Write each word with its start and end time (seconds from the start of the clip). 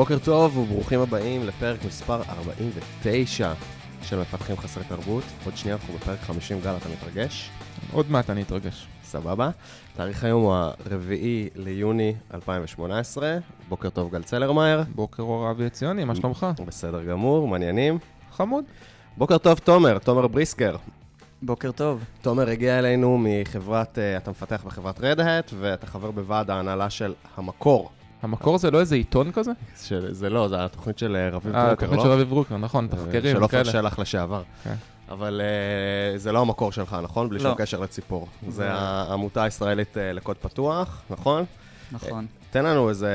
בוקר 0.00 0.18
טוב 0.18 0.56
וברוכים 0.56 1.00
הבאים 1.00 1.46
לפרק 1.46 1.84
מספר 1.84 2.22
49 2.28 3.52
של 4.02 4.20
מפתחים 4.20 4.56
חסרי 4.56 4.84
תרבות. 4.84 5.24
עוד 5.44 5.56
שנייה 5.56 5.76
אנחנו 5.76 5.94
בפרק 5.94 6.20
50, 6.20 6.60
גל, 6.60 6.76
אתה 6.76 6.88
מתרגש? 6.88 7.50
עוד 7.92 8.10
מעט 8.10 8.30
אני 8.30 8.42
אתרגש. 8.42 8.86
סבבה. 9.04 9.50
תאריך 9.96 10.24
היום 10.24 10.42
הוא 10.42 10.52
הרביעי 10.52 11.48
ליוני 11.54 12.14
2018. 12.34 13.38
בוקר 13.68 13.90
טוב, 13.90 14.12
גל 14.12 14.22
צלרמייר. 14.22 14.82
בוקר 14.94 15.22
אור 15.22 15.50
אבי 15.50 15.66
עציוני, 15.66 16.04
מה 16.04 16.14
שלומך? 16.14 16.46
בסדר 16.66 17.04
גמור, 17.04 17.48
מעניינים. 17.48 17.98
חמוד. 18.32 18.64
בוקר 19.16 19.38
טוב, 19.38 19.58
תומר, 19.58 19.98
תומר 19.98 20.26
בריסקר. 20.26 20.76
בוקר 21.42 21.72
טוב. 21.72 22.04
תומר 22.22 22.48
הגיע 22.48 22.78
אלינו 22.78 23.18
מחברת, 23.20 23.98
אה, 23.98 24.16
אתה 24.16 24.30
מפתח 24.30 24.62
בחברת 24.66 24.98
Red 24.98 25.18
Hat, 25.18 25.54
ואתה 25.58 25.86
חבר 25.86 26.10
בוועד 26.10 26.50
ההנהלה 26.50 26.90
של 26.90 27.14
המקור. 27.36 27.90
המקור 28.22 28.58
זה 28.58 28.70
לא 28.70 28.80
איזה 28.80 28.94
עיתון 28.94 29.32
כזה? 29.32 29.50
זה 30.10 30.30
לא, 30.30 30.48
זה 30.48 30.64
התוכנית 30.64 30.98
של 30.98 31.16
אה, 31.16 31.28
רביב 31.30 31.54
אה, 31.54 31.66
ברוקר, 31.66 31.90
לא? 31.90 32.02
של 32.02 32.08
רביב 32.08 32.28
ברוקר, 32.28 32.56
נכון, 32.56 32.88
אה, 32.92 32.96
תחקירים 32.96 33.36
של 33.36 33.42
עופר. 33.42 33.64
שלח 33.64 33.98
לשעבר. 33.98 34.42
כן. 34.64 34.74
אבל 35.08 35.40
זה 36.16 36.32
לא 36.32 36.40
המקור 36.40 36.72
שלך, 36.72 36.96
נכון? 37.02 37.28
בלי 37.28 37.38
לא. 37.38 37.42
שום 37.50 37.54
קשר 37.58 37.80
לציפור. 37.80 38.28
זה 38.48 38.50
זה- 38.52 38.72
העמותה 38.72 39.42
הישראלית 39.42 39.96
לקוד 40.00 40.36
פתוח, 40.36 41.02
נכון? 41.10 41.44
נכון. 41.92 42.26
תן 42.50 42.64
לנו 42.64 42.88
איזה 42.88 43.10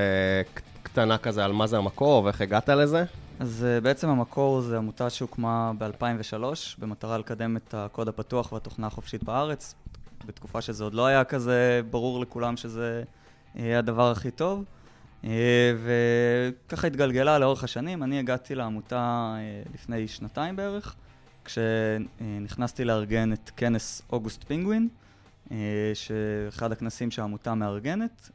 קטנה 0.84 1.18
כזה 1.18 1.46
על 1.46 1.52
מה 1.54 1.68
זה 1.68 1.78
המקור 1.78 2.24
ואיך 2.24 2.42
הגעת 2.42 2.70
לזה. 2.70 3.04
אז 3.40 3.66
בעצם 3.84 4.10
המקור 4.10 4.62
זה 4.62 4.78
עמותה 4.78 5.10
שהוקמה 5.10 5.72
ב-2003, 5.78 6.44
במטרה 6.80 7.18
לקדם 7.18 7.58
את 7.58 7.74
הקוד 7.78 8.08
הפתוח 8.08 8.52
והתוכנה 8.52 8.88
החופשית 8.88 9.24
בארץ, 9.24 9.76
בתקופה 10.26 10.62
שזה 10.62 10.84
עוד 10.84 10.94
לא 10.94 11.06
היה 11.06 11.24
כזה 11.24 11.82
ברור 11.90 12.20
לכולם 12.22 12.58
שזה 12.58 13.04
הדבר 13.56 14.12
הכי 14.12 14.32
טוב. 14.32 14.64
אה, 15.26 15.74
וככה 16.66 16.88
התגלגלה 16.88 17.40
לאורך 17.40 17.64
השנים. 17.64 18.04
אני 18.04 18.20
הגעתי 18.20 18.56
לעמותה 18.56 19.34
אה, 19.38 19.62
לפני 19.74 20.08
שנתיים 20.08 20.56
בערך, 20.56 20.96
כשנכנסתי 21.46 22.86
לארגן 22.86 23.34
את 23.34 23.52
כנס 23.58 24.02
אוגוסט 24.12 24.44
פינגווין, 24.44 24.88
אה, 25.52 25.58
שאחד 25.94 26.72
הכנסים 26.72 27.12
שהעמותה 27.12 27.56
מארגנת, 27.56 28.30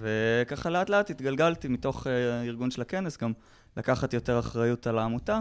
וככה 0.00 0.70
לאט 0.70 0.88
לאט 0.88 1.10
התגלגלתי 1.10 1.68
מתוך 1.68 2.06
הארגון 2.06 2.70
של 2.70 2.82
הכנס, 2.82 3.16
גם 3.16 3.32
לקחת 3.76 4.14
יותר 4.14 4.38
אחריות 4.38 4.86
על 4.86 4.98
העמותה, 4.98 5.40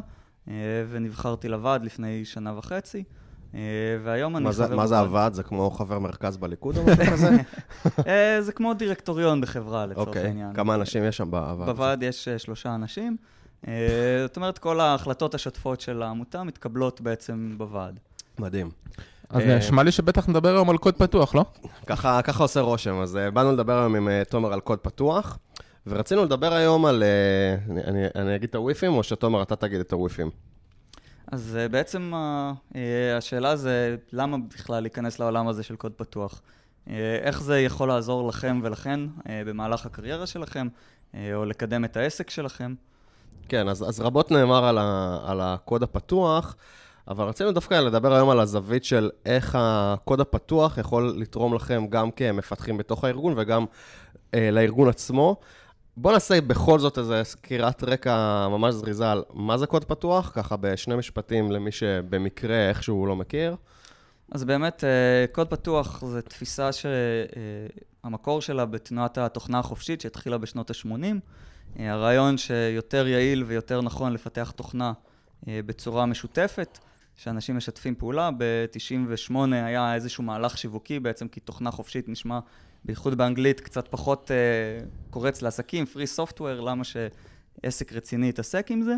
ונבחרתי 0.89 1.50
לוועד 1.50 1.86
לפני 1.86 2.25
שנה 2.25 2.58
וחצי, 2.58 3.03
והיום 4.04 4.38
אני 4.38 4.44
מה 4.44 4.52
זה- 4.52 4.66
חבר 4.66 4.76
מה 4.76 4.88
זה. 4.88 5.00
הוועד? 5.00 5.34
זה 5.34 5.44
כמו 5.44 5.72
חבר 5.72 6.00
מרכז 6.00 6.38
בליכוד 6.38 6.78
או 6.78 6.84
משהו 6.86 7.06
כזה? 7.12 7.30
אה, 8.08 8.42
זה 8.42 8.52
כמו 8.52 8.73
דירקטוריון 8.73 9.42
בחברה 9.42 9.86
לצורך 9.86 10.08
אוקיי. 10.08 10.23
העניין. 10.26 10.54
כמה 10.54 10.76
אנשים 10.76 11.04
יש 11.04 11.18
שם 11.18 11.32
בוועד? 11.32 11.70
בוועד 11.70 12.04
יש 12.04 12.28
אה, 12.28 12.40
שלושה 12.40 12.76
אנשים. 12.76 13.18
אה, 13.68 13.74
זאת 14.28 14.36
אומרת, 14.36 14.58
כל 14.58 14.80
ההחלטות 14.80 15.36
השוטפות 15.36 15.81
של 15.81 16.02
העמותה 16.04 16.44
מתקבלות 16.44 17.02
בעצם 17.02 17.54
בוועד. 17.58 18.00
מדהים. 18.40 18.70
אז 19.30 19.42
אה, 19.42 19.58
נשמע 19.58 19.84
לי 19.84 19.92
שבטח 19.92 20.30
נדבר 20.30 20.50
היום 20.50 20.70
על 20.70 20.78
קוד 20.78 20.96
פתוח, 20.96 21.36
לא? 21.36 21.46
ככה, 21.88 22.22
ככה 22.22 22.44
עושה 22.44 22.62
רושם. 22.62 22.96
אז 23.02 23.18
אה, 23.18 23.31
באנו 23.31 23.52
לדבר 23.52 23.80
היום 23.80 23.96
עם 23.96 24.09
אה, 24.09 24.22
תומר 24.30 24.54
על 24.54 24.59
קוד 24.59 24.80
פתוח, 24.80 25.38
ורצינו 25.88 26.24
לדבר 26.26 26.54
היום 26.54 26.86
על... 26.86 27.04
אה, 27.04 27.56
אני, 27.72 27.81
אני, 27.84 28.04
אני 28.16 28.36
אגיד 28.36 28.50
את 28.50 28.56
הוויפים, 28.56 28.94
או 28.94 29.04
שתומר 29.04 29.42
אתה 29.42 29.56
תגיד 29.56 29.80
את 29.80 29.94
הוויפים? 29.94 30.30
אז 31.34 31.58
אה, 31.59 31.70
בעצם 31.70 32.12
אה, 32.14 32.52
אה, 32.76 33.17
השאלה 33.17 33.56
זה, 33.56 33.95
למה 34.12 34.38
בכלל 34.38 34.80
להיכנס 34.80 35.19
לעולם 35.19 35.47
הזה 35.47 35.63
של 35.63 35.75
קוד 35.75 35.91
פתוח? 35.91 36.41
איך 37.22 37.41
זה 37.41 37.59
יכול 37.59 37.88
לעזור 37.88 38.28
לכם 38.28 38.59
ולכן 38.63 39.00
במהלך 39.25 39.85
הקריירה 39.85 40.28
שלכם, 40.28 40.68
או 41.13 41.46
לקדם 41.46 41.85
את 41.85 41.97
העסק 41.97 42.30
שלכם? 42.30 42.74
כן, 43.50 43.68
אז, 43.68 43.90
אז 43.90 44.00
רבות 44.00 44.31
נאמר 44.31 44.66
על, 44.66 44.78
ה, 44.78 45.19
על 45.25 45.41
הקוד 45.41 45.84
הפתוח, 45.84 46.56
אבל 47.08 47.25
רצינו 47.25 47.52
דווקא 47.52 47.74
לדבר 47.74 48.13
היום 48.13 48.29
על 48.29 48.40
הזווית 48.40 48.84
של 48.84 49.09
איך 49.25 49.58
הקוד 49.59 50.19
הפתוח 50.19 50.78
יכול 50.78 51.13
לתרום 51.18 51.53
לכם 51.53 51.88
גם 51.90 52.12
כמפתחים 52.12 52.78
בתוך 52.78 53.03
הארגון 53.03 53.34
וגם 53.38 53.66
אה, 54.34 54.52
לארגון 54.52 54.90
עצמו. 54.90 55.35
בואו 55.98 56.14
נעשה 56.14 56.42
בכל 56.42 56.80
זאת 56.80 56.98
איזו 56.98 57.14
סקירת 57.24 57.84
רקע 57.84 58.48
ממש 58.48 58.74
זריזה 58.76 59.12
על 59.12 59.24
מה 59.34 59.58
זה 59.58 59.68
קוד 59.68 59.86
פתוח, 59.86 60.31
ככה 60.36 60.58
בשני 60.58 60.96
משפטים 60.96 61.52
למי 61.52 61.72
שבמקרה 61.72 62.70
איכשהו 62.70 63.06
לא 63.06 63.16
מכיר. 63.16 63.56
אז 64.32 64.44
באמת, 64.44 64.84
אה, 64.84 65.26
קוד 65.32 65.48
פתוח 65.48 66.03
זו 66.06 66.22
תפיסה 66.22 66.70
שהמקור 66.72 68.42
שלה 68.42 68.66
בתנועת 68.66 69.18
התוכנה 69.18 69.59
החופשית 69.59 70.02
שהתחילה 70.02 70.38
בשנות 70.38 70.70
ה-80. 70.70 71.06
הרעיון 71.76 72.38
שיותר 72.38 73.08
יעיל 73.08 73.44
ויותר 73.44 73.82
נכון 73.82 74.14
לפתח 74.14 74.53
תוכנה 74.56 74.94
אה, 75.48 75.59
בצורה 75.66 76.06
משותפת, 76.06 76.80
שאנשים 77.16 77.58
משתפים 77.58 77.96
פעולה. 77.96 78.30
ב-98 78.38 79.36
היה 79.52 79.96
איזשהו 79.96 80.24
מהלך 80.24 80.58
שיווקי 80.58 81.00
בעצם, 81.00 81.28
כי 81.28 81.40
תוכנה 81.40 81.72
חופשית 81.72 82.09
נשמע, 82.09 82.40
בייחוד 82.86 83.16
באנגלית, 83.16 83.60
קצת 83.60 83.88
פחות 83.88 84.32
אה, 84.32 84.86
קורץ 85.10 85.42
לעסקים, 85.42 85.86
free 85.94 86.20
software, 86.20 86.62
למה 86.62 86.84
שעסק 86.84 87.94
רציני 87.94 88.30
יתעסק 88.30 88.72
עם 88.72 88.82
זה. 88.82 88.96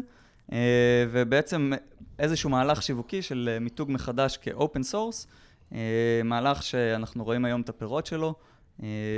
אה, 0.52 1.06
ובעצם 1.12 1.72
איזשהו 2.20 2.50
מהלך 2.50 2.82
שיווקי 2.82 3.22
של 3.22 3.50
אה, 3.54 3.60
מיתוג 3.60 3.92
מחדש 3.92 4.40
כ-open 4.42 4.94
source, 4.94 5.28
אה, 5.74 6.22
מהלך 6.24 6.64
שאנחנו 6.64 7.24
רואים 7.24 7.46
היום 7.46 7.62
את 7.62 7.70
הפירות 7.70 8.06
שלו. 8.06 8.34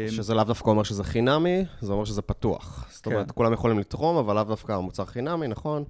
שזה 0.09 0.33
לאו 0.33 0.43
דווקא 0.43 0.69
אומר 0.69 0.83
שזה 0.83 1.03
חינמי, 1.03 1.65
זה 1.81 1.93
אומר 1.93 2.05
שזה 2.05 2.21
פתוח. 2.21 2.87
זאת 2.91 3.05
כן. 3.05 3.11
אומרת, 3.11 3.31
כולם 3.31 3.53
יכולים 3.53 3.79
לתרום, 3.79 4.17
אבל 4.17 4.35
לאו 4.35 4.43
דווקא 4.43 4.71
המוצר 4.71 5.05
חינמי, 5.05 5.47
נכון? 5.47 5.83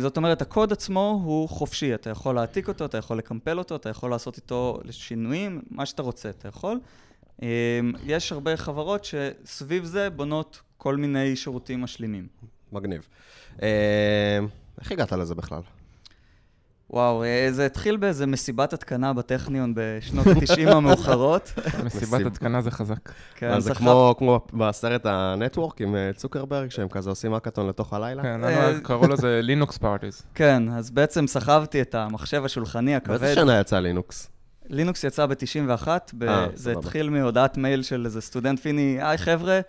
זאת 0.00 0.16
אומרת, 0.16 0.42
הקוד 0.42 0.72
עצמו 0.72 1.20
הוא 1.24 1.48
חופשי, 1.48 1.94
אתה 1.94 2.10
יכול 2.10 2.34
להעתיק 2.34 2.68
אותו, 2.68 2.84
אתה 2.84 2.98
יכול 2.98 3.18
לקמפל 3.18 3.58
אותו, 3.58 3.76
אתה 3.76 3.88
יכול 3.88 4.10
לעשות 4.10 4.36
איתו 4.36 4.80
שינויים, 4.90 5.62
מה 5.70 5.86
שאתה 5.86 6.02
רוצה, 6.02 6.30
אתה 6.30 6.48
יכול. 6.48 6.80
אה, 7.42 7.48
יש 8.04 8.32
הרבה 8.32 8.56
חברות 8.56 9.04
שסביב 9.04 9.84
זה 9.84 10.10
בונות 10.10 10.60
כל 10.76 10.96
מיני 10.96 11.36
שירותים 11.36 11.80
משלימים. 11.80 12.26
מגניב. 12.72 13.08
אה, 13.62 14.38
איך 14.80 14.92
הגעת 14.92 15.12
לזה 15.12 15.34
בכלל? 15.34 15.60
וואו, 16.90 17.24
אה, 17.24 17.48
זה 17.50 17.66
התחיל 17.66 17.96
באיזה 17.96 18.26
מסיבת 18.26 18.72
התקנה 18.72 19.12
בטכניון 19.12 19.72
בשנות 19.76 20.26
ה-90 20.26 20.70
המאוחרות. 20.70 21.52
מסיבת 21.84 22.26
התקנה 22.26 22.62
זה 22.62 22.70
חזק. 22.70 23.12
כן, 23.34 23.50
אז 23.50 23.64
זה 23.64 23.74
כמו, 23.74 24.14
כמו 24.18 24.40
בסרט 24.54 25.06
ה 25.06 25.15
network 25.15 25.80
עם 25.80 25.96
אה, 25.96 26.10
צוקרברג, 26.16 26.70
שהם 26.70 26.88
כזה 26.88 27.10
עושים 27.10 27.34
האקתון 27.34 27.68
לתוך 27.68 27.92
הלילה? 27.92 28.22
כן, 28.22 28.44
אה, 28.44 28.80
קראו 28.82 29.08
לזה 29.08 29.40
Linux 29.42 29.78
parties. 29.78 30.22
כן, 30.34 30.68
אז 30.68 30.90
בעצם 30.90 31.26
סחבתי 31.26 31.82
את 31.82 31.94
המחשב 31.94 32.44
השולחני 32.44 32.96
הכבד. 32.96 33.20
באיזה 33.20 33.34
שנה 33.34 33.60
יצא 33.60 33.78
Linux? 33.78 34.30
Linux 34.68 35.04
יצא 35.04 35.26
ב-91, 35.26 35.88
ב- 36.14 36.24
אה, 36.24 36.46
זה. 36.54 36.72
התחיל 36.78 37.10
מהודעת 37.10 37.56
מייל 37.56 37.82
של 37.82 38.04
איזה 38.04 38.20
סטודנט 38.20 38.60
פיני, 38.60 38.98
היי 39.00 39.18
חבר'ה, 39.18 39.60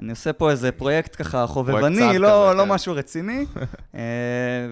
אני 0.00 0.10
עושה 0.10 0.32
פה 0.32 0.50
איזה 0.50 0.72
פרויקט 0.72 1.22
ככה 1.22 1.46
חובבני, 1.46 2.18
לא, 2.18 2.28
כזה, 2.48 2.54
לא 2.56 2.62
כן. 2.62 2.68
משהו 2.68 2.94
רציני, 2.94 3.46
אה, 3.94 4.00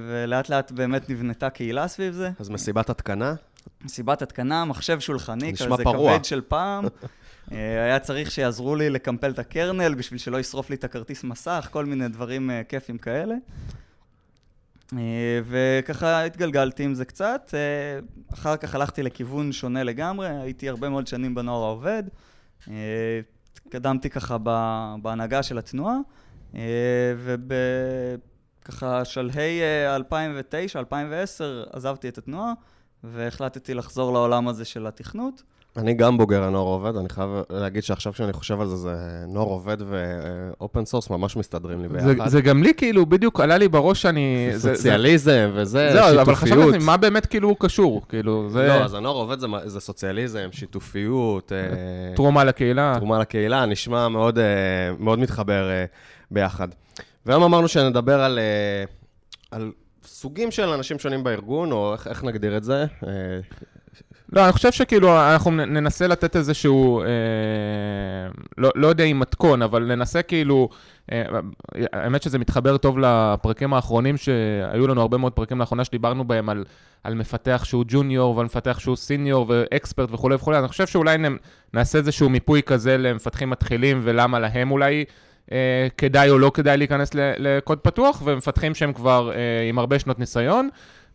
ולאט 0.09 0.49
לאט 0.49 0.73
באמת 0.73 1.11
נבנתה 1.11 1.51
קהילה 1.51 1.89
סביב 1.89 2.15
זה. 2.15 2.31
אז 2.41 2.51
מסיבת 2.51 2.91
התקנה? 2.91 3.35
מסיבת 3.85 4.23
התקנה, 4.23 4.65
מחשב 4.65 5.01
שולחני, 5.01 5.53
כזה 5.55 5.85
פרוע. 5.85 6.15
כבד 6.17 6.25
של 6.25 6.41
פעם. 6.49 6.85
אה, 7.53 7.85
היה 7.85 7.99
צריך 7.99 8.31
שיעזרו 8.31 8.77
לי 8.77 8.91
לקמפל 8.91 9.31
את 9.31 9.39
הקרנל 9.39 9.95
בשביל 9.95 10.19
שלא 10.19 10.41
ישרוף 10.41 10.71
לי 10.71 10.77
את 10.77 10.85
הכרטיס 10.85 11.25
מסך, 11.25 11.69
כל 11.71 11.85
מיני 11.85 12.09
דברים 12.09 12.51
כיפים 12.69 12.99
כאלה. 12.99 13.35
אה, 14.99 15.41
וככה 15.45 16.25
התגלגלתי 16.25 16.83
עם 16.83 16.95
זה 16.95 17.05
קצת. 17.05 17.55
אה, 17.55 18.01
אחר 18.35 18.57
כך 18.57 18.75
הלכתי 18.75 19.03
לכיוון 19.03 19.53
שונה 19.53 19.83
לגמרי, 19.83 20.29
הייתי 20.29 20.69
הרבה 20.69 20.89
מאוד 20.89 21.07
שנים 21.07 21.35
בנוער 21.35 21.65
העובד. 21.65 22.03
אה, 22.69 23.21
התקדמתי 23.57 24.11
ככה 24.11 24.37
בהנהגה 25.03 25.43
של 25.43 25.59
התנועה, 25.59 25.97
ובככה 27.17 29.05
שלהי 29.05 29.61
אה, 29.63 29.97
2009, 29.97 30.79
2010 30.79 31.65
עזבתי 31.73 32.09
את 32.09 32.19
התנועה, 32.19 32.53
והחלטתי 33.05 33.75
לחזור 33.75 34.13
לעולם 34.13 34.49
הזה 34.49 34.65
של 34.65 34.87
התכנות. 34.87 35.43
אני 35.77 35.95
גם 35.95 36.19
בוגר 36.19 36.43
הנוער 36.43 36.65
עובד, 36.67 36.97
אני 36.97 37.09
חייב 37.09 37.31
להגיד 37.51 37.83
שעכשיו 37.83 38.13
כשאני 38.13 38.33
חושב 38.33 38.61
על 38.61 38.67
זה, 38.67 38.77
זה 38.77 38.95
נוער 39.29 39.47
עובד 39.47 39.77
ו 39.89 40.08
open 40.08 40.85
source 40.85 41.11
ממש 41.11 41.37
מסתדרים 41.37 41.83
לי 41.83 41.89
זה- 42.01 42.15
ביחד. 42.15 42.29
זה 42.29 42.41
גם 42.41 42.63
לי 42.63 42.75
כאילו, 42.77 43.07
בדיוק 43.07 43.41
עלה 43.41 43.59
לי 43.59 43.69
בראש 43.69 44.03
שאני... 44.03 44.49
זה 44.53 44.59
זה- 44.59 44.69
זה- 44.69 44.77
סוציאליזם 44.77 45.51
וזה, 45.55 45.91
זהו, 45.93 46.21
אבל 46.21 46.35
חשבתי 46.35 46.47
שיתופיות. 46.51 46.73
לעצמי, 46.73 46.87
מה 46.87 46.97
באמת 46.97 47.27
כאילו 47.27 47.49
הוא 47.49 47.57
קשור? 47.61 48.03
כאילו, 48.09 48.51
זה 48.51 48.67
לא, 48.67 48.85
אז 48.85 48.95
הנוער 48.95 49.15
עובד 49.17 49.39
זה 49.41 49.47
זה 49.65 49.81
סוציאליזם, 49.81 50.49
שיתופיות, 50.53 51.53
אה, 51.53 51.59
תרומה 52.17 52.45
לקהילה. 52.45 52.95
תרומה 52.97 53.19
לקהילה, 53.19 53.67
נשמע 53.67 54.09
מאוד, 54.09 54.39
אה, 54.39 54.45
מאוד 54.99 55.19
מתחבר 55.19 55.71
אה, 55.71 55.85
ביחד. 56.31 56.69
והיום 57.27 57.43
אמרנו 57.43 57.69
שנדבר 57.69 58.21
על, 58.21 58.39
על 59.51 59.73
סוגים 60.05 60.51
של 60.51 60.69
אנשים 60.69 60.99
שונים 60.99 61.25
בארגון, 61.25 61.73
או 61.73 61.93
איך, 61.93 62.07
איך 62.07 62.25
נגדיר 62.25 62.57
את 62.57 62.65
זה? 62.65 62.85
לא, 64.33 64.45
אני 64.45 64.53
חושב 64.53 64.73
שכאילו 64.73 65.33
אנחנו 65.33 65.51
ננסה 65.51 66.07
לתת 66.07 66.37
איזשהו, 66.37 67.01
אה, 67.01 67.07
לא, 68.59 68.71
לא 68.75 68.87
יודע 68.87 69.05
אם 69.05 69.19
מתכון, 69.19 69.63
אבל 69.63 69.85
ננסה 69.85 70.23
כאילו, 70.23 70.69
אה, 71.13 71.23
האמת 71.93 72.23
שזה 72.23 72.39
מתחבר 72.39 72.77
טוב 72.77 72.99
לפרקים 72.99 73.75
האחרונים, 73.75 74.17
שהיו 74.17 74.87
לנו 74.87 75.01
הרבה 75.01 75.19
מאוד 75.19 75.33
פרקים 75.33 75.59
לאחרונה 75.59 75.85
שדיברנו 75.85 76.25
בהם 76.25 76.49
על, 76.49 76.65
על 77.05 77.15
מפתח 77.15 77.63
שהוא 77.65 77.85
junior 77.89 78.37
ועל 78.37 78.47
מפתח 78.47 78.79
שהוא 78.79 78.97
senior 78.97 79.47
ו 79.49 79.57
expert 79.57 80.09
וכולי 80.13 80.35
וכולי, 80.35 80.59
אני 80.59 80.69
חושב 80.69 80.87
שאולי 80.87 81.17
נעשה 81.75 81.99
איזשהו 81.99 82.29
מיפוי 82.29 82.63
כזה 82.63 82.99
למפתחים 82.99 83.51
מתחילים 83.51 84.01
ולמה 84.03 84.39
להם 84.39 84.71
אולי... 84.71 85.05
אה, 85.53 85.89
כדאי 85.99 86.31
או 86.31 86.39
לא 86.39 86.51
כדאי 86.55 86.77
להיכנס 86.77 87.11
לקוד 87.15 87.79
פתוח, 87.79 88.23
ומפתחים 88.25 88.75
שהם 88.75 88.93
כבר 88.93 89.33
אה, 89.33 89.69
עם 89.69 89.79
הרבה 89.79 89.99
שנות 89.99 90.19
ניסיון, 90.19 90.69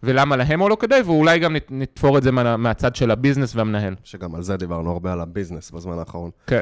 ולמה 0.03 0.35
להם 0.35 0.61
או 0.61 0.69
לא 0.69 0.77
כדאי, 0.79 1.01
ואולי 1.01 1.39
גם 1.39 1.53
נת- 1.55 1.71
נתפור 1.71 2.17
את 2.17 2.23
זה 2.23 2.31
מה, 2.31 2.57
מהצד 2.57 2.95
של 2.95 3.11
ה 3.11 3.16
business 3.16 3.55
והמנהל. 3.55 3.95
שגם 4.03 4.35
על 4.35 4.41
זה 4.41 4.57
דיברנו 4.57 4.91
הרבה 4.91 5.13
על 5.13 5.21
ה 5.21 5.27
business 5.27 5.71
בזמן 5.71 5.99
האחרון. 5.99 6.31
כן. 6.47 6.61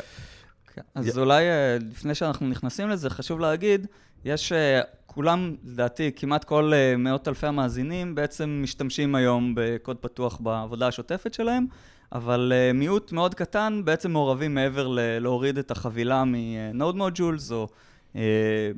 כן, 0.73 0.81
אז 0.95 1.17
אולי 1.17 1.43
אה, 1.43 1.77
לפני 1.91 2.15
שאנחנו 2.15 2.47
נכנסים 2.49 2.89
לזה, 2.89 3.09
חשוב 3.09 3.39
להגיד, 3.39 3.87
יש, 4.25 4.51
אה, 4.51 4.81
כולם, 5.05 5.55
לדעתי, 5.63 6.11
כמעט 6.15 6.43
כל 6.43 6.71
אה, 6.73 6.97
מאות 6.97 7.27
אלפי 7.27 7.47
המאזינים 7.47 8.15
בעצם 8.15 8.59
משתמשים 8.63 9.15
היום 9.15 9.53
בקוד 9.55 9.97
פתוח 9.97 10.37
בעבודה 10.37 10.87
השוטפת 10.87 11.33
שלהם, 11.33 11.65
אבל 12.11 12.53
מיעוט 12.73 13.11
מאוד 13.11 13.35
קטן 13.35 13.81
בעצם 13.85 14.11
מעורבים 14.11 14.55
מעבר 14.55 14.87
ל- 14.87 14.99
להוריד 15.19 15.57
את 15.57 15.71
החבילה 15.71 16.23
מ-Node 16.23 16.95
Modules 16.95 17.51
או 17.51 17.67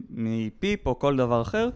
מ 0.09 0.29
pip 0.29 0.87
או 0.87 0.99
כל 0.99 1.15
דבר 1.17 1.41
אחר, 1.41 1.69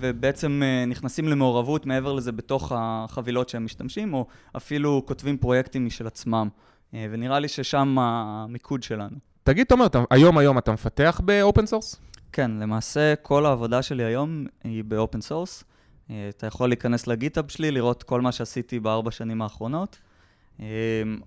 ובעצם 0.00 0.62
אה, 0.64 0.84
נכנסים 0.86 1.28
למעורבות 1.28 1.86
מעבר 1.86 2.12
לזה 2.12 2.32
בתוך 2.32 2.72
החבילות 2.74 3.48
שהם 3.48 3.64
משתמשים, 3.64 4.14
או 4.14 4.26
אפילו 4.56 5.02
כותבים 5.06 5.36
פרויקטים 5.36 5.86
משל 5.86 6.06
עצמם. 6.06 6.48
אה, 6.94 7.06
ונראה 7.10 7.38
לי 7.38 7.48
ששם 7.48 7.98
המיקוד 7.98 8.82
שלנו. 8.82 9.16
תגיד, 9.44 9.66
תומר, 9.66 9.86
היום 10.10 10.38
היום 10.38 10.58
אתה 10.58 10.72
מפתח 10.72 11.20
ב 11.24 11.32
open 11.32 11.66
source? 11.66 11.96
כן, 12.32 12.50
למעשה 12.50 13.14
כל 13.22 13.46
העבודה 13.46 13.82
שלי 13.82 14.04
היום 14.04 14.46
היא 14.64 14.84
ב 14.84 14.91
open 14.91 15.20
source. 15.20 15.64
אה, 16.10 16.28
אתה 16.28 16.46
יכול 16.46 16.68
להיכנס 16.68 17.06
ל 17.06 17.12
GitHub 17.12 17.48
שלי, 17.48 17.70
לראות 17.70 18.02
כל 18.02 18.20
מה 18.20 18.32
שעשיתי 18.32 18.80
בארבע 18.80 19.10
שנים 19.10 19.42
האחרונות. 19.42 19.98
אה, 20.60 20.66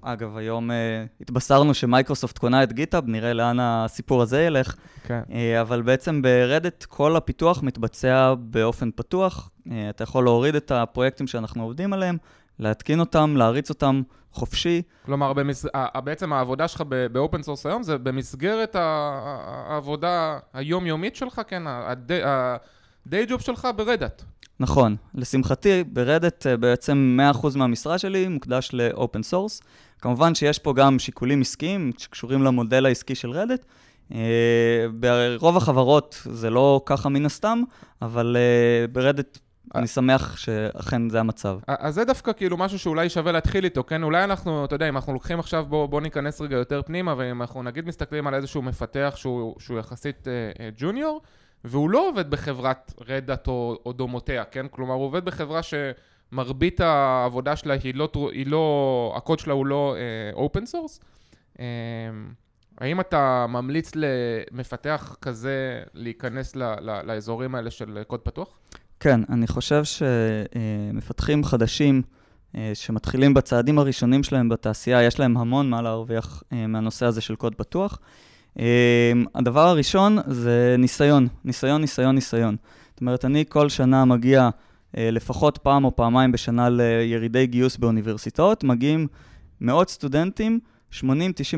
אגב, 0.02 0.38
היום 0.38 0.72
אה, 0.72 1.06
התבשרנו 1.22 1.74
שמייקרוסופט 1.74 2.38
קונה 2.38 2.64
את 2.64 2.74
GitHub, 2.74 3.04
נראה 3.08 3.34
לאן 3.34 3.58
הסיפור 3.60 4.22
הזה 4.22 4.42
ילך. 4.42 4.76
כן. 5.04 5.22
אה, 5.32 5.62
אבל 5.62 5.82
בעצם 5.82 6.22
ב 6.22 6.31
Red 6.31 6.57
Hat 6.57 6.84
כל 6.84 7.16
הפיתוח 7.16 7.64
מתבצע 7.64 8.34
באופן 8.40 8.90
פתוח. 8.96 9.50
אה, 9.72 9.90
אתה 9.90 10.04
יכול 10.04 10.24
להוריד 10.24 10.56
את 10.56 10.72
הפרויקטים 10.72 11.28
שאנחנו 11.28 11.64
עובדים 11.64 11.94
עליהם, 11.94 12.18
להתקין 12.60 13.00
אותם, 13.00 13.34
להריץ 13.38 13.70
אותם 13.70 14.02
חופשי. 14.32 14.82
כלומר, 15.06 15.34
במס... 15.34 15.66
בעצם 16.04 16.34
העבודה 16.34 16.68
שלך 16.68 16.84
ב 17.12 17.18
open 17.18 17.44
source 17.44 17.66
היום 17.66 17.84
זה 17.84 17.98
במסגרת 17.98 18.76
העבודה 18.80 20.40
היומיומית 20.54 21.16
שלך, 21.16 21.42
כן, 21.48 21.64
ה 21.68 22.07
day 22.07 23.26
job 23.26 23.42
שלך 23.42 23.68
ב 23.76 23.82
Red 23.82 24.00
Hat. 24.00 24.24
נכון. 24.60 24.96
לשמחתי, 25.16 25.84
ב 25.84 25.93
Red 25.93 26.20
Hat 26.20 26.48
אה, 26.48 26.58
בעצם 26.58 27.20
100% 27.34 27.58
מהמשרה 27.58 27.98
שלי 27.98 28.28
מוקדש 28.28 28.70
ל 28.74 28.84
open 28.84 29.24
source. 29.24 29.62
כמובן 30.02 30.36
שיש 30.36 30.60
פה 30.60 30.74
גם 30.74 31.00
שיקולים 31.00 31.42
עסקיים 31.42 31.92
שקשורים 31.98 32.44
למודל 32.44 32.86
העסקי 32.86 33.16
של 33.16 33.30
Red 33.32 33.46
Hat. 33.46 33.66
ברוב 34.94 35.58
החברות 35.58 36.22
זה 36.26 36.50
לא 36.50 36.82
ככה 36.86 37.10
מן 37.10 37.26
הסתם, 37.26 37.62
אבל 38.02 38.38
אה, 38.40 38.88
ב 38.88 38.95
Red 38.95 39.16
Hat 39.16 39.38
אני 39.76 39.88
שמח 39.88 40.38
שאכן 40.38 41.10
זה 41.10 41.20
המצב. 41.20 41.60
אז 41.68 41.96
זה 41.96 42.06
דווקא 42.06 42.34
כאילו 42.34 42.58
משהו 42.58 42.80
שאולי 42.80 43.10
שווה 43.10 43.32
להתחיל 43.32 43.64
איתו, 43.64 43.84
כן? 43.84 44.04
אולי 44.04 44.24
אנחנו, 44.24 44.66
אתה 44.66 44.76
יודע, 44.76 44.90
אם 44.90 44.96
אנחנו 44.96 45.14
לוקחים 45.14 45.40
עכשיו, 45.40 45.66
בואו 45.70 45.88
בוא 45.88 46.02
ניכנס 46.02 46.42
רגע 46.42 46.58
יותר 46.58 46.82
פנימה, 46.82 47.14
ואם 47.18 47.42
אנחנו 47.42 47.64
נגיד 47.64 47.88
מסתכלים 47.88 48.28
על 48.28 48.34
איזשהו 48.34 48.62
מפתח 48.62 49.14
שהוא, 49.16 49.56
שהוא 49.60 49.80
יחסית 49.80 50.28
אה, 50.28 50.34
אה, 50.60 50.70
junior, 50.78 51.22
והוא 51.64 51.90
לא 51.90 52.10
עובד 52.10 52.30
בחברת 52.30 52.94
Red 53.08 53.28
Hat 53.28 53.48
או, 53.48 53.80
או 53.86 53.94
דומותיה, 53.94 54.44
כן? 54.44 54.66
כלומר, 54.72 54.94
הוא 54.94 55.06
עובד 55.06 55.26
בחברה 55.26 55.62
שמרבית 55.64 56.82
העבודה 56.82 57.56
שלה 57.56 57.74
היא 57.84 57.96
לא, 57.96 58.10
היא 58.32 58.48
לא 58.48 59.14
הקוד 59.18 59.40
שלה 59.40 59.54
הוא 59.54 59.66
לא 59.66 59.96
open 60.34 60.66
source. 60.66 61.00
אה, 61.60 61.66
האם 62.78 63.00
אתה 63.00 63.46
ממליץ 63.50 63.92
למפתח 63.96 65.16
כזה 65.22 65.84
להיכנס 65.94 66.56
ל, 66.56 66.64
ל, 66.64 67.02
לאזורים 67.04 67.56
האלה 67.56 67.72
של 67.72 68.04
קוד 68.08 68.20
פתוח? 68.20 68.60
כן, 69.00 69.22
אני 69.30 69.48
חושב 69.48 69.84
שמפתחים 69.84 71.44
חדשים 71.44 72.02
אה, 72.56 72.72
שמתחילים 72.74 73.34
בצעדים 73.34 73.80
הראשונים 73.80 74.24
שלהם 74.24 74.50
בתעשייה, 74.50 75.04
יש 75.04 75.20
להם 75.20 75.38
המון 75.38 75.70
מה 75.70 75.82
להרוויח 75.82 76.44
אה, 76.54 76.68
מהנושא 76.68 77.06
הזה 77.06 77.22
של 77.22 77.36
קוד 77.36 77.56
פתוח. 77.56 78.00
אה, 78.60 79.12
הדבר 79.36 79.68
הראשון 79.68 80.18
זה 80.28 80.76
ניסיון, 80.80 81.28
ניסיון, 81.46 81.82
ניסיון, 81.82 82.16
ניסיון. 82.16 82.56
זאת 82.92 83.02
אומרת, 83.02 83.26
אני 83.26 83.44
כל 83.50 83.70
שנה 83.70 84.06
מגיע 84.06 84.50
אה, 84.98 85.12
לפחות 85.12 85.58
פעם 85.58 85.86
או 85.86 85.96
פעמיים 85.96 86.32
בשנה 86.32 86.70
לירידי 86.70 87.48
גיוס 87.48 87.78
באוניברסיטאות, 87.78 88.64
מגיעים 88.64 89.08
מאות 89.62 89.90
סטודנטים, 89.90 90.60
80-90 90.94 91.04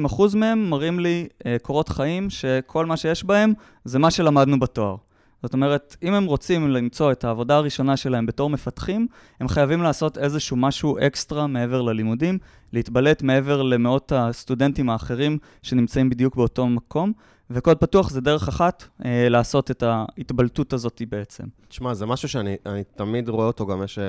אחוז 0.05 0.35
מהם 0.35 0.69
מראים 0.69 0.99
לי 0.99 1.27
אה, 1.45 1.57
קורות 1.61 1.89
חיים 1.89 2.29
שכל 2.29 2.85
מה 2.85 2.97
שיש 2.97 3.23
בהם 3.23 3.53
זה 3.85 3.99
מה 3.99 4.11
שלמדנו 4.11 4.59
בתואר. 4.59 4.95
זאת 5.43 5.53
אומרת, 5.53 5.95
אם 6.03 6.13
הם 6.13 6.25
רוצים 6.25 6.69
למצוא 6.69 7.11
את 7.11 7.23
העבודה 7.23 7.55
הראשונה 7.55 7.97
שלהם 7.97 8.25
בתור 8.25 8.49
מפתחים, 8.49 9.07
הם 9.39 9.47
חייבים 9.47 9.83
לעשות 9.83 10.17
איזשהו 10.17 10.57
משהו 10.57 10.97
אקסטרה 11.07 11.47
מעבר 11.47 11.81
ללימודים, 11.81 12.37
להתבלט 12.73 13.21
מעבר 13.21 13.61
למאות 13.61 14.11
הסטודנטים 14.15 14.89
האחרים 14.89 15.37
שנמצאים 15.61 16.09
בדיוק 16.09 16.35
באותו 16.35 16.67
מקום, 16.67 17.13
וקוד 17.53 17.77
פתוח 17.77 18.09
זה 18.09 18.21
דרך 18.21 18.47
אחת 18.47 18.83
אה, 19.05 19.29
לעשות 19.29 19.71
את 19.71 19.83
ההתבלטות 19.83 20.73
הזאת 20.73 21.01
בעצם. 21.09 21.43
תשמע, 21.67 21.93
זה 21.93 22.05
משהו 22.05 22.29
שאני 22.29 22.57
אני 22.65 22.83
תמיד 22.83 23.29
רואה 23.29 23.47
אותו, 23.47 23.65
גם 23.65 23.83
יש, 23.83 23.99
אה, 23.99 24.03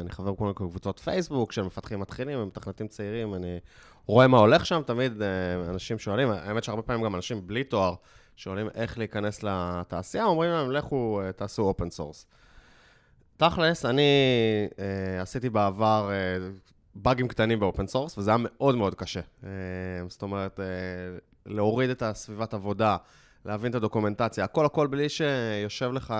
אני 0.00 0.10
חבר 0.10 0.32
בכל 0.32 0.44
מיני 0.44 0.54
קבוצות 0.54 0.98
פייסבוק 0.98 1.52
של 1.52 1.62
מפתחים 1.62 2.00
מתחילים 2.00 2.38
ומתכנתים 2.38 2.88
צעירים, 2.88 3.34
אני 3.34 3.58
רואה 4.06 4.26
מה 4.26 4.38
הולך 4.38 4.66
שם, 4.66 4.80
תמיד 4.86 5.22
אה, 5.22 5.26
אנשים 5.70 5.98
שואלים, 5.98 6.28
האמת 6.30 6.64
שהרבה 6.64 6.82
פעמים 6.82 7.04
גם 7.04 7.14
אנשים 7.14 7.46
בלי 7.46 7.64
תואר, 7.64 7.94
שואלים 8.36 8.68
איך 8.74 8.98
להיכנס 8.98 9.42
לתעשייה, 9.42 10.24
אומרים 10.24 10.50
להם, 10.50 10.70
לכו, 10.70 11.20
אה, 11.22 11.32
תעשו 11.32 11.62
open 11.62 11.90
source. 11.90 12.26
תכלס, 13.36 13.84
אני 13.84 14.02
אה, 14.78 15.22
עשיתי 15.22 15.50
בעבר 15.50 16.10
אה, 16.10 16.48
באגים 16.94 17.28
קטנים 17.28 17.60
ב 17.60 17.65
open 17.65 17.86
source, 17.86 18.18
וזה 18.18 18.30
היה 18.30 18.38
מאוד 18.40 18.76
מאוד 18.76 18.94
קשה. 18.94 19.20
אה, 19.44 19.50
זאת 20.08 20.22
אומרת, 20.22 20.60
אה, 20.60 20.64
להוריד 21.46 21.90
את 21.90 22.02
הסביבת 22.02 22.54
עבודה, 22.54 22.96
להבין 23.44 23.70
את 23.70 23.74
ה 23.74 23.79
documentation, 23.79 24.44
הכל 24.44 24.66
הכל 24.66 24.86
בלי 24.86 25.08
שיושב 25.08 25.92
לך 25.92 26.14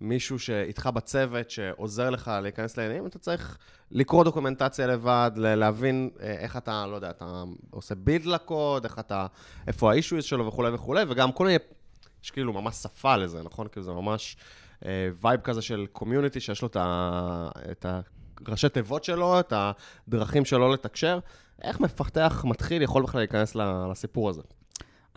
מישהו 0.00 0.38
שאיתך 0.38 0.86
בצוות, 0.86 1.50
שעוזר 1.50 2.10
לך 2.10 2.30
להיכנס 2.42 2.76
לעניינים, 2.76 3.06
אתה 3.06 3.18
צריך 3.18 3.58
לקרוא 3.90 4.24
documentation 4.24 4.86
לבד, 4.86 5.30
להבין 5.36 6.10
אה, 6.20 6.30
איך 6.30 6.56
אתה, 6.56 6.86
לא 6.86 6.96
יודע, 6.96 7.10
אתה 7.10 7.44
עושה 7.70 7.94
build 7.94 8.26
לקוד, 8.26 8.84
איך 8.84 8.98
אתה, 8.98 9.26
איפה 9.66 9.92
ה-issues 9.92 10.22
שלו 10.22 10.46
וכולי 10.46 10.70
וכולי, 10.74 11.04
וגם 11.08 11.32
כל 11.32 11.46
מיני, 11.46 11.58
יש 12.24 12.30
כאילו 12.30 12.52
ממש 12.52 12.74
שפה 12.74 13.16
לזה, 13.16 13.42
נכון? 13.42 13.68
כאילו 13.68 13.84
זה 13.84 13.92
ממש 13.92 14.36
אה, 14.84 15.08
vibe 15.20 15.40
כזה 15.40 15.62
של 15.62 15.86
community, 15.92 16.40
שיש 16.40 16.62
לו 16.62 16.68
את 17.70 17.86
הראשי 18.46 18.68
תיבות 18.68 19.04
שלו, 19.04 19.40
את 19.40 19.52
הדרכים 20.08 20.44
שלו 20.44 20.72
לתקשר. 20.72 21.18
איך 21.62 21.80
מפתח 21.80 22.44
מתחיל 22.48 22.82
יכול 22.82 23.02
בכלל 23.02 23.20
להיכנס 23.20 23.56
לסיפור 23.90 24.30
הזה? 24.30 24.42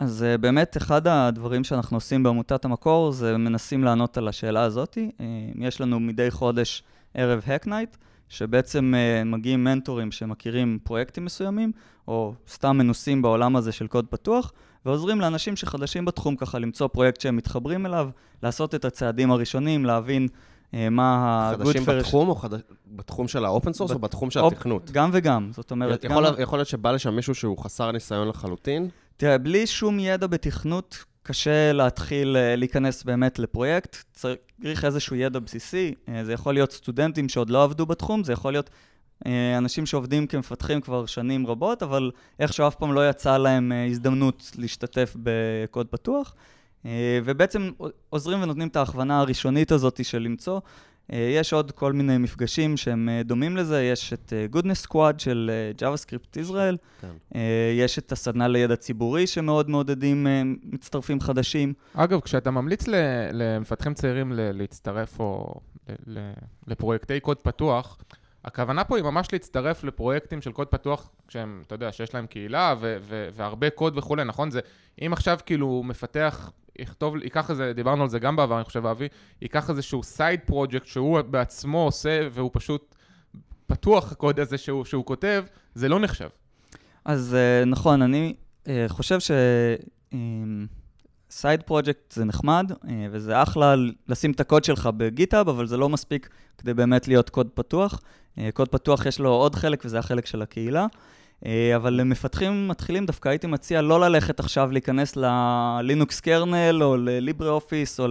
אז 0.02 0.24
uh, 0.34 0.38
באמת, 0.38 0.76
אחד 0.76 1.06
הדברים 1.06 1.64
שאנחנו 1.64 1.96
עושים 1.96 2.22
בעמותת 2.22 2.64
המקור 2.64 3.12
זה 3.12 3.36
מנסים 3.36 3.84
לענות 3.84 4.18
על 4.18 4.28
השאלה 4.28 4.62
הזאת. 4.62 4.98
Uh, 4.98 5.22
יש 5.58 5.80
לנו 5.80 6.00
מדי 6.00 6.30
חודש 6.30 6.82
ערב 7.14 7.42
Hack 7.46 7.66
Night, 7.66 7.96
שבעצם 8.28 8.94
uh, 8.94 9.24
מגיעים 9.24 9.64
מנטורים 9.64 10.12
שמכירים 10.12 10.78
פרויקטים 10.84 11.24
מסוימים, 11.24 11.72
או 12.08 12.34
סתם 12.48 12.78
מנוסים 12.78 13.22
בעולם 13.22 13.56
הזה 13.56 13.72
של 13.72 13.86
קוד 13.86 14.06
פתוח, 14.06 14.52
ועוזרים 14.86 15.20
לאנשים 15.20 15.56
שחדשים 15.56 16.04
בתחום 16.04 16.36
ככה 16.36 16.58
למצוא 16.58 16.86
פרויקט 16.88 17.20
שהם 17.20 17.36
מתחברים 17.36 17.86
אליו, 17.86 18.10
לעשות 18.42 18.74
את 18.74 18.84
הצעדים 18.84 19.30
הראשונים, 19.30 19.84
להבין 19.84 20.28
מה 20.90 21.16
ה-good 21.16 21.64
חדשים 21.64 21.82
first- 21.82 21.92
בתחום, 21.92 22.28
או 22.28 22.34
חד... 22.34 22.50
בתחום 22.86 23.28
של 23.28 23.44
האופן 23.44 23.72
סורס, 23.72 23.90
בת- 23.90 23.94
או 23.94 24.00
בתחום 24.00 24.30
של 24.30 24.40
התכנות? 24.46 24.90
גם 24.90 25.10
וגם, 25.12 25.50
זאת 25.52 25.70
אומרת, 25.70 26.04
יכול, 26.04 26.26
גם... 26.26 26.34
יכול 26.38 26.58
להיות 26.58 26.68
שבא 26.68 26.92
לשם 26.92 27.16
מישהו 27.16 27.34
שהוא 27.34 27.58
חסר 27.58 27.92
ניסיון 27.92 28.28
לחלוטין, 28.28 28.88
תראה, 29.16 29.38
בלי 29.38 29.66
שום 29.66 29.98
ידע 29.98 30.26
בתכנות, 30.26 31.04
קשה 31.22 31.72
להתחיל 31.72 32.36
אה, 32.36 32.56
להיכנס 32.56 33.02
באמת 33.02 33.38
לפרויקט. 33.38 33.96
צריך 34.12 34.84
איזשהו 34.84 35.16
ידע 35.16 35.38
בסיסי. 35.38 35.94
אה, 36.08 36.24
זה 36.24 36.32
יכול 36.32 36.54
להיות 36.54 36.72
סטודנטים 36.72 37.28
שעוד 37.28 37.50
לא 37.50 37.64
עבדו 37.64 37.86
בתחום, 37.86 38.24
זה 38.24 38.32
יכול 38.32 38.52
להיות 38.52 38.70
אה, 39.26 39.58
אנשים 39.58 39.86
שעובדים 39.86 40.26
כמפתחים 40.26 40.80
כבר 40.80 41.06
שנים 41.06 41.46
רבות, 41.46 41.82
אבל 41.82 42.10
איכשהו 42.40 42.68
אף 42.68 42.74
פעם 42.74 42.92
לא 42.92 43.10
יצא 43.10 43.36
להם 43.38 43.72
הזדמנות 43.90 44.50
להשתתף 44.58 45.16
בקוד 45.22 45.86
פתוח. 45.86 46.34
ובעצם 47.24 47.70
עוזרים 48.10 48.42
ונותנים 48.42 48.68
את 48.68 48.76
ההכוונה 48.76 49.20
הראשונית 49.20 49.72
הזאת 49.72 50.04
של 50.04 50.18
למצוא 50.18 50.60
יש 51.12 51.52
עוד 51.52 51.70
כל 51.70 51.92
מיני 51.92 52.18
מפגשים 52.18 52.76
שהם 52.76 53.08
דומים 53.24 53.56
לזה, 53.56 53.82
יש 53.82 54.12
את 54.12 54.32
Goodness 54.52 54.86
Squad 54.88 55.18
של 55.18 55.50
JavaScript 55.78 56.48
Israel, 56.48 56.76
כן. 57.00 57.38
יש 57.78 57.98
את 57.98 58.12
הסדנה 58.12 58.48
לידע 58.48 58.76
ציבורי 58.76 59.26
שמאוד 59.26 59.70
מעודדים 59.70 60.26
מצטרפים 60.62 61.20
חדשים. 61.20 61.72
אגב, 61.94 62.20
כשאתה 62.20 62.50
ממליץ 62.50 62.84
למפתחים 63.32 63.94
צעירים 63.94 64.32
להצטרף 64.34 65.20
או 65.20 65.54
לפרויקטי 66.66 67.20
קוד 67.20 67.36
פתוח, 67.36 67.98
הכוונה 68.44 68.84
פה 68.84 68.96
היא 68.96 69.04
ממש 69.04 69.28
להצטרף 69.32 69.84
לפרויקטים 69.84 70.42
של 70.42 70.52
קוד 70.52 70.68
פתוח, 70.68 71.10
כשהם, 71.28 71.62
אתה 71.66 71.74
יודע, 71.74 71.92
שיש 71.92 72.14
להם 72.14 72.26
קהילה 72.26 72.74
ו- 72.80 72.96
ו- 73.00 73.28
והרבה 73.32 73.70
קוד 73.70 73.98
וכולי, 73.98 74.24
נכון? 74.24 74.50
זה, 74.50 74.60
אם 75.06 75.12
עכשיו 75.12 75.38
כאילו 75.46 75.82
מפתח, 75.84 76.50
יכתוב, 76.78 77.16
ייקח 77.16 77.50
איזה, 77.50 77.72
דיברנו 77.72 78.02
על 78.02 78.08
זה 78.08 78.18
גם 78.18 78.36
בעבר, 78.36 78.56
אני 78.56 78.64
חושב, 78.64 78.86
אבי, 78.86 79.08
ייקח 79.42 79.70
איזשהו 79.70 80.02
side 80.02 80.40
project 80.46 80.86
שהוא 80.86 81.20
בעצמו 81.20 81.84
עושה, 81.84 82.28
והוא 82.30 82.50
פשוט 82.52 82.94
פתוח, 83.66 84.12
הקוד 84.12 84.40
הזה 84.40 84.58
שהוא, 84.58 84.84
שהוא 84.84 85.04
כותב, 85.04 85.44
זה 85.74 85.88
לא 85.88 86.00
נחשב. 86.00 86.28
אז 87.04 87.34
אה, 87.34 87.64
נכון, 87.64 88.02
אני 88.02 88.34
אה, 88.68 88.84
חושב 88.88 89.20
ש... 89.20 89.30
side 91.32 91.60
אה, 91.60 91.66
פרויקט 91.66 92.12
זה 92.12 92.24
נחמד, 92.24 92.72
וזה 93.10 93.42
אחלה 93.42 93.74
לשים 94.08 94.30
את 94.30 94.40
הקוד 94.40 94.64
שלך 94.64 94.88
בגיטאב, 94.96 95.48
אבל 95.48 95.66
זה 95.66 95.76
לא 95.76 95.88
מספיק 95.88 96.28
כדי 96.58 96.74
באמת 96.74 97.08
להיות 97.08 97.30
קוד 97.30 97.48
פתוח. 97.54 98.00
אה, 98.38 98.48
קוד 98.54 98.68
פתוח 98.68 99.06
יש 99.06 99.20
לו 99.20 99.30
עוד 99.30 99.54
חלק, 99.54 99.82
וזה 99.84 99.98
החלק 99.98 100.26
של 100.26 100.42
הקהילה. 100.42 100.86
אה, 101.46 101.76
אבל 101.76 101.92
למפתחים 101.92 102.68
מתחילים 102.68 103.06
דווקא 103.06 103.28
הייתי 103.28 103.46
מציע 103.46 103.82
לא 103.82 104.00
ללכת 104.00 104.40
עכשיו 104.40 104.72
להיכנס 104.72 105.16
ללינוקס 105.16 106.20
קרנל 106.20 106.82
או 106.82 106.96
לליברה 106.96 107.50
אופיס 107.50 108.00
או 108.00 108.06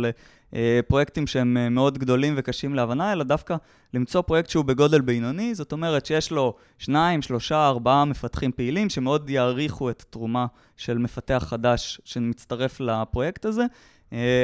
לפרויקטים 0.54 1.28
שהם 1.28 1.58
אה, 1.58 1.70
מאוד 1.70 1.98
גדולים 1.98 2.34
וקשים 2.38 2.76
להבנה, 2.76 3.14
אלא 3.14 3.24
דווקא 3.24 3.56
למצוא 3.94 4.22
פרויקט 4.22 4.50
שהוא 4.50 4.66
בגודל 4.66 5.02
בינוני, 5.02 5.56
זאת 5.56 5.72
אומרת 5.72 6.06
שיש 6.06 6.32
לו 6.32 6.56
שניים, 6.78 7.22
שלושה, 7.22 7.68
ארבעה 7.68 8.06
מפתחים 8.06 8.52
פעילים 8.52 8.90
שמאוד 8.90 9.30
יעריכו 9.30 9.90
את 9.90 10.02
התרומה 10.02 10.46
של 10.78 10.98
מפתח 10.98 11.46
חדש 11.48 12.02
שמצטרף 12.06 12.80
לפרויקט 12.80 13.46
הזה, 13.46 13.62
אה, 13.62 13.68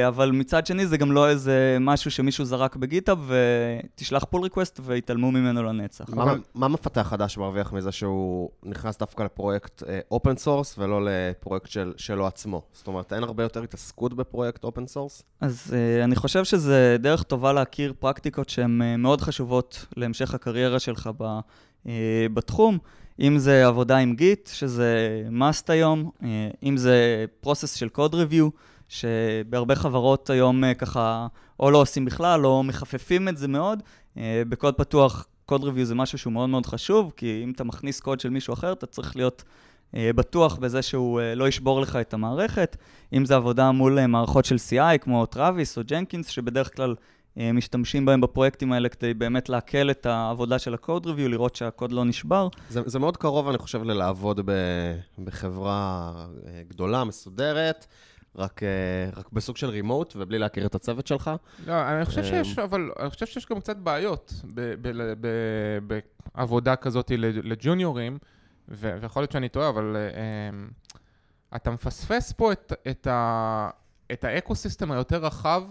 אבל 0.07 0.31
מצד 0.31 0.65
שני 0.65 0.87
זה 0.87 0.97
גם 0.97 1.11
לא 1.11 1.29
איזה 1.29 1.77
משהו 1.79 2.11
שמישהו 2.11 2.45
זרק 2.45 2.75
ב 2.75 2.83
GitHub 2.83 3.31
ותשלח 3.31 4.23
pull 4.23 4.41
request 4.41 4.79
ויתעלמו 4.83 5.31
ממנו 5.31 5.63
לנצח. 5.63 6.09
מה, 6.09 6.23
אבל... 6.23 6.39
מה 6.55 6.67
מפתח 6.67 7.07
חדש 7.09 7.37
מרוויח 7.37 7.73
מזה 7.73 7.91
שהוא 7.91 8.49
נכנס 8.63 8.97
דווקא 8.97 9.23
לפרויקט 9.23 9.83
open 10.11 10.31
uh, 10.31 10.39
source 10.39 10.75
ולא 10.77 11.01
לפרויקט 11.05 11.67
של, 11.67 11.93
שלו 11.97 12.27
עצמו? 12.27 12.61
זאת 12.73 12.87
אומרת, 12.87 13.13
אין 13.13 13.23
הרבה 13.23 13.43
יותר 13.43 13.63
התעסקות 13.63 14.13
בפרויקט 14.13 14.63
open 14.63 14.87
source? 14.87 15.23
אז 15.41 15.73
uh, 15.73 16.03
אני 16.03 16.15
חושב 16.15 16.43
שזה 16.43 16.97
דרך 16.99 17.23
טובה 17.23 17.53
להכיר 17.53 17.93
פרקטיקות 17.99 18.49
שהן 18.49 18.81
uh, 18.81 18.97
מאוד 18.97 19.21
חשובות 19.21 19.85
להמשך 19.95 20.33
הקריירה 20.33 20.79
שלך 20.79 21.09
ב, 21.17 21.23
uh, 21.85 21.89
בתחום. 22.33 22.77
אם 23.19 23.37
זה 23.37 23.67
עבודה 23.67 23.97
עם 23.97 24.15
Git, 24.15 24.49
שזה 24.53 25.21
must 25.39 25.63
היום, 25.67 26.11
uh, 26.19 26.23
אם 26.63 26.77
זה 26.77 27.25
process 27.41 27.73
של 27.73 27.89
code 27.89 28.15
review, 28.15 28.49
שבהרבה 28.89 29.75
חברות 29.75 30.29
היום 30.29 30.63
אה, 30.63 30.73
ככה 30.73 31.27
או 31.59 31.71
לא 31.71 31.77
עושים 31.77 32.05
בכלל, 32.05 32.45
או 32.45 32.63
מחפפים 32.63 33.27
את 33.27 33.37
זה 33.37 33.47
מאוד. 33.47 33.83
אה, 34.17 34.43
בקוד 34.49 34.75
פתוח, 34.75 35.27
code 35.45 35.63
review 35.63 35.85
זה 35.85 35.95
משהו 35.95 36.17
שהוא 36.17 36.33
מאוד 36.33 36.49
מאוד 36.49 36.65
חשוב, 36.65 37.13
כי 37.15 37.41
אם 37.43 37.51
אתה 37.51 37.63
מכניס 37.63 37.99
קוד 37.99 38.19
של 38.19 38.29
מישהו 38.29 38.53
אחר, 38.53 38.71
אתה 38.71 38.85
צריך 38.85 39.15
להיות 39.15 39.43
אה, 39.95 40.11
בטוח 40.15 40.55
בזה 40.55 40.81
שהוא 40.81 41.21
לא 41.35 41.47
ישבור 41.47 41.81
לך 41.81 41.95
את 41.95 42.13
המערכת. 42.13 42.77
אם 43.13 43.25
זה 43.25 43.35
עבודה 43.35 43.71
מול 43.71 44.05
מערכות 44.05 44.45
של 44.45 44.55
CI, 44.55 44.97
כמו 44.97 45.25
Travis 45.25 45.77
או 45.77 45.83
Jenkins, 45.85 46.27
שבדרך 46.27 46.75
כלל 46.75 46.95
משתמשים 47.53 48.05
בהם 48.05 48.21
בפרויקטים 48.21 48.71
האלה 48.71 48.89
כדי 48.89 49.13
באמת 49.13 49.49
להקל 49.49 49.91
את 49.91 50.05
העבודה 50.05 50.59
של 50.59 50.73
הקוד 50.73 51.05
ריוויו, 51.05 51.29
לראות 51.29 51.55
שהקוד 51.55 51.91
לא 51.91 52.05
נשבר. 52.05 52.47
זה, 52.69 52.81
זה 52.85 52.99
מאוד 52.99 53.17
קרוב, 53.17 53.47
אני 53.47 53.57
חושב, 53.57 53.83
ללעבוד 53.83 54.49
בחברה 55.23 56.11
גדולה, 56.67 57.03
מסודרת. 57.03 57.85
רק, 58.37 58.63
אה, 58.63 59.09
רק 59.15 59.29
בסוג 59.33 59.57
של 59.57 59.69
רימוט 59.69 60.13
ובלי 60.15 60.39
להכיר 60.39 60.65
את 60.65 60.75
הצוות 60.75 61.07
שלך. 61.07 61.31
לא, 61.67 61.73
אני 61.89 62.05
חושב 62.05 62.21
אה, 62.21 62.23
שיש, 62.23 62.59
אבל 62.59 62.91
אני 62.99 63.09
חושב 63.09 63.25
שיש 63.25 63.45
גם 63.45 63.59
קצת 63.59 63.77
בעיות 63.77 64.33
בעבודה 66.35 66.75
כזאת 66.75 67.11
לג'וניורים, 67.43 68.17
ויכול 68.67 69.21
להיות 69.21 69.31
שאני 69.31 69.49
טועה, 69.49 69.69
אבל 69.69 69.95
uh, 69.95 71.55
אתה 71.55 71.71
מפספס 71.71 72.31
פה 72.31 72.51
את, 72.51 72.73
את, 72.89 73.07
ה, 73.07 73.69
את 74.11 74.23
ה 74.23 74.30
ecosystem 74.30 74.91
היותר 74.91 75.25
רחב 75.25 75.63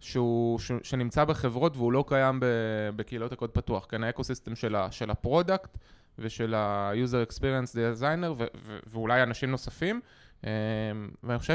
שהוא, 0.00 0.58
ש, 0.58 0.72
שנמצא 0.82 1.24
בחברות 1.24 1.76
והוא 1.76 1.92
לא 1.92 2.04
קיים 2.08 2.40
בקהילות 2.96 3.32
הקוד 3.32 3.50
פתוח. 3.50 3.86
כן, 3.88 4.04
ה 4.04 4.09
ecosystem 4.09 4.56
של, 4.56 4.76
של 4.90 5.10
ה 5.10 5.19
product 5.19 5.78
ושל 6.18 6.54
ה-user 6.54 7.30
experience 7.30 7.72
designer 7.72 8.30
ו, 8.36 8.44
ו, 8.64 8.78
ואולי 8.86 9.22
אנשים 9.22 9.50
נוספים. 9.50 10.00
ואני 11.22 11.38
חושב. 11.38 11.54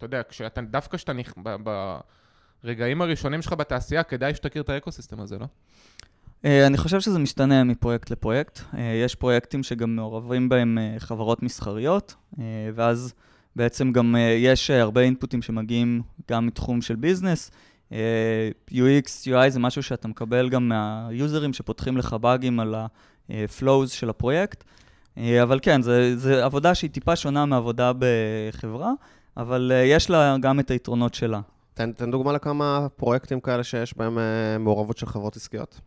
אתה 0.00 0.06
יודע, 0.06 0.22
כשאתה, 0.28 0.60
דווקא 0.60 0.96
כשאתה 0.96 1.12
נכ... 1.12 1.34
ברגעים 2.64 3.02
הראשונים 3.02 3.42
שלך 3.42 3.52
בתעשייה, 3.52 4.02
כדאי 4.02 4.34
שתכיר 4.34 4.62
את 4.62 4.68
ה 4.68 4.73
ecosystem 4.73 5.20
הזה, 5.20 5.38
לא? 5.38 5.46
אה, 6.44 6.66
אני 6.66 6.76
חושב 6.76 7.00
שזה 7.00 7.18
משתנה 7.18 7.64
מפרויקט 7.64 8.10
לפרויקט. 8.10 8.60
אה, 8.74 8.80
יש 9.04 9.14
פרויקטים 9.14 9.62
שגם 9.62 9.96
מעורבים 9.96 10.48
בהם 10.48 10.78
אה, 10.78 10.94
חברות 10.98 11.42
מסחריות, 11.42 12.14
ואז 12.74 13.14
בעצם 13.56 13.92
גם 13.92 14.16
יש 14.38 14.70
הרבה 14.70 15.00
אינפוטים 15.00 15.42
שמגיעים 15.42 16.02
גם 16.30 16.46
מתחום 16.46 16.82
של 16.82 16.96
ביזנס. 16.96 17.50
UX, 18.70 19.06
UI 19.26 19.48
זה 19.48 19.60
משהו 19.60 19.82
שאתה 19.82 20.08
מקבל 20.08 20.48
גם 20.48 20.68
מהיוזרים 20.68 21.52
שפותחים 21.52 21.96
לך 21.96 22.12
באגים 22.12 22.60
על 22.60 22.74
ה-flows 22.74 23.88
של 23.88 24.10
הפרויקט. 24.10 24.64
אבל 25.16 25.58
כן, 25.62 25.82
זו 26.16 26.32
עבודה 26.42 26.74
שהיא 26.74 26.90
טיפה 26.90 27.16
שונה 27.16 27.46
מעבודה 27.46 27.92
בחברה. 27.98 28.92
אבל 29.40 29.72
uh, 29.74 29.86
יש 29.86 30.10
לה 30.10 30.36
גם 30.40 30.60
את 30.60 30.70
היתרונות 30.70 31.14
שלה. 31.14 31.40
תן, 31.74 31.92
תן 31.92 32.10
דוגמה 32.10 32.32
לכמה 32.32 32.86
פרויקטים 32.96 33.40
כאלה 33.40 33.64
שיש 33.64 33.96
בהם 33.96 34.18
uh, 34.18 34.20
מעורבות 34.58 34.98
של 34.98 35.06
חברות 35.06 35.36
עסקיות. 35.36 35.80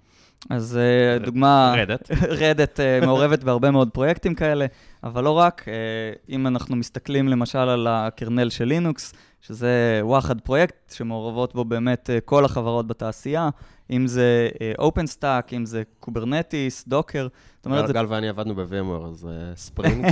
אז 0.50 0.80
uh, 1.20 1.26
דוגמה... 1.26 1.76
רדת. 1.78 2.12
רדת 2.44 2.80
uh, 2.80 3.06
מעורבת 3.06 3.44
בהרבה 3.44 3.72
מאוד 3.72 3.90
פרויקטים 3.90 4.36
כאלה, 4.36 4.66
אבל 5.04 5.24
לא 5.24 5.30
רק. 5.30 5.66
Uh, 5.66 6.20
אם 6.30 6.48
אנחנו 6.48 6.76
מסתכלים 6.76 7.28
למשל 7.28 7.58
על 7.58 7.88
ה 7.90 7.98
kernel 7.98 8.50
של 8.50 8.66
לינוקס, 8.66 9.14
שזה 9.42 10.00
וואחד 10.04 10.42
פרויקט 10.42 10.92
שמעורבות 10.92 11.54
בו 11.54 11.66
באמת 11.66 12.10
uh, 12.10 12.22
כל 12.26 12.46
החברות 12.46 12.88
בתעשייה, 12.88 13.50
אם 13.90 14.08
זה 14.08 14.50
OpenStack, 14.78 15.50
uh, 15.52 15.56
אם 15.56 15.66
זה 15.66 15.84
Kubernetes, 16.00 16.88
Docker. 16.88 17.28
זאת 17.58 17.66
אומרת, 17.66 17.92
גל 17.92 18.06
ואני 18.10 18.30
עבדנו 18.30 18.56
ב-VMware, 18.56 19.08
אז 19.08 19.28
Spring, 19.56 20.08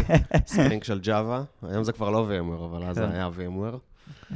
Spring 0.46 0.84
של 0.90 1.00
Java, 1.04 1.66
היום 1.68 1.84
זה 1.84 1.92
כבר 1.92 2.10
לא 2.10 2.28
VMware, 2.30 2.66
אבל 2.66 2.84
אז 2.84 2.96
זה 2.96 3.02
כן. 3.02 3.12
היה 3.12 3.30
VMware. 3.38 3.78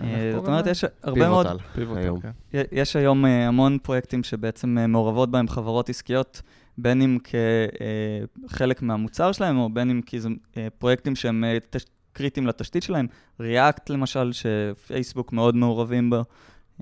אה, 0.04 0.32
זאת 0.36 0.48
אומרת, 0.48 0.68
יש 0.68 0.86
הרבה 1.04 1.30
מאוד... 1.30 1.48
Pivotal, 1.74 2.12
כן. 2.22 2.62
יש 2.72 2.96
היום 2.96 3.26
אה, 3.26 3.48
המון 3.48 3.78
פרויקטים 3.84 4.24
שבעצם 4.24 4.78
אה, 4.78 4.88
מעורבות 4.88 5.32
בהם 5.32 5.48
חברות 5.48 5.90
עסקיות, 5.90 6.42
בין 6.78 7.02
אם 7.02 7.18
כחלק 8.48 8.82
מהמוצר 8.82 9.32
שלהם, 9.32 9.58
או 9.58 9.70
בין 9.70 9.90
אם 9.90 10.02
כי 10.02 10.20
זה 10.20 10.30
פרויקטים 10.80 11.16
שהם 11.16 11.44
קריטיים 12.14 12.48
לתשתית 12.48 12.84
שלהם. 12.84 13.08
React 13.42 13.84
למשל, 13.90 14.32
שפייסבוק 14.32 15.34
מאוד 15.34 15.56
מעורבים 15.56 16.10
בו. 16.10 16.24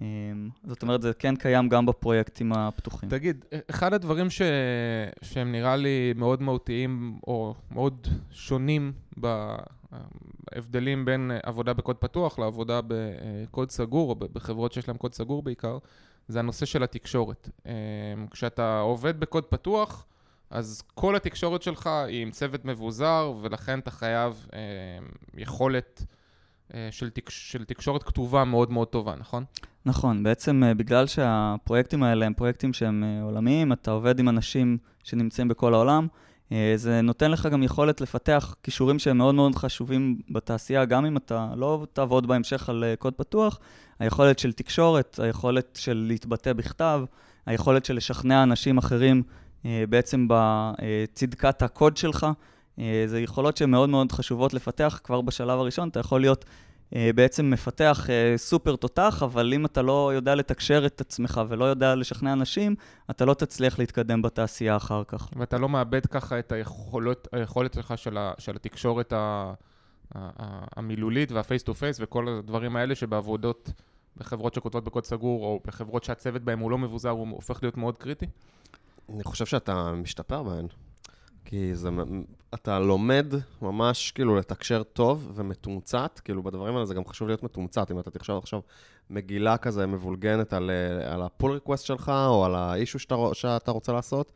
אמ, 0.01 0.49
זאת 0.63 0.81
אומרת, 0.81 1.01
זה 1.01 1.13
כן 1.13 1.35
קיים 1.35 1.69
גם 1.69 1.85
בפרויקטים 1.85 2.53
הפתוחים. 2.53 3.09
תגיד, 3.09 3.45
אחד 3.69 3.93
הדברים 3.93 4.29
ש... 4.29 4.41
שהם 5.21 5.51
נראה 5.51 5.75
לי 5.75 6.13
מאוד 6.15 6.41
מהותיים, 6.41 7.19
או 7.27 7.55
מאוד 7.71 8.07
שונים 8.31 8.93
בהבדלים 9.17 11.05
בין 11.05 11.31
עבודה 11.43 11.73
בקוד 11.73 11.95
פתוח 11.95 12.39
לעבודה 12.39 12.79
בקוד 12.87 13.71
סגור, 13.71 14.09
או 14.09 14.15
בחברות 14.15 14.73
שיש 14.73 14.87
להם 14.87 14.97
קוד 14.97 15.13
סגור 15.13 15.43
בעיקר, 15.43 15.77
זה 16.27 16.39
הנושא 16.39 16.65
של 16.65 16.83
התקשורת. 16.83 17.49
אמ, 17.65 17.71
כשאתה 18.31 18.79
עובד 18.79 19.19
בקוד 19.19 19.45
פתוח, 19.45 20.05
אז 20.49 20.83
כל 20.93 21.15
התקשורת 21.15 21.61
שלך 21.61 21.87
היא 21.87 22.21
עם 22.21 22.31
צוות 22.31 22.65
מבוזר, 22.65 23.33
ולכן 23.41 23.79
אתה 23.79 23.91
חייב 23.91 24.47
אמ, 24.53 24.59
יכולת... 25.37 26.05
אה, 26.75 26.87
של, 26.91 27.09
תק... 27.09 27.29
של 27.29 27.63
תקשורת 27.63 28.03
כתובה 28.03 28.43
מאוד 28.43 28.71
מאוד 28.71 28.87
טובה, 28.87 29.15
נכון? 29.19 29.43
נכון, 29.85 30.23
בעצם 30.23 30.63
אה, 30.63 30.73
בגלל 30.73 31.07
שהפרויקטים 31.07 32.03
האלה 32.03 32.25
הם 32.25 32.33
פרויקטים 32.33 32.73
שהם 32.73 33.03
אה, 33.03 33.23
עולמיים, 33.23 33.73
אתה 33.73 33.91
עובד 33.91 34.19
עם 34.19 34.29
אנשים 34.29 34.77
שנמצאים 35.03 35.47
בכל 35.47 35.73
העולם, 35.73 36.07
זה 36.75 37.01
נותן 37.01 37.31
לך 37.31 37.45
גם 37.45 37.63
יכולת 37.63 38.01
לפתח 38.01 38.55
כישורים 38.63 38.99
שהם 38.99 39.17
מאוד 39.17 39.35
מאוד 39.35 39.55
חשובים 39.55 40.19
בתעשייה, 40.29 40.85
גם 40.85 41.05
אם 41.05 41.17
אתה 41.17 41.53
לא 41.55 41.85
תעבוד 41.93 42.27
בהמשך 42.27 42.69
על 42.69 42.83
קוד 42.99 43.13
פתוח, 43.13 43.59
היכולת 43.99 44.39
של 44.39 44.51
תקשורת, 44.51 45.19
היכולת 45.23 45.79
של 45.81 46.05
להתבטא 46.07 46.53
בכתב, 46.53 47.01
היכולת 47.45 47.85
של 47.85 47.95
לשכנע 47.95 48.43
אנשים 48.43 48.77
אחרים 48.77 49.23
בעצם 49.63 50.27
בצדקת 50.29 51.61
הקוד 51.61 51.97
שלך. 51.97 52.27
זה 53.05 53.19
יכולות 53.19 53.57
שהן 53.57 53.69
מאוד 53.69 53.89
מאוד 53.89 54.11
חשובות 54.11 54.53
לפתח 54.53 54.99
כבר 55.03 55.21
בשלב 55.21 55.59
הראשון. 55.59 55.89
אתה 55.89 55.99
יכול 55.99 56.21
להיות 56.21 56.45
אה, 56.95 57.09
בעצם 57.15 57.49
מפתח 57.49 58.07
אה, 58.09 58.37
סופר 58.37 58.75
תותח, 58.75 59.23
אבל 59.23 59.53
אם 59.53 59.65
אתה 59.65 59.81
לא 59.81 60.13
יודע 60.13 60.35
לתקשר 60.35 60.85
את 60.85 61.01
עצמך 61.01 61.41
ולא 61.49 61.65
יודע 61.65 61.95
לשכנע 61.95 62.33
אנשים, 62.33 62.75
אתה 63.09 63.25
לא 63.25 63.33
תצליח 63.33 63.79
להתקדם 63.79 64.21
בתעשייה 64.21 64.75
אחר 64.75 65.03
כך. 65.07 65.29
ואתה 65.35 65.57
לא 65.57 65.69
מאבד 65.69 66.05
ככה 66.05 66.39
את 66.39 66.51
היכולות, 66.51 67.27
היכולת 67.31 67.73
שלך 67.73 67.97
של, 67.97 68.17
ה, 68.17 68.33
של 68.37 68.55
התקשורת 68.55 69.13
ה, 69.13 69.17
ה, 69.17 69.53
ה, 70.15 70.65
המילולית 70.75 71.31
וה 71.31 71.42
face 71.42 71.63
to 71.63 71.73
face 71.73 71.97
וכל 71.99 72.27
הדברים 72.27 72.75
האלה 72.75 72.95
שבעבודות 72.95 73.71
בחברות 74.17 74.53
שכותבות 74.53 74.83
בקוד 74.83 75.05
סגור, 75.05 75.45
או 75.45 75.59
בחברות 75.67 76.03
שהצוות 76.03 76.41
בהן 76.41 76.59
הוא 76.59 76.71
לא 76.71 76.77
מבוזר, 76.77 77.09
הוא 77.09 77.27
הופך 77.29 77.59
להיות 77.61 77.77
מאוד 77.77 77.97
קריטי? 77.97 78.25
אני 79.09 79.23
חושב 79.23 79.45
שאתה 79.45 79.91
משתפר 79.91 80.43
בהן. 80.43 80.67
כי 81.45 81.75
זה, 81.75 81.89
אתה 82.53 82.79
לומד 82.79 83.33
ממש 83.61 84.11
כאילו 84.11 84.35
לתקשר 84.35 84.83
טוב 84.83 85.31
ומתומצת, 85.35 86.21
כאילו 86.23 86.43
בדברים 86.43 86.73
האלה 86.75 86.85
זה 86.85 86.93
גם 86.93 87.05
חשוב 87.05 87.27
להיות 87.27 87.43
מתומצת, 87.43 87.91
אם 87.91 87.99
אתה 87.99 88.11
תחשוב 88.11 88.37
עכשיו 88.37 88.59
מגילה 89.09 89.57
כזה 89.57 89.87
מבולגנת 89.87 90.53
על, 90.53 90.71
על 91.05 91.21
ה 91.21 91.27
pull 91.27 91.51
request 91.51 91.85
שלך, 91.85 92.11
או 92.27 92.45
על 92.45 92.55
ה 92.55 92.62
issue 92.62 92.99
שאתה, 92.99 93.15
שאתה 93.33 93.71
רוצה 93.71 93.91
לעשות, 93.91 94.31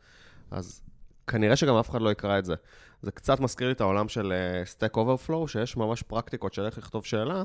אז 0.50 0.82
כנראה 1.26 1.56
שגם 1.56 1.76
אף 1.76 1.90
אחד 1.90 2.00
לא 2.00 2.10
יקרא 2.10 2.38
את 2.38 2.44
זה. 2.44 2.54
זה 3.02 3.10
קצת 3.10 3.40
מזכיר 3.40 3.66
לי 3.66 3.72
את 3.72 3.80
העולם 3.80 4.08
של 4.08 4.32
uh, 4.32 4.68
Stack 4.68 4.96
Overflow, 4.96 5.48
שיש 5.48 5.76
ממש 5.76 6.02
פרקטיקות 6.02 6.54
של 6.54 6.64
איך 6.64 6.78
לכתוב 6.78 7.04
שאלה, 7.04 7.42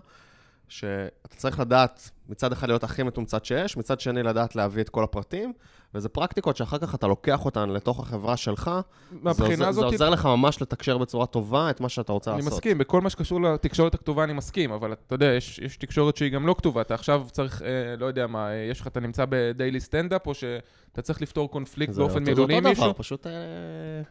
שאתה 0.68 1.36
צריך 1.36 1.60
לדעת 1.60 2.10
מצד 2.30 2.52
אחד 2.52 2.68
להיות 2.68 2.84
הכי 2.84 3.04
מתומצת 3.04 3.46
שיש, 3.46 3.78
מצד 3.78 4.00
שני 4.00 4.24
לדעת 4.24 4.56
להביא 4.56 4.84
את 4.84 4.90
כל 4.90 5.04
הפרטים, 5.04 5.54
וזה 5.96 6.10
פרקטיקות 6.10 6.58
שאחר 6.58 6.78
כך 6.78 6.96
אתה 6.96 7.08
לוקח 7.08 7.46
אותן 7.46 7.70
לתוך 7.70 8.00
החברה 8.00 8.38
שלך. 8.38 8.72
מהבחינה 9.12 9.68
הזאת... 9.68 9.82
זה 9.82 9.86
עוזר 9.86 10.10
לך 10.10 10.26
ממש 10.26 10.62
לתקשר 10.62 10.98
בצורה 10.98 11.26
טובה 11.26 11.70
את 11.70 11.82
מה 11.82 11.90
שאתה 11.90 12.14
רוצה 12.14 12.32
אני 12.32 12.38
לעשות. 12.38 12.52
אני 12.52 12.58
מסכים, 12.58 12.78
בכל 12.78 13.02
מה 13.02 13.10
שקשור 13.10 13.42
לתקשורת 13.42 13.96
הכתובה 13.96 14.24
אני 14.24 14.34
מסכים, 14.34 14.72
אבל 14.72 14.94
אתה 14.94 15.16
יודע, 15.16 15.26
יש, 15.26 15.60
יש 15.60 15.78
תקשורת 15.78 16.18
שהיא 16.18 16.32
גם 16.32 16.48
לא 16.48 16.56
כתובה. 16.58 16.82
אתה 16.82 16.94
עכשיו 16.94 17.26
צריך, 17.32 17.62
אה, 17.62 17.96
לא 17.98 18.06
יודע 18.06 18.28
מה, 18.28 18.54
יש 18.54 18.82
לך, 18.82 18.88
אתה 18.88 19.00
נמצא 19.00 19.26
בדיילי 19.30 19.80
סטנדאפ, 19.80 20.28
או 20.28 20.34
שאתה 20.34 21.02
צריך 21.02 21.22
לפתור 21.22 21.52
קונפליקט 21.52 21.94
באופן 21.94 22.24
מילולי 22.24 22.58
עם 22.58 22.64
מישהו? 22.64 22.76
זה 22.76 22.82
אותו 22.82 22.94
דבר, 22.94 23.04
פשוט 23.04 23.28
אה, 23.28 23.32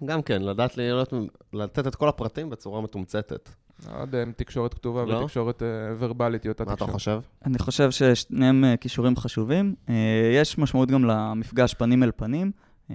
גם 0.06 0.22
כן, 0.22 0.42
לדעת 0.42 0.76
להיות, 0.76 1.12
לתת 1.52 1.86
את 1.86 1.94
כל 1.94 2.08
הפרטים 2.08 2.50
בצורה 2.50 2.80
מתומצתת. 2.80 3.50
לא 3.90 4.00
יודע 4.00 4.22
אם 4.22 4.32
תקשורת 4.36 4.74
כתובה 4.74 5.04
לא? 5.04 5.14
ותקשורת 5.14 5.62
uh, 5.62 5.64
ורבלית 5.98 6.42
היא 6.44 6.50
אותה 6.50 6.64
תקשורת. 6.64 6.80
מה 6.80 6.86
אתה 6.86 6.92
חושב? 6.92 7.20
אני 7.44 7.58
חושב 7.58 7.90
ששניהם 7.90 8.64
uh, 8.64 8.76
כישורים 8.76 9.16
חשובים. 9.16 9.74
Uh, 9.86 9.90
יש 10.34 10.58
משמעות 10.58 10.90
גם 10.90 11.04
למפגש 11.04 11.74
פנים 11.74 12.02
אל 12.02 12.10
פנים, 12.16 12.50
uh, 12.88 12.92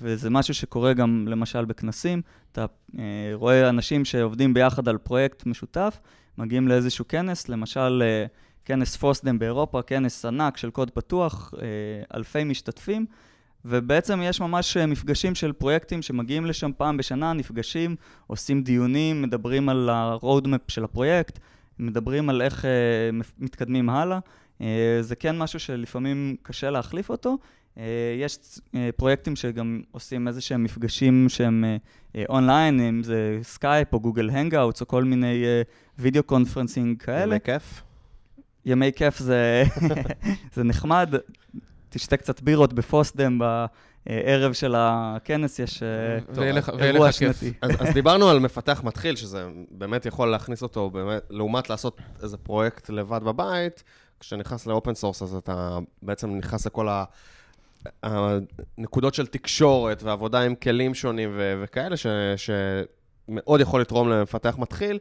וזה 0.00 0.30
משהו 0.30 0.54
שקורה 0.54 0.92
גם 0.92 1.28
למשל 1.28 1.64
בכנסים. 1.64 2.22
אתה 2.52 2.64
uh, 2.92 2.96
רואה 3.34 3.68
אנשים 3.68 4.04
שעובדים 4.04 4.54
ביחד 4.54 4.88
על 4.88 4.98
פרויקט 4.98 5.46
משותף, 5.46 6.00
מגיעים 6.38 6.68
לאיזשהו 6.68 7.04
כנס, 7.08 7.48
למשל 7.48 8.02
uh, 8.02 8.28
כנס 8.64 8.96
פוסדם 8.96 9.38
באירופה, 9.38 9.82
כנס 9.82 10.24
ענק 10.24 10.56
של 10.56 10.70
קוד 10.70 10.90
פתוח, 10.90 11.54
uh, 11.56 11.60
אלפי 12.16 12.44
משתתפים. 12.44 13.06
ובעצם 13.64 14.20
יש 14.22 14.40
ממש 14.40 14.76
אה, 14.76 14.86
מפגשים 14.86 15.34
של 15.34 15.52
פרויקטים 15.52 16.02
שמגיעים 16.02 16.46
לשם 16.46 16.70
פעם 16.76 16.96
בשנה, 16.96 17.32
נפגשים, 17.32 17.96
עושים 18.26 18.62
דיונים, 18.62 19.22
מדברים 19.22 19.68
על 19.68 19.88
ה-roadmap 19.88 20.64
של 20.68 20.84
הפרויקט, 20.84 21.38
מדברים 21.78 22.30
על 22.30 22.42
איך 22.42 22.64
uh, 22.64 23.26
מתקדמים 23.38 23.90
הלאה. 23.90 24.18
Uh, 24.58 24.62
זה 25.00 25.16
כן 25.16 25.38
משהו 25.38 25.60
שלפעמים 25.60 26.36
קשה 26.42 26.70
להחליף 26.70 27.10
אותו. 27.10 27.38
Uh, 27.76 27.80
יש 28.20 28.38
uh, 28.38 28.76
פרויקטים 28.96 29.36
שגם 29.36 29.82
עושים 29.90 30.28
איזה 30.28 30.40
שהם 30.40 30.64
מפגשים 30.64 31.28
שהם 31.28 31.64
online, 32.28 32.80
uh, 32.80 32.82
אם 32.82 33.02
זה 33.02 33.38
סקייפ 33.42 33.92
או 33.92 34.00
Google 34.00 34.30
Hangouts 34.30 34.80
או 34.80 34.88
כל 34.88 35.04
מיני 35.04 35.44
וידאו 35.98 36.22
uh, 36.22 36.24
conferencing 36.24 37.02
כאלה. 37.02 37.34
ימי 37.34 37.40
כיף? 37.44 37.82
ימי 38.66 38.92
כיף 38.92 39.18
זה, 39.18 39.64
זה 40.54 40.64
נחמד. 40.64 41.14
תשתה 41.90 42.16
קצת 42.16 42.40
בירות 42.40 42.72
ב 42.72 42.81
FOSDEM 42.81 43.38
בערב 44.06 44.52
של 44.52 44.74
הכנס, 44.78 45.58
יש 45.58 45.82
אה, 45.82 46.18
אירוע 46.78 47.12
שנתי. 47.12 47.52
אז, 47.62 47.70
אז 47.78 47.94
דיברנו 47.94 48.28
על 48.28 48.38
מפתח 48.38 48.80
מתחיל, 48.84 49.16
שזה 49.16 49.46
באמת 49.70 50.06
יכול 50.06 50.30
להכניס 50.30 50.62
אותו, 50.62 50.90
באמת, 50.90 51.22
לעומת 51.30 51.70
לעשות 51.70 51.98
איזה 52.22 52.36
פרויקט 52.36 52.90
לבד 52.90 53.20
בבית, 53.24 53.82
כשנכנס 54.20 54.66
ל 54.66 54.72
open 54.72 54.94
source, 54.94 55.22
אז 55.22 55.34
אתה 55.34 55.78
בעצם 56.02 56.36
נכנס 56.36 56.66
לכל 56.66 56.88
ה... 56.88 57.04
הנקודות 58.02 59.14
של 59.14 59.26
תקשורת 59.26 60.02
ועבודה 60.02 60.40
עם 60.40 60.54
כלים 60.54 60.94
שונים 60.94 61.30
ו- 61.36 61.60
וכאלה, 61.62 61.96
ש- 61.96 62.06
שמאוד 62.36 63.60
יכול 63.60 63.80
לתרום 63.80 64.08
למפתח 64.08 64.54
מתחיל. 64.58 64.98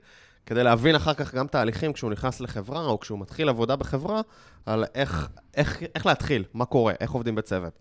כדי 0.50 0.64
להבין 0.64 0.96
אחר 0.96 1.14
כך 1.14 1.36
גם 1.36 1.48
תהליכים 1.48 1.94
כשהוא 1.94 2.12
נכנס 2.12 2.42
לחברה, 2.42 2.86
או 2.86 3.00
כשהוא 3.00 3.20
מתחיל 3.20 3.50
עבודה 3.50 3.76
בחברה, 3.76 4.22
על 4.66 4.86
איך, 4.96 5.30
איך, 5.56 5.84
איך 5.96 6.06
להתחיל, 6.06 6.44
מה 6.54 6.66
קורה, 6.66 6.94
איך 7.00 7.12
עובדים 7.12 7.36
בצוות. 7.36 7.80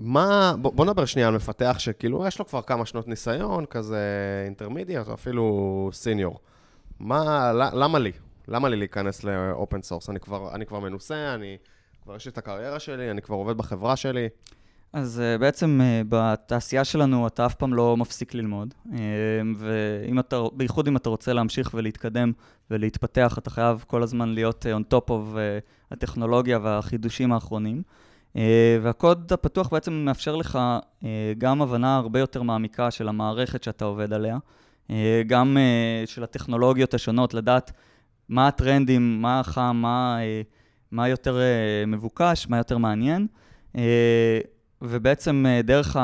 מה, 0.00 0.54
בוא, 0.58 0.72
בוא 0.72 0.84
נדבר 0.84 1.04
שנייה 1.04 1.28
על 1.28 1.34
מפתח 1.34 1.76
שכאילו 1.78 2.26
יש 2.26 2.38
לו 2.38 2.46
כבר 2.46 2.62
כמה 2.62 2.86
שנות 2.86 3.08
ניסיון, 3.08 3.66
כזה 3.66 3.98
intermediate 4.44 5.08
או 5.08 5.14
אפילו 5.14 5.90
senior. 5.92 6.38
מה, 7.00 7.52
למה 7.52 7.98
לי? 7.98 8.12
למה 8.48 8.68
לי 8.68 8.76
להיכנס 8.76 9.24
ל 9.24 9.36
open 9.36 9.82
source? 9.82 10.10
אני 10.10 10.18
אני 10.54 10.66
כבר 10.66 10.80
מנוסה, 10.80 11.34
אני 11.34 11.56
כבר 12.02 12.16
יש 12.16 12.24
לי 12.24 12.30
את 12.30 12.38
הקריירה 12.38 12.78
שלי, 12.78 13.10
אני 13.10 13.22
כבר 13.22 13.36
עובד 13.36 13.56
בחברה 13.56 13.96
שלי. 13.96 14.28
אז 14.92 15.22
uh, 15.22 15.40
בעצם 15.40 15.80
uh, 15.80 16.06
בתעשייה 16.08 16.84
שלנו 16.84 17.26
אתה 17.26 17.46
אף 17.46 17.54
פעם 17.54 17.74
לא 17.74 17.96
מפסיק 17.96 18.34
ללמוד, 18.34 18.74
uh, 18.86 18.94
ואם 19.56 20.18
אתה, 20.18 20.42
אם 20.88 20.96
אתה 20.96 21.08
רוצה 21.08 21.32
להמשיך 21.32 21.70
ולהתקדם 21.74 22.32
ולהתפתח, 22.70 23.38
אתה 23.38 23.50
חייב 23.50 23.84
כל 23.86 24.02
הזמן 24.02 24.28
להיות 24.28 24.66
on 24.66 24.94
top 24.94 25.10
of 25.10 25.36
הטכנולוגיה 25.90 26.58
והחידושים 26.62 27.32
האחרונים. 27.32 27.82
והקוד 28.82 29.32
הפתוח 29.32 29.68
בעצם 29.68 29.92
מאפשר 29.92 30.36
לך 30.36 30.58
גם 31.38 31.62
הבנה 31.62 31.96
הרבה 31.96 32.18
יותר 32.18 32.42
מעמיקה 32.42 32.90
של 32.90 33.08
המערכת 33.08 33.62
שאתה 33.62 33.84
עובד 33.84 34.12
עליה, 34.12 34.38
גם 35.26 35.56
של 36.06 36.22
הטכנולוגיות 36.22 36.94
השונות, 36.94 37.34
לדעת 37.34 37.72
מה 38.28 38.48
הטרנדים, 38.48 39.22
מה 39.22 39.40
חם, 39.44 39.78
מה, 39.82 40.18
מה 40.90 41.08
יותר 41.08 41.40
מבוקש, 41.86 42.46
מה 42.48 42.56
יותר 42.56 42.78
מעניין. 42.78 43.26
ובעצם 44.82 45.44
אה, 45.48 45.62
דרך 45.62 45.96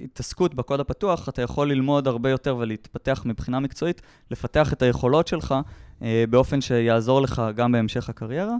ההתעסקות 0.00 0.54
בקוד 0.54 0.80
הפתוח, 0.80 1.28
אתה 1.28 1.42
יכול 1.42 1.70
ללמוד 1.70 2.08
הרבה 2.08 2.30
יותר 2.30 2.56
ולהתפתח 2.56 3.22
מבחינה 3.24 3.60
מקצועית, 3.60 4.02
לפתח 4.30 4.72
את 4.72 4.82
היכולות 4.82 5.28
שלך 5.28 5.54
אה, 6.02 6.24
באופן 6.30 6.60
שיעזור 6.60 7.20
לך 7.22 7.42
גם 7.56 7.72
בהמשך 7.72 8.08
הקריירה. 8.08 8.54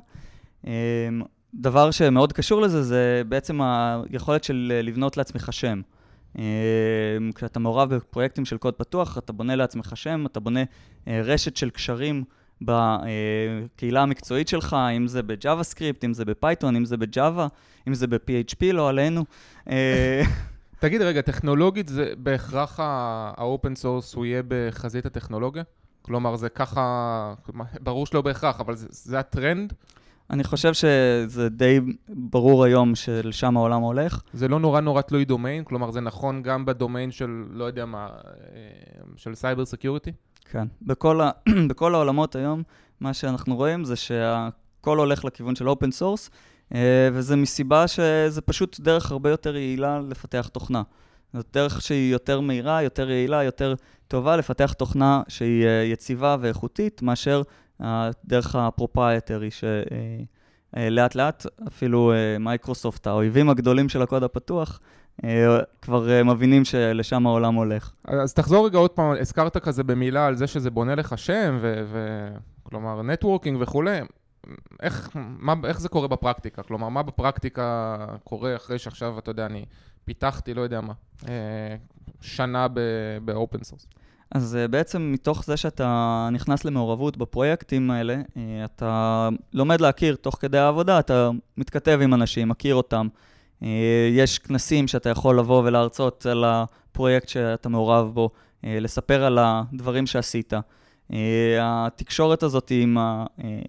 אה, 0.66 0.72
דבר 1.54 1.90
שמאוד 1.90 2.32
קשור 2.32 2.60
לזה, 2.62 2.82
זה 2.82 3.22
בעצם 3.28 3.60
היכולת 3.62 4.44
של 4.44 4.80
לבנות 4.84 5.16
לעצמך 5.16 5.52
שם. 5.52 5.80
כשאתה 7.34 7.58
מעורב 7.60 7.94
בפרויקטים 7.94 8.44
של 8.44 8.58
קוד 8.58 8.74
פתוח, 8.74 9.18
אתה 9.18 9.32
בונה 9.32 9.56
לעצמך 9.56 9.92
שם, 9.94 10.26
אתה 10.26 10.40
בונה 10.40 10.60
רשת 11.06 11.56
של 11.56 11.70
קשרים 11.70 12.24
בקהילה 12.62 14.02
המקצועית 14.02 14.48
שלך, 14.48 14.76
אם 14.96 15.08
זה 15.08 15.22
ב 15.22 15.62
JavaScript, 15.62 16.04
אם 16.04 16.14
זה 16.14 16.24
ב 16.24 16.31
Python, 16.31 16.76
אם 16.76 16.84
זה 16.84 16.96
ב 16.96 17.04
Java, 17.04 17.46
אם 17.88 17.94
זה 17.94 18.06
ב-PHP, 18.06 18.72
לא 18.72 18.88
עלינו. 18.88 19.24
אה, 19.70 20.22
תגיד, 20.80 21.02
רגע, 21.02 21.20
טכנולוגית 21.20 21.88
זה 21.88 22.12
בהכרח 22.18 22.80
ה 23.36 23.44
open 23.44 23.74
source 23.74 24.14
הוא 24.14 24.26
יהיה 24.26 24.42
בחזית 24.48 25.06
הטכנולוגיה? 25.06 25.62
כלומר, 26.02 26.36
זה 26.36 26.48
ככה, 26.48 27.34
ברור 27.80 28.06
שלא 28.06 28.22
בהכרח, 28.22 28.60
אבל 28.60 28.76
זה, 28.76 28.86
זה 28.90 29.18
הטרנד? 29.18 29.72
אני 30.30 30.44
חושב 30.44 30.74
שזה 30.74 31.48
די 31.48 31.80
ברור 32.08 32.64
היום 32.64 32.94
שלשם 32.94 33.56
העולם 33.56 33.82
הולך. 33.82 34.20
זה 34.32 34.48
לא 34.48 34.60
נורא 34.60 34.80
נורא 34.80 35.02
תלוי 35.02 35.24
דומיין? 35.24 35.64
כלומר, 35.64 35.90
זה 35.90 36.00
נכון 36.00 36.42
גם 36.42 36.64
בדומיין 36.64 37.10
של, 37.10 37.44
לא 37.50 37.64
יודע 37.64 37.86
מה, 37.86 38.08
אה, 38.08 38.60
של 39.16 39.34
cyber 39.34 39.64
security? 39.64 40.12
כן. 40.50 40.66
בכל, 40.82 41.20
ה... 41.20 41.30
בכל 41.68 41.94
העולמות 41.94 42.36
היום, 42.36 42.62
מה 43.00 43.14
שאנחנו 43.14 43.56
רואים 43.56 43.84
זה 43.84 43.96
שהכל 43.96 44.98
הולך 44.98 45.24
לכיוון 45.24 45.54
של 45.56 45.68
open 45.68 45.90
source, 45.90 46.30
אה, 46.74 47.08
וזה 47.12 47.36
מסיבה 47.36 47.88
שזה 47.88 48.40
פשוט 48.40 48.80
דרך 48.80 49.10
הרבה 49.10 49.30
יותר 49.30 49.56
יעילה 49.56 50.00
לפתח 50.08 50.48
תוכנה. 50.52 50.82
זאת 51.32 51.46
דרך 51.52 51.82
שהיא 51.82 52.12
יותר 52.12 52.40
מהירה, 52.40 52.82
יותר 52.82 53.10
יעילה, 53.10 53.42
יותר 53.42 53.74
טובה 54.08 54.36
לפתח 54.36 54.72
תוכנה 54.72 55.22
שהיא 55.28 55.66
אה, 55.66 55.82
יציבה 55.82 56.36
ואיכותית, 56.40 57.02
מאשר 57.02 57.42
הדרך 57.80 58.54
ה 58.54 58.61
proprietary, 58.61 59.48
שלאט 59.50 61.14
לאט 61.14 61.46
אפילו 61.68 62.12
מייקרוסופט, 62.40 63.06
האויבים 63.06 63.50
הגדולים 63.50 63.88
של 63.88 64.02
הקוד 64.02 64.22
הפתוח, 64.22 64.80
אה, 64.80 64.86
כבר 65.82 66.10
אה, 66.10 66.22
מבינים 66.22 66.64
שלשם 66.64 67.26
העולם 67.26 67.54
הולך. 67.54 67.92
אז 68.04 68.34
תחזור 68.34 68.66
רגע 68.66 68.78
עוד 68.78 68.90
פעם, 68.90 69.14
הזכרת 69.20 69.56
כזה 69.56 69.84
במילה 69.84 70.26
על 70.26 70.36
זה 70.36 70.46
שזה 70.46 70.70
בונה 70.70 70.94
לך 70.94 71.18
שם, 71.18 71.58
וכלומר, 71.60 73.02
networking 73.02 73.58
וכולי. 73.60 74.00
איך, 74.82 75.10
מה, 75.14 75.54
איך 75.64 75.80
זה 75.80 75.88
קורה 75.88 76.08
בפרקטיקה? 76.08 76.62
כלומר, 76.62 76.88
מה 76.88 77.02
בפרקטיקה 77.02 77.96
קורה 78.24 78.56
אחרי 78.56 78.78
שעכשיו, 78.78 79.18
אתה 79.18 79.30
יודע, 79.30 79.46
אני 79.46 79.64
פיתחתי, 80.04 80.54
לא 80.54 80.60
יודע 80.60 80.80
מה, 80.80 80.92
אה, 81.28 81.76
שנה 82.20 82.66
ב 83.24 83.32
open 83.32 83.62
source? 83.62 83.86
אז 84.30 84.58
בעצם 84.70 85.12
מתוך 85.12 85.44
זה 85.44 85.56
שאתה 85.56 86.28
נכנס 86.32 86.64
למעורבות 86.64 87.16
בפרויקטים 87.16 87.90
האלה, 87.90 88.20
אתה 88.64 89.28
לומד 89.52 89.80
להכיר 89.80 90.16
תוך 90.16 90.38
כדי 90.40 90.58
העבודה, 90.58 90.98
אתה 90.98 91.30
מתכתב 91.56 91.98
עם 92.02 92.14
אנשים, 92.14 92.48
מכיר 92.48 92.74
אותם. 92.74 93.08
Uh, 93.62 93.66
יש 94.12 94.38
כנסים 94.38 94.88
שאתה 94.88 95.08
יכול 95.08 95.38
לבוא 95.38 95.62
ולהרצות 95.64 96.26
על 96.26 96.44
הפרויקט 96.46 97.28
שאתה 97.28 97.68
מעורב 97.68 98.10
בו, 98.14 98.28
uh, 98.28 98.66
לספר 98.80 99.24
על 99.24 99.38
הדברים 99.40 100.06
שעשית. 100.06 100.52
Uh, 100.52 101.14
התקשורת 101.60 102.42
הזאת 102.42 102.72
עם 102.74 102.96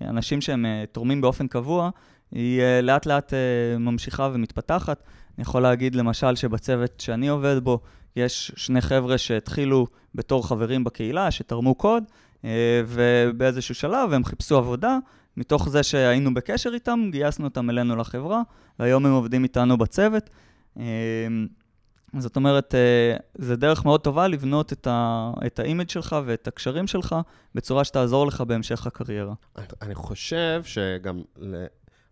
האנשים 0.02 0.42
שהם 0.42 0.66
תורמים 0.92 1.22
באופן 1.22 1.48
קבוע, 1.48 1.90
היא 2.32 2.62
לאט 2.84 3.06
לאט 3.06 3.34
ממשיכה 3.80 4.30
ומתפתחת. 4.34 5.04
אני 5.38 5.42
יכול 5.42 5.62
להגיד 5.62 5.96
למשל 5.96 6.36
שבצוות 6.36 7.00
שאני 7.00 7.28
עובד 7.28 7.60
בו, 7.64 7.80
יש 8.16 8.52
שני 8.56 8.82
חבר'ה 8.82 9.18
שהתחילו 9.18 9.88
בתור 10.16 10.48
חברים 10.48 10.84
בקהילה, 10.84 11.32
שתרמו 11.32 11.76
קוד, 11.76 12.04
אה, 12.46 12.82
ובאיזשהו 12.88 13.76
שלב 13.76 14.14
הם 14.14 14.24
חיפשו 14.24 14.58
עבודה. 14.58 14.98
מתוך 15.38 15.70
זה 15.70 15.84
שהיינו 15.84 16.34
בקשר 16.34 16.70
איתם, 16.74 17.10
גייסנו 17.12 17.46
אותם 17.46 17.70
אלינו 17.70 17.96
לחברה, 17.96 18.42
והיום 18.80 19.06
הם 19.06 19.12
עובדים 19.12 19.44
איתנו 19.44 19.78
בצוות. 19.78 20.30
אה, 20.80 20.84
זאת 22.18 22.36
אומרת, 22.36 22.76
אה, 22.76 23.18
זה 23.36 23.56
דרך 23.56 23.86
מאוד 23.86 24.02
טובה 24.02 24.28
לבנות 24.28 24.74
את, 24.74 24.88
ה, 24.88 25.32
את 25.46 25.60
האימג' 25.60 25.90
שלך 25.90 26.16
ואת 26.26 26.48
הקשרים 26.48 26.88
שלך 26.88 27.16
בצורה 27.56 27.84
שתעזור 27.84 28.28
לך 28.28 28.42
בהמשך 28.42 28.88
הקריירה. 28.88 29.34
אני 29.82 29.96
חושב 29.96 30.64
שגם, 30.66 31.22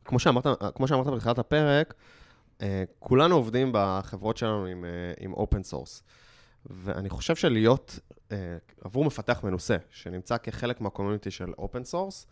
כמו 0.06 0.20
שאמרת, 0.20 0.48
כמו 0.76 0.88
שאמרת 0.88 1.08
בתחילת 1.08 1.40
הפרק, 1.40 1.94
אה, 2.62 2.84
כולנו 3.00 3.36
עובדים 3.36 3.70
בחברות 3.74 4.38
שלנו 4.38 4.66
עם, 4.66 4.86
אה, 4.86 4.90
עם 5.20 5.34
open 5.34 5.72
source. 5.72 6.02
ואני 6.66 7.10
חושב 7.10 7.36
שלהיות 7.36 8.00
עבור 8.84 9.06
מפתח 9.06 9.44
מנוסה, 9.44 9.78
שנמצא 9.90 10.38
כחלק 10.38 10.82
מה 10.82 10.91
community 10.91 11.32
של 11.32 11.50
open 11.60 11.92
source, 11.92 12.26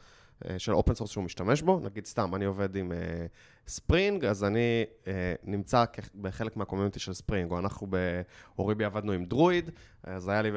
של 0.57 0.73
open 0.73 0.91
source 0.99 1.07
שהוא 1.07 1.23
משתמש 1.23 1.61
בו, 1.61 1.79
נגיד 1.79 2.05
סתם, 2.05 2.35
אני 2.35 2.45
עובד 2.45 2.75
עם 2.75 2.91
Spring, 3.67 4.25
אז 4.25 4.43
אני 4.43 4.85
נמצא 5.43 5.83
בחלק 6.21 6.57
מה 6.57 6.65
community 6.65 6.99
של 6.99 7.13
Spring, 7.13 7.51
או 7.51 7.59
אנחנו 7.59 7.87
באוריבי 8.55 8.85
עבדנו 8.85 9.11
עם 9.11 9.25
דרויד, 9.25 9.69
אז 10.03 10.27
היה 10.27 10.41
לי, 10.41 10.49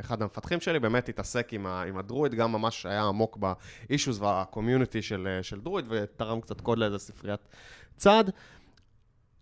אחד 0.00 0.22
המפתחים 0.22 0.60
שלי 0.60 0.78
באמת 0.78 1.08
התעסק 1.08 1.52
עם, 1.52 1.66
עם 1.66 1.98
הדרויד, 1.98 2.34
גם 2.34 2.52
ממש 2.52 2.86
היה 2.86 3.02
עמוק 3.02 3.38
ב 3.88 3.93
issues 3.93 4.22
וה 4.22 4.37
community 4.37 5.02
של, 5.02 5.38
של 5.42 5.60
דרויד, 5.60 5.84
ותרם 5.88 6.40
קצת 6.40 6.60
קוד 6.60 6.78
לאיזה 6.78 6.98
ספריית 6.98 7.48
צד. 7.96 8.24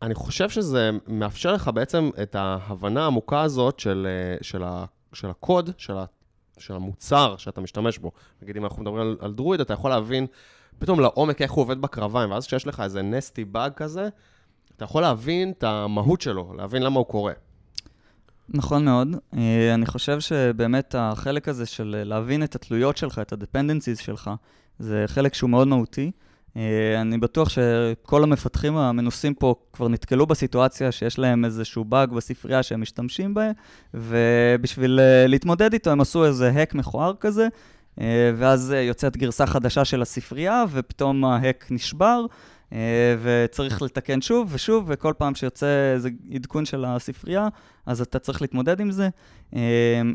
אני 0.03 0.15
חושב 0.15 0.49
שזה 0.49 0.91
מאפשר 1.07 1.53
לך 1.53 1.71
בעצם 1.75 2.11
את 2.23 2.35
ההבנה 2.35 3.03
העמוקה 3.03 3.43
הזאת 3.43 3.79
של, 3.79 4.07
אה, 4.09 4.37
של, 4.43 4.63
ה, 4.63 4.85
של 5.13 5.31
הקוד, 5.31 5.71
של, 5.77 5.97
ה, 5.97 6.05
של 6.67 6.75
המוצר 6.75 7.37
שאתה 7.37 7.61
משתמש 7.61 7.99
בו. 7.99 8.11
נגיד, 8.43 8.57
אם 8.57 8.65
אנחנו 8.65 8.83
מדברים 8.83 9.01
על, 9.01 9.17
על 9.21 9.33
דרויד, 9.33 9.61
אתה 9.61 9.73
יכול 9.73 9.91
להבין 9.91 10.27
פתאום 10.79 11.01
לעומק 11.01 11.43
איך 11.43 11.53
הוא 11.53 11.63
עובד 11.63 11.81
בקרביים, 11.81 12.31
ואז 12.31 12.47
כשיש 12.47 12.67
לך 12.67 12.81
איזה 12.81 13.03
נסטי 13.03 13.45
באג 13.45 13.73
כזה, 13.73 14.09
אתה 14.77 14.85
יכול 14.85 15.03
להבין 15.03 15.51
את 15.51 15.65
המהות 15.65 16.21
שלו, 16.21 16.55
להבין 16.57 16.83
למה 16.83 16.99
הוא 16.99 17.07
קורה. 17.07 17.33
נכון 18.49 18.85
מאוד. 18.85 19.17
אה, 19.37 19.75
אני 19.75 19.87
חושב 19.87 20.21
שבאמת 20.21 20.95
החלק 20.99 21.49
הזה 21.49 21.67
של 21.67 22.03
להבין 22.07 22.43
את 22.43 22.55
התלויות 22.55 22.97
שלך, 22.97 23.19
את 23.19 23.33
ה-dependencies 23.33 24.03
שלך, 24.03 24.31
זה 24.79 25.05
חלק 25.07 25.35
שהוא 25.35 25.51
מאוד 25.51 25.69
מהותי. 25.69 26.11
אה, 26.57 27.01
אני 27.01 27.19
בטוח 27.19 27.49
שכל 27.49 28.23
המפתחים 28.23 28.77
המנוסים 28.77 29.35
פה 29.35 29.55
כבר 29.73 29.89
נתקלו 29.89 30.27
בסיטואציה 30.27 30.93
שיש 30.93 31.19
להם 31.19 31.45
איזשהו 31.45 31.85
באג 31.85 32.13
בספרייה 32.13 32.63
שהם 32.63 32.81
משתמשים 32.81 33.35
בה, 33.35 33.51
ובשביל 33.95 35.01
אה, 35.01 35.27
להתמודד 35.27 35.73
איתו 35.73 35.91
הם 35.91 36.01
עשו 36.01 36.25
איזה 36.25 36.51
האק 36.55 36.75
מכוער 36.75 37.13
כזה, 37.21 37.49
אה, 38.01 38.33
ואז 38.37 38.75
יוצאת 38.79 39.17
גרסה 39.17 39.47
חדשה 39.47 39.85
של 39.85 40.03
הספרייה, 40.03 40.65
ופתאום 40.71 41.25
ההאק 41.25 41.67
נשבר, 41.71 42.27
וצריך 43.23 43.83
לתקן 43.83 44.21
שוב 44.21 44.49
ושוב, 44.53 44.85
וכל 44.89 45.13
פעם 45.19 45.35
שיוצא 45.35 45.67
איזה 45.95 46.09
עדכון 46.35 46.65
של 46.65 46.85
הספרייה, 46.85 47.49
אז 47.87 48.01
אתה 48.01 48.19
צריך 48.19 48.43
להתמודד 48.43 48.81
עם 48.81 48.91
זה. 48.91 49.09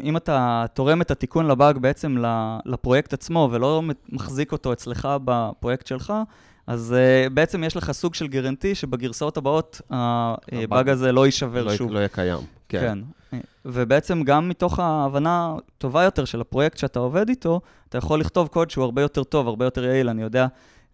אם 0.03 0.17
אתה 0.17 0.65
תורם 0.73 1.01
את 1.01 1.11
התיקון 1.11 1.47
לבאג 1.47 1.77
בעצם 1.77 2.17
לפרויקט 2.65 3.13
עצמו, 3.13 3.49
ולא 3.51 3.83
מחזיק 4.09 4.51
אותו 4.51 4.73
אצלך 4.73 5.07
בפרויקט 5.25 5.87
שלך, 5.87 6.13
אז 6.67 6.95
uh, 6.97 7.29
בעצם 7.29 7.63
יש 7.63 7.77
לך 7.77 7.91
סוג 7.91 8.15
של 8.15 8.27
גרנטי 8.27 8.75
שבגרסאות 8.75 9.37
הבאות 9.37 9.81
הבאג 9.89 10.89
הזה 10.89 11.11
לא 11.11 11.25
יישבר 11.25 11.63
לא 11.63 11.75
שוב. 11.75 11.91
לא 11.91 11.99
יהיה 11.99 12.07
קיים, 12.07 12.39
כן. 12.69 12.99
כן. 13.31 13.39
ובעצם 13.65 14.23
גם 14.23 14.49
מתוך 14.49 14.79
ההבנה 14.79 15.55
טובה 15.77 16.03
יותר 16.03 16.25
של 16.25 16.41
הפרויקט 16.41 16.77
שאתה 16.77 16.99
עובד 16.99 17.29
איתו, 17.29 17.61
אתה 17.89 17.97
יכול 17.97 18.19
לכתוב 18.19 18.47
קוד 18.47 18.69
שהוא 18.69 18.83
הרבה 18.83 19.01
יותר 19.01 19.23
טוב, 19.23 19.47
הרבה 19.47 19.65
יותר 19.65 19.83
יעיל. 19.83 20.09
אני 20.09 20.21
יודע 20.21 20.47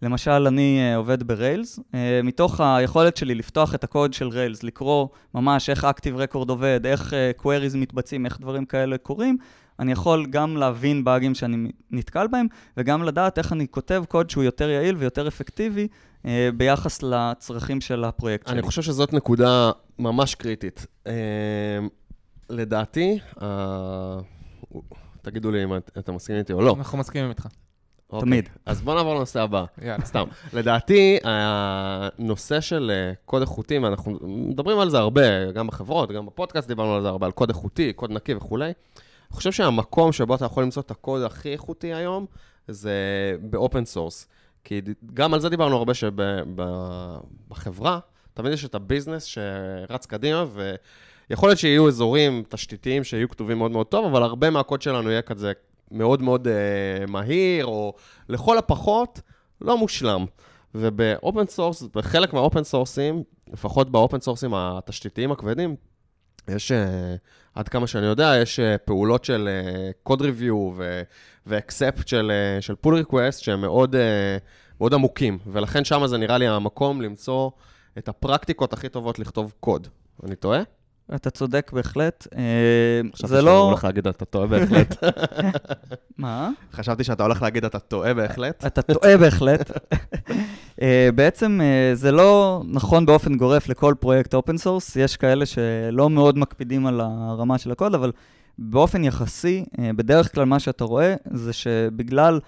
למשל, 0.04 0.46
אני 0.46 0.80
uh, 0.92 0.96
עובד 0.96 1.22
בריילס, 1.22 1.78
uh, 1.78 1.92
מתוך 2.24 2.60
היכולת 2.60 3.16
שלי 3.16 3.34
לפתוח 3.34 3.74
את 3.74 3.84
הקוד 3.84 4.12
של 4.12 4.28
ריילס, 4.28 4.62
לקרוא 4.62 5.08
ממש 5.34 5.70
איך 5.70 5.84
Active 5.84 6.32
Record 6.32 6.48
עובד, 6.48 6.80
איך 6.84 7.12
uh, 7.12 7.42
queries 7.42 7.76
מתבצעים, 7.76 8.26
איך 8.26 8.40
דברים 8.40 8.64
כאלה 8.64 8.98
קורים, 8.98 9.36
אני 9.78 9.92
יכול 9.92 10.26
גם 10.26 10.56
להבין 10.56 11.04
באגים 11.04 11.34
שאני 11.34 11.70
נתקל 11.90 12.26
בהם, 12.26 12.46
וגם 12.76 13.02
לדעת 13.02 13.38
איך 13.38 13.52
אני 13.52 13.66
כותב 13.70 14.04
קוד 14.08 14.30
שהוא 14.30 14.44
יותר 14.44 14.68
יעיל 14.68 14.96
ויותר 14.96 15.28
אפקטיבי 15.28 15.88
uh, 16.22 16.26
ביחס 16.56 17.02
לצרכים 17.02 17.80
של 17.80 18.04
הפרויקט 18.04 18.46
אני 18.46 18.50
שלי. 18.50 18.60
אני 18.60 18.66
חושב 18.66 18.82
שזאת 18.82 19.12
נקודה 19.12 19.70
ממש 19.98 20.34
קריטית. 20.34 20.86
Uh, 21.04 21.10
לדעתי, 22.50 23.18
uh, 23.36 23.42
תגידו 25.22 25.50
לי 25.50 25.64
אם 25.64 25.76
את, 25.76 25.90
אתם 25.98 26.14
מסכימים 26.14 26.40
איתי 26.40 26.52
או 26.52 26.60
לא. 26.60 26.74
אנחנו 26.78 26.98
מסכימים 26.98 27.30
איתך. 27.30 27.46
אוקיי. 28.14 28.28
תמיד. 28.28 28.48
אז 28.66 28.82
בוא 28.82 28.94
נעבור 28.94 29.14
לנושא 29.14 29.40
הבא. 29.40 29.64
יאללה. 29.82 30.04
סתם. 30.04 30.24
לדעתי, 30.52 31.18
הנושא 31.24 32.60
של 32.60 32.92
אה, 32.94 33.12
קוד 33.24 33.42
איכותי, 33.42 33.78
ואנחנו 33.78 34.18
מדברים 34.22 34.78
על 34.78 34.90
זה 34.90 34.98
הרבה, 34.98 35.52
גם 35.52 35.66
בחברות, 35.66 36.12
גם 36.12 36.26
בפודקאסט 36.26 36.68
דיברנו 36.68 36.94
על 36.94 37.02
זה 37.02 37.08
הרבה, 37.08 37.26
על 37.26 37.32
קוד 37.32 37.48
איכותי, 37.48 37.92
קוד 37.92 38.10
נקי 38.10 38.34
וכולי. 38.34 38.64
אני 38.64 39.36
חושב 39.36 39.52
שהמקום 39.52 40.12
שבו 40.12 40.34
אתה 40.34 40.44
יכול 40.44 40.62
למצוא 40.62 40.82
את 40.82 40.90
הקוד 40.90 41.22
הכי 41.22 41.52
איכותי 41.52 41.94
היום, 41.94 42.26
זה 42.68 42.92
ב 43.40 43.49
open 43.49 43.84
source. 43.84 44.28
כי 44.64 44.80
גם 45.14 45.34
על 45.34 45.40
זה 45.40 45.48
דיברנו 45.48 45.76
הרבה 45.76 45.92
שבחברה, 45.94 47.98
תמיד 48.34 48.52
יש 48.52 48.64
את 48.64 48.74
ה 48.74 48.80
business 48.80 49.24
שרץ 49.24 50.06
קדימה, 50.06 50.44
ויכול 51.30 51.48
להיות 51.48 51.58
שיהיו 51.58 51.88
אזורים 51.88 52.42
תשתיתיים 52.48 53.04
שיהיו 53.04 53.28
כתובים 53.28 53.58
מאוד 53.58 53.70
מאוד 53.70 53.86
טוב, 53.86 54.04
אבל 54.04 54.22
הרבה 54.22 54.50
מהקוד 54.50 54.82
שלנו 54.82 55.10
יהיה 55.10 55.22
כזה 55.22 55.52
מאוד 55.90 56.22
מאוד 56.22 56.46
uh, 56.48 57.10
מהיר, 57.10 57.66
או 57.66 57.94
לכל 58.28 58.58
הפחות, 58.58 59.20
לא 59.60 59.78
מושלם. 59.78 60.24
וב 60.74 60.98
open 60.98 61.46
source, 61.46 61.82
בחלק 61.82 62.32
מה 62.32 62.43
open 62.43 62.64
סורסים, 62.64 63.22
לפחות 63.52 63.90
ב 63.90 63.96
open 63.96 64.20
סורסים 64.20 64.54
התשתיתיים 64.54 65.32
הכבדים, 65.32 65.76
יש, 66.48 66.72
uh, 66.72 66.74
עד 67.54 67.68
כמה 67.68 67.86
שאני 67.86 68.06
יודע, 68.06 68.32
יש 68.42 68.60
uh, 68.60 68.78
פעולות 68.78 69.24
של 69.24 69.48
uh, 70.04 70.12
code 70.12 70.20
review 70.20 70.54
ו-accept 71.46 72.02
של, 72.06 72.32
uh, 72.58 72.62
של 72.62 72.74
pull 72.86 73.04
request 73.04 73.32
שהם 73.42 73.60
מאוד, 73.60 73.94
uh, 73.94 73.98
מאוד 74.80 74.94
עמוקים, 74.94 75.38
ולכן 75.46 75.84
שם 75.84 76.06
זה 76.06 76.18
נראה 76.18 76.38
לי 76.38 76.46
המקום 76.46 77.02
למצוא 77.02 77.50
את 77.98 78.08
הפרקטיקות 78.08 78.72
הכי 78.72 78.88
טובות 78.88 79.18
לכתוב 79.18 79.52
קוד. 79.60 79.88
אני 80.24 80.36
טועה? 80.36 80.60
אתה 81.14 81.30
צודק 81.30 81.70
בהחלט. 81.74 82.26
אה, 82.36 83.26
זה 83.26 83.42
לא... 83.42 83.74
חשבתי 83.82 83.84
שאתה 83.84 83.84
הולך 83.84 83.84
להגיד 83.84 84.06
אתה 84.06 84.24
טועה 84.24 84.46
בהחלט. 84.46 85.04
מה? 86.18 86.50
חשבתי 86.72 87.04
שאתה 87.04 87.22
הולך 87.22 87.42
להגיד 87.42 87.64
אתה 87.64 87.78
טועה 87.78 88.14
בהחלט. 88.14 88.66
אתה 88.66 88.82
טועה 88.82 89.16
בהחלט. 89.16 89.70
אה, 90.82 91.08
בעצם 91.14 91.60
אה, 91.62 91.94
זה 91.94 92.12
לא 92.12 92.62
נכון 92.68 93.06
באופן 93.06 93.34
גורף 93.36 93.68
לכל 93.68 93.94
פרויקט 94.00 94.34
open 94.34 94.56
source, 94.58 94.96
יש 94.96 95.16
כאלה 95.16 95.46
שלא 95.46 96.10
מאוד 96.10 96.38
מקפידים 96.38 96.86
על 96.86 97.00
הרמה 97.00 97.58
של 97.58 97.72
הקוד, 97.72 97.94
אבל 97.94 98.12
באופן 98.58 99.04
יחסי, 99.04 99.64
בדרך 99.96 100.34
כלל 100.34 100.44
מה 100.44 100.58
שאתה 100.58 100.84
רואה 100.84 101.14
זה 101.30 101.52
שבגלל... 101.52 102.40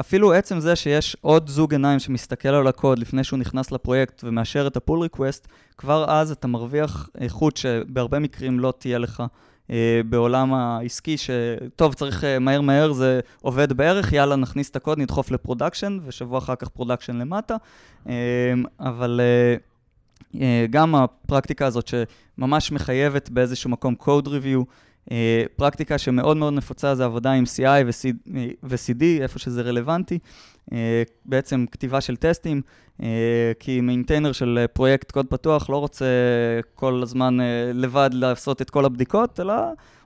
אפילו 0.00 0.32
עצם 0.32 0.60
זה 0.60 0.76
שיש 0.76 1.16
עוד 1.20 1.48
זוג 1.48 1.72
עיניים 1.72 1.98
שמסתכל 1.98 2.48
על 2.48 2.66
הקוד 2.66 2.98
לפני 2.98 3.24
שהוא 3.24 3.38
נכנס 3.38 3.72
לפרויקט 3.72 4.24
ומאשר 4.24 4.66
את 4.66 4.76
ה 4.76 4.81
pull 4.81 5.00
request, 5.00 5.48
כבר 5.78 6.10
אז 6.10 6.30
אתה 6.30 6.48
מרוויח 6.48 7.08
איכות 7.20 7.56
שבהרבה 7.56 8.18
מקרים 8.18 8.60
לא 8.60 8.72
תהיה 8.78 8.98
לך 8.98 9.22
אה, 9.70 10.00
בעולם 10.08 10.54
העסקי, 10.54 11.16
שטוב, 11.18 11.94
צריך 11.94 12.24
אה, 12.24 12.38
מהר 12.38 12.60
מהר, 12.60 12.92
זה 12.92 13.20
עובד 13.42 13.72
בערך, 13.72 14.12
יאללה, 14.12 14.36
נכניס 14.36 14.70
את 14.70 14.76
הקוד, 14.76 14.98
נדחוף 14.98 15.30
ל 15.30 15.36
production, 15.36 15.98
ושבוע 16.04 16.38
אחר 16.38 16.54
כך 16.54 16.68
production 16.68 17.16
למטה. 17.16 17.56
אה, 18.08 18.14
אבל... 18.80 19.20
אה, 19.20 19.56
אה 20.40 20.66
גם 20.70 20.94
הפרקטיקה 20.94 21.66
הזאת 21.66 21.88
שממש 21.88 22.72
מחייבת 22.72 23.30
באיזשהו 23.30 23.70
מקום 23.70 23.94
code 24.00 24.26
review, 24.26 24.64
פרקטיקה 25.56 25.98
שמאוד 25.98 26.36
מאוד 26.36 26.52
נפוצה 26.52 26.94
זה 26.94 27.04
עבודה 27.04 27.32
עם 27.32 27.44
CI 27.44 27.84
ו-CD, 28.62 29.02
איפה 29.20 29.38
שזה 29.38 29.62
רלוונטי. 29.62 30.18
אה, 30.72 31.02
בעצם 31.24 31.64
כתיבה 31.70 32.00
של 32.00 32.16
טסטים, 32.16 32.62
אה, 33.02 33.52
כי 33.60 33.80
maintainer 33.80 34.32
של 34.32 34.64
פרויקט 34.72 35.10
קוד 35.10 35.26
פתוח 35.26 35.70
לא 35.70 35.76
רוצה 35.76 36.06
כל 36.74 37.00
הזמן 37.02 37.38
לבד 37.74 38.10
לעשות 38.12 38.62
את 38.62 38.70
כל 38.70 38.84
הבדיקות, 38.84 39.40
אלא 39.40 39.54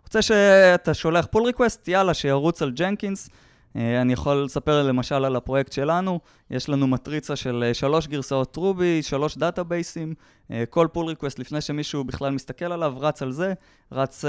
רוצה 0.03 0.23
שאתה 0.23 0.95
שולח 0.95 1.27
pull 1.31 1.43
request, 1.43 1.89
יאללה, 1.89 2.15
שירוץ 2.15 2.63
על 2.63 2.71
Jenkins. 2.71 3.31
אה, 3.79 4.01
אני 4.01 4.13
יכול 4.13 4.45
לספר 4.45 4.83
למשל 4.83 5.25
על 5.25 5.37
הפרויקט 5.37 5.73
שלנו, 5.73 6.21
יש 6.51 6.69
לנו 6.69 6.87
מטריצה 6.87 7.37
של 7.37 7.65
אה, 7.67 7.75
שלוש 7.75 8.07
גרסאות 8.07 8.57
Ruby, 8.57 9.03
שלוש 9.03 9.39
דאטאבייסים, 9.39 10.15
אה, 10.51 10.65
כל 10.71 10.89
pull 10.93 11.07
request 11.07 11.39
לפני 11.39 11.61
שמישהו 11.61 12.05
בכלל 12.05 12.31
מסתכל 12.31 12.73
עליו, 12.73 12.95
רץ 13.01 13.23
על 13.23 13.33
זה, 13.33 13.53
רץ 13.93 14.25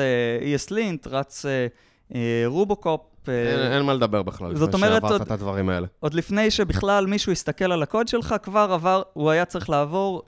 ESLint, 0.56 1.10
רץ 1.10 1.46
RuboCop. 2.46 3.02
אין, 3.28 3.60
אין 3.72 3.82
מה 3.82 3.94
לדבר 3.94 4.24
בכלל, 4.24 4.56
זאת 4.56 4.74
אומרת, 4.74 5.02
שעברת 5.02 5.12
עוד, 5.12 5.22
את 5.22 5.32
הדברים 5.32 5.70
האלה. 5.70 5.88
עוד 6.00 6.14
לפני 6.14 6.52
שבכלל 6.52 7.06
מישהו 7.06 7.32
יסתכל 7.32 7.72
על 7.72 7.84
הקוד 7.84 8.08
שלך, 8.08 8.36
כבר 8.44 8.70
עבר, 8.72 9.02
הוא 9.14 9.30
היה 9.30 9.46
צריך 9.46 9.70
לעבור, 9.70 10.24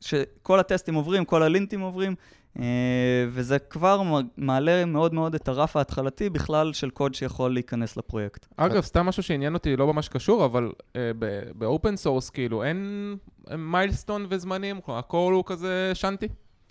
שכל 0.00 0.60
הטסטים 0.60 0.94
עוברים, 0.94 1.24
כל 1.24 1.42
הלינטים 1.42 1.80
עוברים, 1.80 2.14
וזה 3.28 3.58
כבר 3.58 4.02
מעלה 4.36 4.84
מאוד 4.84 5.14
מאוד 5.14 5.34
את 5.34 5.48
הרף 5.48 5.76
ההתחלתי 5.76 6.30
בכלל 6.30 6.72
של 6.72 6.90
קוד 6.90 7.14
שיכול 7.14 7.52
להיכנס 7.52 7.96
לפרויקט. 7.96 8.46
אגב, 8.56 8.82
סתם 8.82 9.06
משהו 9.06 9.22
שעניין 9.22 9.54
אותי, 9.54 9.76
לא 9.76 9.92
ממש 9.92 10.08
קשור, 10.08 10.44
אבל 10.44 10.72
אה, 10.96 11.10
באופן 11.54 11.96
source, 11.96 12.30
כאילו, 12.30 12.64
אין 12.64 13.16
milestone 13.58 14.26
וזמנים? 14.28 14.80
הכל 14.88 15.32
הוא 15.34 15.44
כזה 15.46 15.90
שנטי? 15.94 16.28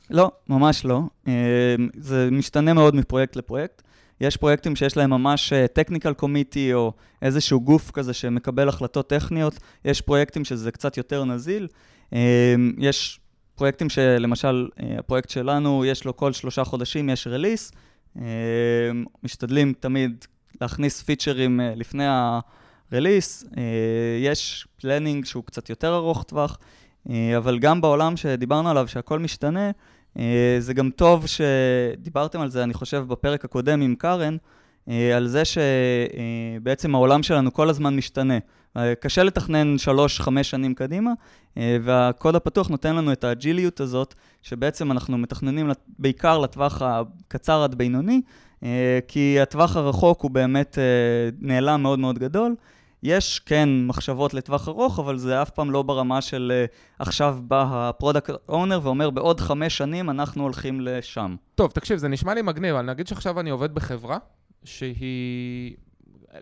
לא, 0.09 0.31
ממש 0.49 0.85
לא. 0.85 1.01
אה, 1.27 1.75
זה 1.97 2.29
משתנה 2.31 2.73
מאוד 2.73 2.95
מפרויקט 2.95 3.35
לפרויקט. 3.35 3.81
יש 4.21 4.37
פרויקטים 4.37 4.75
שיש 4.75 4.97
להם 4.97 5.09
ממש 5.09 5.53
technical 5.79 6.23
committee 6.23 6.73
או 6.73 6.93
איזשהו 7.21 7.61
גוף 7.61 7.91
כזה 7.91 8.13
שמקבל 8.13 8.69
החלטות 8.69 9.09
טכניות, 9.09 9.59
יש 9.85 10.01
פרויקטים 10.01 10.45
שזה 10.45 10.71
קצת 10.71 10.97
יותר 10.97 11.25
נזיל. 11.25 11.67
יש 12.77 13.19
פרויקטים 13.61 13.89
שלמשל, 13.89 14.69
אה, 14.79 14.95
הפרויקט 14.99 15.29
שלנו, 15.29 15.85
יש 15.85 16.05
לו 16.05 16.17
כל 16.17 16.33
שלושה 16.33 16.63
חודשים, 16.63 17.09
יש 17.09 17.27
release. 17.27 17.71
אה, 18.17 18.23
משתדלים 19.23 19.73
תמיד 19.79 20.25
להכניס 20.61 21.01
פיצ'רים 21.01 21.61
אה, 21.61 21.73
לפני 21.75 22.03
ה 22.91 22.97
release. 22.97 23.45
יש 24.21 24.67
planning 24.81 25.25
שהוא 25.25 25.43
קצת 25.43 25.69
יותר 25.69 25.95
ארוך 25.95 26.23
טווח, 26.23 26.59
אבל 27.37 27.59
גם 27.59 27.81
בעולם 27.81 28.17
שדיברנו 28.17 28.69
עליו, 28.69 28.87
שהכל 28.87 29.19
משתנה, 29.19 29.71
זה 30.59 30.73
גם 30.73 30.89
טוב 30.89 31.25
שדיברתם 31.27 32.41
על 32.41 32.49
זה, 32.49 32.63
אני 32.63 32.73
חושב, 32.73 33.05
בפרק 33.07 33.45
הקודם 33.45 33.81
עם 33.81 33.95
קארן, 33.95 34.37
על 35.15 35.27
זה 35.27 35.43
שבעצם 35.45 36.95
העולם 36.95 37.23
שלנו 37.23 37.53
כל 37.53 37.69
הזמן 37.69 37.95
משתנה. 37.95 38.37
אה, 38.77 38.95
קשה 38.95 39.23
לתכנן 39.23 39.77
שלוש-חמש 39.77 40.49
שנים 40.49 40.73
קדימה, 40.73 41.11
אה, 41.57 41.77
והקוד 41.83 42.35
הפתוח 42.35 42.67
נותן 42.67 42.95
לנו 42.95 43.11
את 43.11 43.23
האג'יליות 43.23 43.79
הזאת, 43.79 44.13
שבעצם 44.41 44.91
אנחנו 44.91 45.17
מתכננים 45.17 45.71
בעיקר 45.99 46.37
לטווח 46.37 46.81
הקצר 46.81 47.63
עד 47.63 47.75
בינוני, 47.75 48.21
אה, 48.63 48.99
כי 49.07 49.39
הטווח 49.39 49.75
הרחוק 49.75 50.21
הוא 50.21 50.31
באמת 50.31 50.77
נעלם 51.39 51.81
מאוד 51.81 51.99
מאוד 51.99 52.19
גדול. 52.19 52.55
יש 53.03 53.39
כן 53.39 53.69
מחשבות 53.87 54.33
לטווח 54.33 54.67
ארוך, 54.67 54.99
אבל 54.99 55.17
זה 55.17 55.41
אף 55.41 55.49
פעם 55.49 55.71
לא 55.71 55.81
ברמה 55.81 56.21
של 56.21 56.65
עכשיו 56.99 57.37
בא 57.41 57.65
ה 57.69 57.77
product 57.77 58.33
owner 58.49 58.79
ואומר 58.83 59.09
בעוד 59.09 59.39
חמש 59.39 59.77
שנים 59.77 60.09
אנחנו 60.09 60.43
הולכים 60.43 60.81
לשם. 60.81 61.35
טוב, 61.55 61.71
תקשיב, 61.71 61.97
זה 61.97 62.07
נשמע 62.07 62.33
לי 62.33 62.41
מגניב, 62.41 62.75
אבל 62.75 62.85
נגיד 62.85 63.07
שעכשיו 63.07 63.39
אני 63.39 63.49
עובד 63.49 63.75
בחברה 63.75 64.17
שהיא 64.63 65.75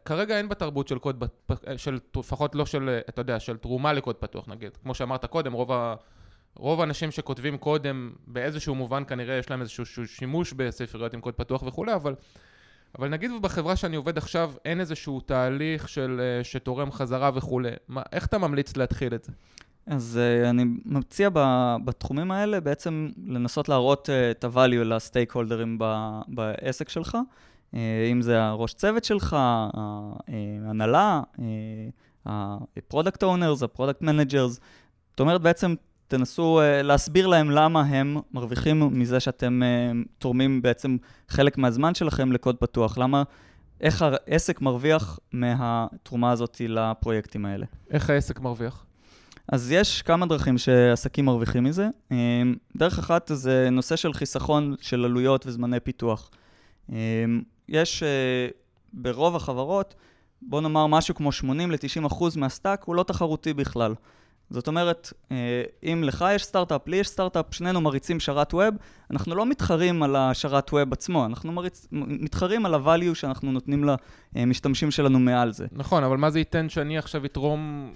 כרגע 0.06 0.38
אין 0.38 0.49
בתרבות 0.49 0.88
של 0.88 0.99
קוד, 0.99 1.23
של, 1.78 1.99
לפחות 2.17 2.56
לא 2.56 2.65
של, 2.65 2.99
אתה 3.10 3.21
יודע, 3.21 3.39
של 3.39 3.58
תרומה 3.58 3.93
לקוד 3.93 4.15
פתוח 4.15 4.47
נגיד. 4.47 4.78
כמו 4.84 4.95
שאמרת 4.95 5.25
קודם, 5.25 5.54
רוב, 5.54 5.71
ה, 5.71 5.95
רוב 6.56 6.82
האנשים 6.82 7.12
שכותבים 7.12 7.58
קוד 7.58 7.88
הם 7.88 8.13
באיזשהו 8.28 8.75
מובן 8.75 9.04
כנראה 9.08 9.36
יש 9.36 9.49
להם 9.49 9.62
איזשהו 9.62 10.08
שימוש 10.08 10.54
בספריות 10.54 11.13
עם 11.13 11.21
קוד 11.21 11.34
פתוח 11.34 11.63
וכולי, 11.63 11.93
אבל, 11.93 12.15
אבל 12.99 13.10
נגיד 13.10 13.32
בחברה 13.41 13.75
שאני 13.75 13.95
עובד 13.95 14.17
עכשיו 14.17 14.52
אין 14.65 14.80
איזשהו 14.80 15.21
תהליך 15.21 15.89
של, 15.89 16.21
אה, 16.21 16.43
שתורם 16.43 16.91
חזרה 16.91 17.32
וכולי. 17.36 17.71
מה, 17.88 18.02
איך 18.12 18.25
אתה 18.25 18.38
ממליץ 18.38 18.78
להתחיל 18.78 19.15
את 19.15 19.23
זה? 19.23 19.32
אז 19.89 20.19
uh, 20.19 20.49
אני 20.49 20.65
מציע 20.86 21.30
ב, 21.34 21.39
בתחומים 21.86 22.32
האלה 22.32 22.60
בעצם 22.60 23.10
לנסות 23.25 23.69
להראות 23.69 24.10
uh, 24.10 24.12
את 24.32 24.43
ה-value 24.43 24.84
לסטייק 24.84 25.32
הולדרים 25.32 25.80
בעסק 26.28 26.89
שלך. 26.89 27.17
אה, 27.73 28.10
אם 28.12 28.21
זה 28.21 28.43
הראש 28.43 28.73
צוות 28.73 29.03
שלך, 29.03 29.36
ההנהלה, 30.27 31.21
ה-product 32.25 33.21
owners, 33.21 33.63
ה-product 33.63 34.03
managers. 34.03 34.60
זאת 35.10 35.19
אומרת, 35.19 35.41
בעצם 35.41 35.75
תנסו 36.08 36.60
uh, 36.60 36.84
להסביר 36.84 37.27
להם 37.27 37.51
למה 37.51 37.82
הם 37.82 38.17
מרוויחים 38.34 38.99
מזה 38.99 39.19
שאתם 39.19 39.62
תורמים 40.17 40.62
בעצם 40.62 40.97
חלק 41.29 41.58
מהזמן 41.58 41.95
שלכם 41.95 42.32
לקוד 42.32 42.55
פתוח. 42.55 42.97
למה, 42.97 43.23
איך 43.82 44.01
העסק 44.01 44.62
מרוויח 44.62 45.19
מהתרומה 45.34 46.32
הזאת 46.32 46.62
לפרויקטים 46.67 47.45
האלה. 47.45 47.65
איך 47.89 48.10
העסק 48.10 48.39
מרוויח? 48.39 48.86
אז 49.47 49.71
יש 49.71 50.01
כמה 50.01 50.25
דרכים 50.25 50.58
שעסקים 50.58 51.25
מרוויחים 51.25 51.63
מזה. 51.63 51.88
דרך 52.77 52.99
אחת 52.99 53.32
זה 53.34 53.69
נושא 53.71 53.95
של 53.95 54.13
חיסכון 54.13 54.75
של 54.82 55.05
עלויות 55.05 55.47
וזמני 55.47 55.79
פיתוח. 55.79 56.29
יש 57.69 58.03
uh, 58.03 58.53
ברוב 58.93 59.36
החברות, 59.36 59.95
בוא 60.41 60.62
נאמר 60.62 60.88
משהו 60.88 61.15
כמו 61.15 61.32
80 61.32 61.71
ל-90 61.71 62.08
אחוז 62.08 62.36
מהסטאק 62.36 62.84
הוא 62.84 62.95
לא 62.95 63.03
תחרותי 63.03 63.53
בכלל. 63.53 63.95
זאת 64.49 64.67
אומרת, 64.67 65.13
uh, 65.13 65.32
אם 65.84 66.03
לך 66.03 66.25
יש 66.36 66.43
סטארט-אפ, 66.43 66.88
לי 66.88 66.97
יש 66.97 67.08
סטארט-אפ, 67.08 67.45
שנינו 67.51 67.82
מריצים 67.82 68.19
שרת 68.19 68.53
web, 68.53 68.75
אנחנו 69.12 69.36
לא 69.36 69.45
מתחרים 69.45 70.03
על 70.03 70.15
השרת 70.15 70.73
web 70.73 70.93
עצמו, 70.93 71.25
אנחנו 71.25 71.51
מריצ... 71.51 71.88
מתחרים 71.91 72.65
על 72.65 72.73
ה-value 72.73 73.15
שאנחנו 73.15 73.51
נותנים 73.51 73.89
למשתמשים 74.36 74.91
שלנו 74.91 75.19
מעל 75.19 75.51
זה. 75.51 75.67
נכון, 75.71 76.03
אבל 76.03 76.17
מה 76.17 76.29
זה 76.29 76.39
ייתן 76.39 76.69
שאני 76.69 76.97
עכשיו 76.97 77.25
אתרום 77.25 77.91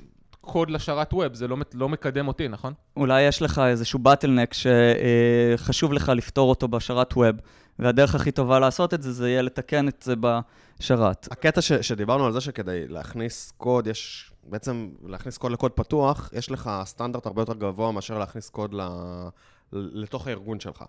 קוד 0.45 0.69
לשרת 0.69 1.13
web, 1.13 1.33
זה 1.33 1.47
לא, 1.47 1.57
לא 1.73 1.89
מקדם 1.89 2.27
אותי, 2.27 2.47
נכון? 2.47 2.73
אולי 2.97 3.21
יש 3.21 3.41
לך 3.41 3.59
איזשהו 3.59 3.99
bottleneck 3.99 4.53
שחשוב 4.53 5.93
לך 5.93 6.11
לפתור 6.15 6.49
אותו 6.49 6.67
בשרת 6.67 7.13
web. 7.13 7.35
והדרך 7.79 8.15
הכי 8.15 8.31
טובה 8.31 8.59
לעשות 8.59 8.93
את 8.93 9.01
זה, 9.01 9.11
זה 9.11 9.29
יהיה 9.29 9.41
לתקן 9.41 9.87
את 9.87 10.03
זה 10.05 10.13
בשרת. 10.15 11.27
הקטע 11.31 11.61
ש, 11.61 11.73
שדיברנו 11.73 12.25
על 12.25 12.31
זה 12.31 12.41
שכדי 12.41 12.87
להכניס 12.87 13.53
קוד, 13.57 13.87
יש, 13.87 14.31
בעצם 14.43 14.89
להכניס 15.05 15.37
קוד 15.37 15.51
לקוד 15.51 15.71
פתוח, 15.71 16.29
יש 16.33 16.51
לך 16.51 16.71
סטנדרט 16.83 17.25
הרבה 17.25 17.41
יותר 17.41 17.53
גבוה 17.53 17.91
מאשר 17.91 18.17
להכניס 18.17 18.49
קוד 18.49 18.73
ל, 18.73 18.81
לתוך 19.73 20.27
הארגון 20.27 20.59
שלך. 20.59 20.83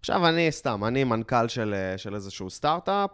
עכשיו 0.00 0.26
אני 0.26 0.52
סתם, 0.52 0.84
אני 0.84 1.04
מנכ"ל 1.04 1.48
של, 1.48 1.74
של 1.96 2.14
איזשהו 2.14 2.50
סטארט-אפ, 2.50 3.10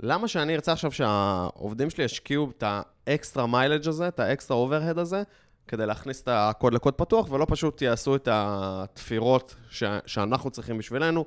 למה 0.00 0.28
שאני 0.28 0.54
ארצה 0.54 0.72
עכשיו 0.72 0.92
שהעובדים 0.92 1.90
שלי 1.90 2.04
ישקיעו 2.04 2.50
את 2.50 2.64
ה 3.06 3.13
extra 3.13 3.46
mileage 3.46 3.88
הזה, 3.88 4.08
את 4.08 4.20
ה 4.20 4.26
extra 4.26 4.56
overhead 4.56 4.98
הזה, 4.98 5.22
כדי 5.68 5.86
להכניס 5.86 6.22
את 6.22 6.28
הקוד 6.32 6.74
לקוד 6.74 6.94
פתוח, 6.94 7.30
ולא 7.30 7.46
פשוט 7.48 7.82
יעשו 7.82 8.16
את 8.16 8.28
התפירות 8.30 9.54
ש- 9.70 9.84
שאנחנו 10.06 10.50
צריכים 10.50 10.78
בשבילנו, 10.78 11.24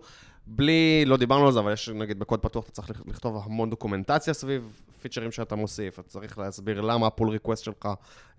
בלי, 0.48 1.04
לא 1.06 1.18
דיברנו 1.18 1.46
על 1.46 1.52
זה, 1.52 1.60
אבל 1.60 1.74
יש, 1.74 1.90
נגיד, 1.90 2.20
בקוד 2.20 2.40
פתוח 2.40 2.64
אתה 2.64 2.72
צריך 2.72 3.02
לכתוב 3.08 3.44
המון 3.46 3.70
דוקומנטציה 3.70 4.34
סביב 4.34 4.82
פיצ'רים 5.02 5.32
שאתה 5.32 5.56
מוסיף, 5.56 6.00
אתה 6.00 6.10
צריך 6.10 6.38
להסביר 6.38 6.82
למה 6.82 7.08
ה 7.08 7.12
pull 7.12 7.30
request 7.30 7.64
שלך 7.64 7.90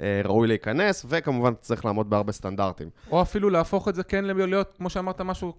אה, 0.01 0.21
ראוי 0.25 0.49
להיכנס, 0.49 1.07
וכמובן 1.09 1.53
אתה 1.53 1.63
צריך 1.63 1.85
לעמוד 1.85 2.11
בהרבה 2.11 2.33
סטנדרטים. 2.33 2.91
או 3.11 3.23
אפילו 3.23 3.51
להפוך 3.51 3.89
את 3.89 3.95
זה 3.95 4.03
כן 4.03 4.25
להיות, 4.25 4.75
כמו 4.77 4.91
שאמרת, 4.91 5.21
משהו 5.21 5.53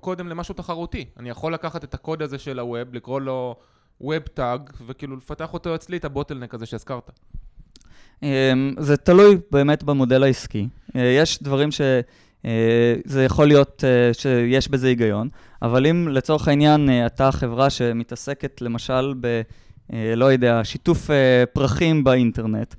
קודם 0.00 0.28
למשהו 0.28 0.54
תחרותי. 0.54 1.04
אני 1.16 1.30
יכול 1.30 1.54
לקחת 1.54 1.84
את 1.84 1.94
הקוד 1.94 2.22
הזה 2.22 2.38
של 2.38 2.58
ה 2.58 2.65
web, 2.65 2.94
לקרוא 2.94 3.20
לו 3.20 3.56
web 4.00 4.18
טאג, 4.18 4.70
וכאילו 4.86 5.16
לפתח 5.16 5.52
אותו 5.52 5.74
אצלי, 5.74 5.96
את 5.96 6.04
ה 6.04 6.09
bottleneck 6.09 6.54
הזה 6.54 6.66
שהזכרת. 6.66 7.10
אמ, 8.22 8.74
זה 8.78 8.96
תלוי 8.96 9.38
באמת 9.50 9.82
במודל 9.82 10.22
העסקי. 10.22 10.68
אה, 10.96 11.02
יש 11.02 11.42
דברים 11.42 11.70
ש... 11.70 11.80
אה, 12.44 12.94
זה 13.04 13.24
יכול 13.24 13.46
להיות 13.46 13.84
אה, 13.84 14.14
שיש 14.14 14.68
בזה 14.68 14.88
היגיון, 14.88 15.28
אבל 15.62 15.86
אם 15.86 16.08
לצורך 16.08 16.48
העניין 16.48 16.90
אה, 16.90 17.06
אתה 17.06 17.32
חברה 17.32 17.70
שמתעסקת 17.70 18.62
למשל 18.62 19.14
ב, 19.20 19.40
לא 20.16 20.32
יודע, 20.32 20.60
שיתוף 20.64 21.10
פרחים 21.52 22.04
באינטרנט, 22.04 22.74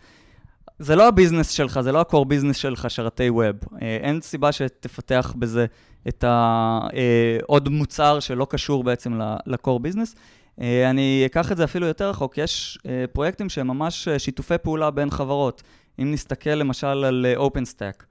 זה 0.79 0.95
לא 0.95 1.07
ה 1.07 1.12
business 1.12 1.49
שלך, 1.49 1.79
זה 1.81 1.91
לא 1.91 1.99
ה-core 1.99 2.25
business 2.27 2.57
שלך, 2.57 2.89
שרתי 2.89 3.29
web. 3.29 3.55
אין 3.79 4.21
סיבה 4.21 4.51
שתפתח 4.51 5.33
בזה 5.39 5.65
את 6.07 6.23
העוד 6.27 7.69
מוצר 7.69 8.19
שלא 8.19 8.47
קשור 8.49 8.83
בעצם 8.83 9.13
ל-core 9.45 9.79
business. 9.81 10.15
אני 10.59 11.23
אקח 11.25 11.51
את 11.51 11.57
זה 11.57 11.63
אפילו 11.63 11.87
יותר 11.87 12.09
רחוק, 12.09 12.37
יש 12.37 12.77
פרויקטים 13.13 13.49
שהם 13.49 13.67
ממש 13.67 14.07
שיתופי 14.17 14.57
פעולה 14.57 14.91
בין 14.91 15.09
חברות. 15.09 15.63
אם 15.99 16.11
נסתכל 16.11 16.49
למשל 16.49 16.87
על 16.87 17.25
OpenStack, 17.37 18.03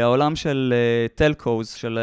העולם 0.00 0.36
של 0.36 0.74
telcos, 1.14 1.72
אה, 1.72 1.78
של 1.78 1.98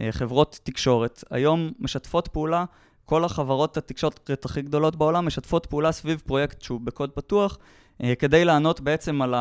אה, 0.00 0.12
חברות 0.12 0.60
תקשורת, 0.62 1.24
היום 1.30 1.70
משתפות 1.80 2.28
פעולה, 2.28 2.64
כל 3.04 3.24
החברות 3.24 3.76
התקשורת 3.76 4.44
הכי 4.44 4.62
גדולות 4.62 4.96
בעולם 4.96 5.26
משתפות 5.26 5.66
פעולה 5.66 5.92
סביב 5.92 6.22
פרויקט 6.26 6.62
שהוא 6.62 6.80
בקוד 6.80 7.10
פתוח, 7.10 7.58
כדי 8.18 8.44
לענות 8.44 8.80
בעצם 8.80 9.22
על 9.22 9.34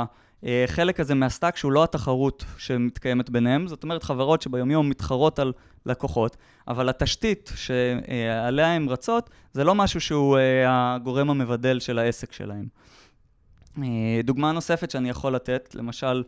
אה, 0.46 0.64
חלק 0.68 0.98
כזה 0.98 1.16
מהסטאק 1.16 1.58
שהוא 1.58 1.72
לא 1.72 1.84
התחרות 1.84 2.46
שמתקיימת 2.58 3.30
ביניהם, 3.30 3.68
זאת 3.68 3.84
אומרת 3.84 4.04
חברות 4.04 4.42
שביומיום 4.42 4.90
מתחרות 4.90 5.40
על 5.40 5.54
לקוחות, 5.86 6.38
אבל 6.68 6.90
התשתית 6.90 7.52
שעליה 7.56 8.76
הן 8.76 8.88
רצות, 8.90 9.30
זה 9.54 9.64
לא 9.64 9.76
משהו 9.76 10.02
שהוא 10.02 10.38
אה, 10.38 10.96
הגורם 10.96 11.30
המבדל 11.30 11.80
של 11.80 12.00
העסק 12.00 12.34
שלהם. 12.34 12.66
אה, 13.78 13.84
דוגמה 14.24 14.52
נוספת 14.52 14.92
שאני 14.92 15.10
יכול 15.10 15.36
לתת, 15.36 15.76
למשל, 15.76 16.24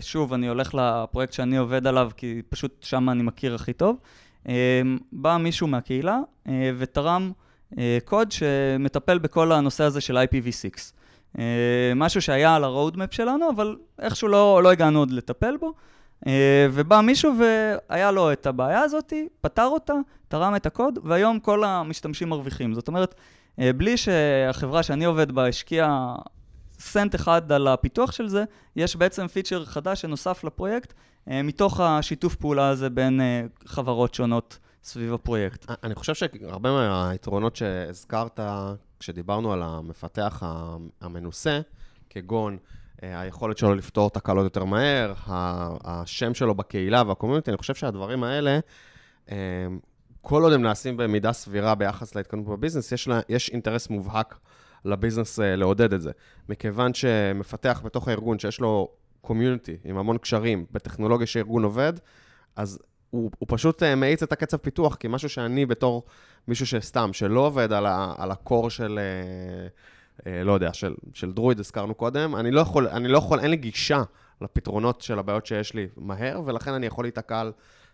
שוב, 0.00 0.32
אני 0.32 0.48
הולך 0.48 0.74
לפרויקט 0.74 1.32
שאני 1.32 1.56
עובד 1.56 1.86
עליו, 1.86 2.10
כי 2.16 2.42
פשוט 2.48 2.82
שם 2.82 3.10
אני 3.10 3.22
מכיר 3.22 3.54
הכי 3.54 3.72
טוב. 3.72 3.96
בא 5.12 5.36
מישהו 5.36 5.66
מהקהילה 5.66 6.18
ותרם 6.78 7.32
קוד 8.04 8.32
שמטפל 8.32 9.18
בכל 9.18 9.52
הנושא 9.52 9.84
הזה 9.84 10.00
של 10.00 10.18
IPv6. 10.18 10.92
אה, 11.38 11.92
משהו 11.96 12.22
שהיה 12.22 12.56
על 12.56 12.64
הרודמפ 12.64 13.14
שלנו, 13.14 13.50
אבל 13.50 13.76
איכשהו 13.98 14.28
לא, 14.28 14.62
לא 14.62 14.70
הגענו 14.70 14.98
עוד 14.98 15.10
לטפל 15.10 15.56
בו. 15.56 15.72
אה, 16.26 16.66
ובא 16.72 17.00
מישהו 17.00 17.32
והיה 17.38 18.10
לו 18.10 18.32
את 18.32 18.46
הבעיה 18.46 18.80
הזאת, 18.80 19.12
פתר 19.40 19.66
אותה, 19.66 19.94
תרם 20.28 20.56
את 20.56 20.66
הקוד, 20.66 20.98
והיום 21.04 21.40
כל 21.40 21.64
המשתמשים 21.64 22.28
מרוויחים. 22.28 22.74
זאת 22.74 22.88
אומרת, 22.88 23.14
אה, 23.58 23.72
בלי 23.72 23.96
שהחברה 23.96 24.82
שאני 24.82 25.04
עובד 25.04 25.32
בה 25.32 25.48
השקיעה 25.48 26.14
סנט 26.82 27.14
אחד 27.14 27.52
על 27.52 27.68
הפיתוח 27.68 28.12
של 28.12 28.28
זה, 28.28 28.44
יש 28.76 28.96
בעצם 28.96 29.26
פיצ'ר 29.26 29.64
חדש 29.64 30.00
שנוסף 30.00 30.44
לפרויקט, 30.44 30.92
מתוך 31.26 31.80
השיתוף 31.80 32.34
פעולה 32.34 32.68
הזה 32.68 32.90
בין 32.90 33.20
חברות 33.66 34.14
שונות 34.14 34.58
סביב 34.84 35.14
הפרויקט. 35.14 35.70
אני 35.82 35.94
חושב 35.94 36.14
שהרבה 36.14 36.70
מהיתרונות 36.72 37.56
שהזכרת 37.56 38.40
כשדיברנו 38.98 39.52
על 39.52 39.62
המפתח 39.62 40.42
המנוסה, 41.00 41.60
כגון 42.10 42.58
אה, 43.02 43.20
היכולת 43.20 43.58
שלו 43.58 43.74
לפתור 43.74 44.10
תקלות 44.10 44.44
יותר 44.44 44.64
מהר, 44.64 45.12
השם 45.84 46.34
שלו 46.34 46.54
בקהילה 46.54 47.02
והקומיוניטי, 47.06 47.50
אני 47.50 47.58
חושב 47.58 47.74
שהדברים 47.74 48.24
האלה, 48.24 48.58
אה, 49.30 49.36
כל 50.20 50.42
עוד 50.42 50.52
הם 50.52 50.62
נעשים 50.62 50.96
במידה 50.96 51.32
סבירה 51.32 51.74
ביחס 51.74 52.14
להתקדמות 52.14 52.46
בביזנס, 52.46 52.92
יש, 52.92 53.08
לה, 53.08 53.20
יש 53.28 53.50
אינטרס 53.50 53.90
מובהק 53.90 54.38
לביזנס 54.84 55.40
אה, 55.40 55.56
לעודד 55.56 55.92
את 55.92 56.00
זה. 56.00 56.10
מכיוון 56.48 56.94
שמפתח 56.94 57.80
בתוך 57.84 58.08
הארגון 58.08 58.38
שיש 58.38 58.60
לו 58.60 58.88
קומיוניטי 59.20 59.76
עם 59.84 59.98
המון 59.98 60.18
קשרים 60.18 60.66
בטכנולוגיה 60.72 61.26
שארגון 61.26 61.64
עובד, 61.64 61.92
אז 62.56 62.78
הוא, 63.10 63.30
הוא 63.38 63.46
פשוט 63.50 63.82
uh, 63.82 63.86
מאיץ 63.96 64.22
את 64.22 64.32
הקצב 64.32 64.56
פיתוח, 64.56 64.94
כי 64.94 65.08
משהו 65.08 65.28
שאני 65.28 65.66
בתור 65.66 66.02
מישהו 66.48 66.66
שסתם, 66.66 67.12
שלא 67.12 67.40
עובד 67.40 67.72
על, 67.72 67.86
ה, 67.86 68.14
על 68.18 68.30
הקור 68.30 68.70
של, 68.70 68.98
uh, 70.18 70.28
לא 70.44 70.52
יודע, 70.52 70.72
של, 70.72 70.94
של 71.14 71.32
דרויד, 71.32 71.60
הזכרנו 71.60 71.94
קודם, 71.94 72.36
אני 72.36 72.50
לא 72.50 72.60
יכול, 72.60 72.88
אני 72.88 73.08
לא 73.08 73.18
יכול, 73.18 73.40
אין 73.40 73.50
לי 73.50 73.56
גישה 73.56 74.02
לפתרונות 74.40 75.00
של 75.00 75.18
הבעיות 75.18 75.46
שיש 75.46 75.74
לי 75.74 75.88
מהר, 75.96 76.40
ולכן 76.44 76.72
אני 76.72 76.86
יכול 76.86 77.04
להיתקע 77.04 77.40
על 77.40 77.52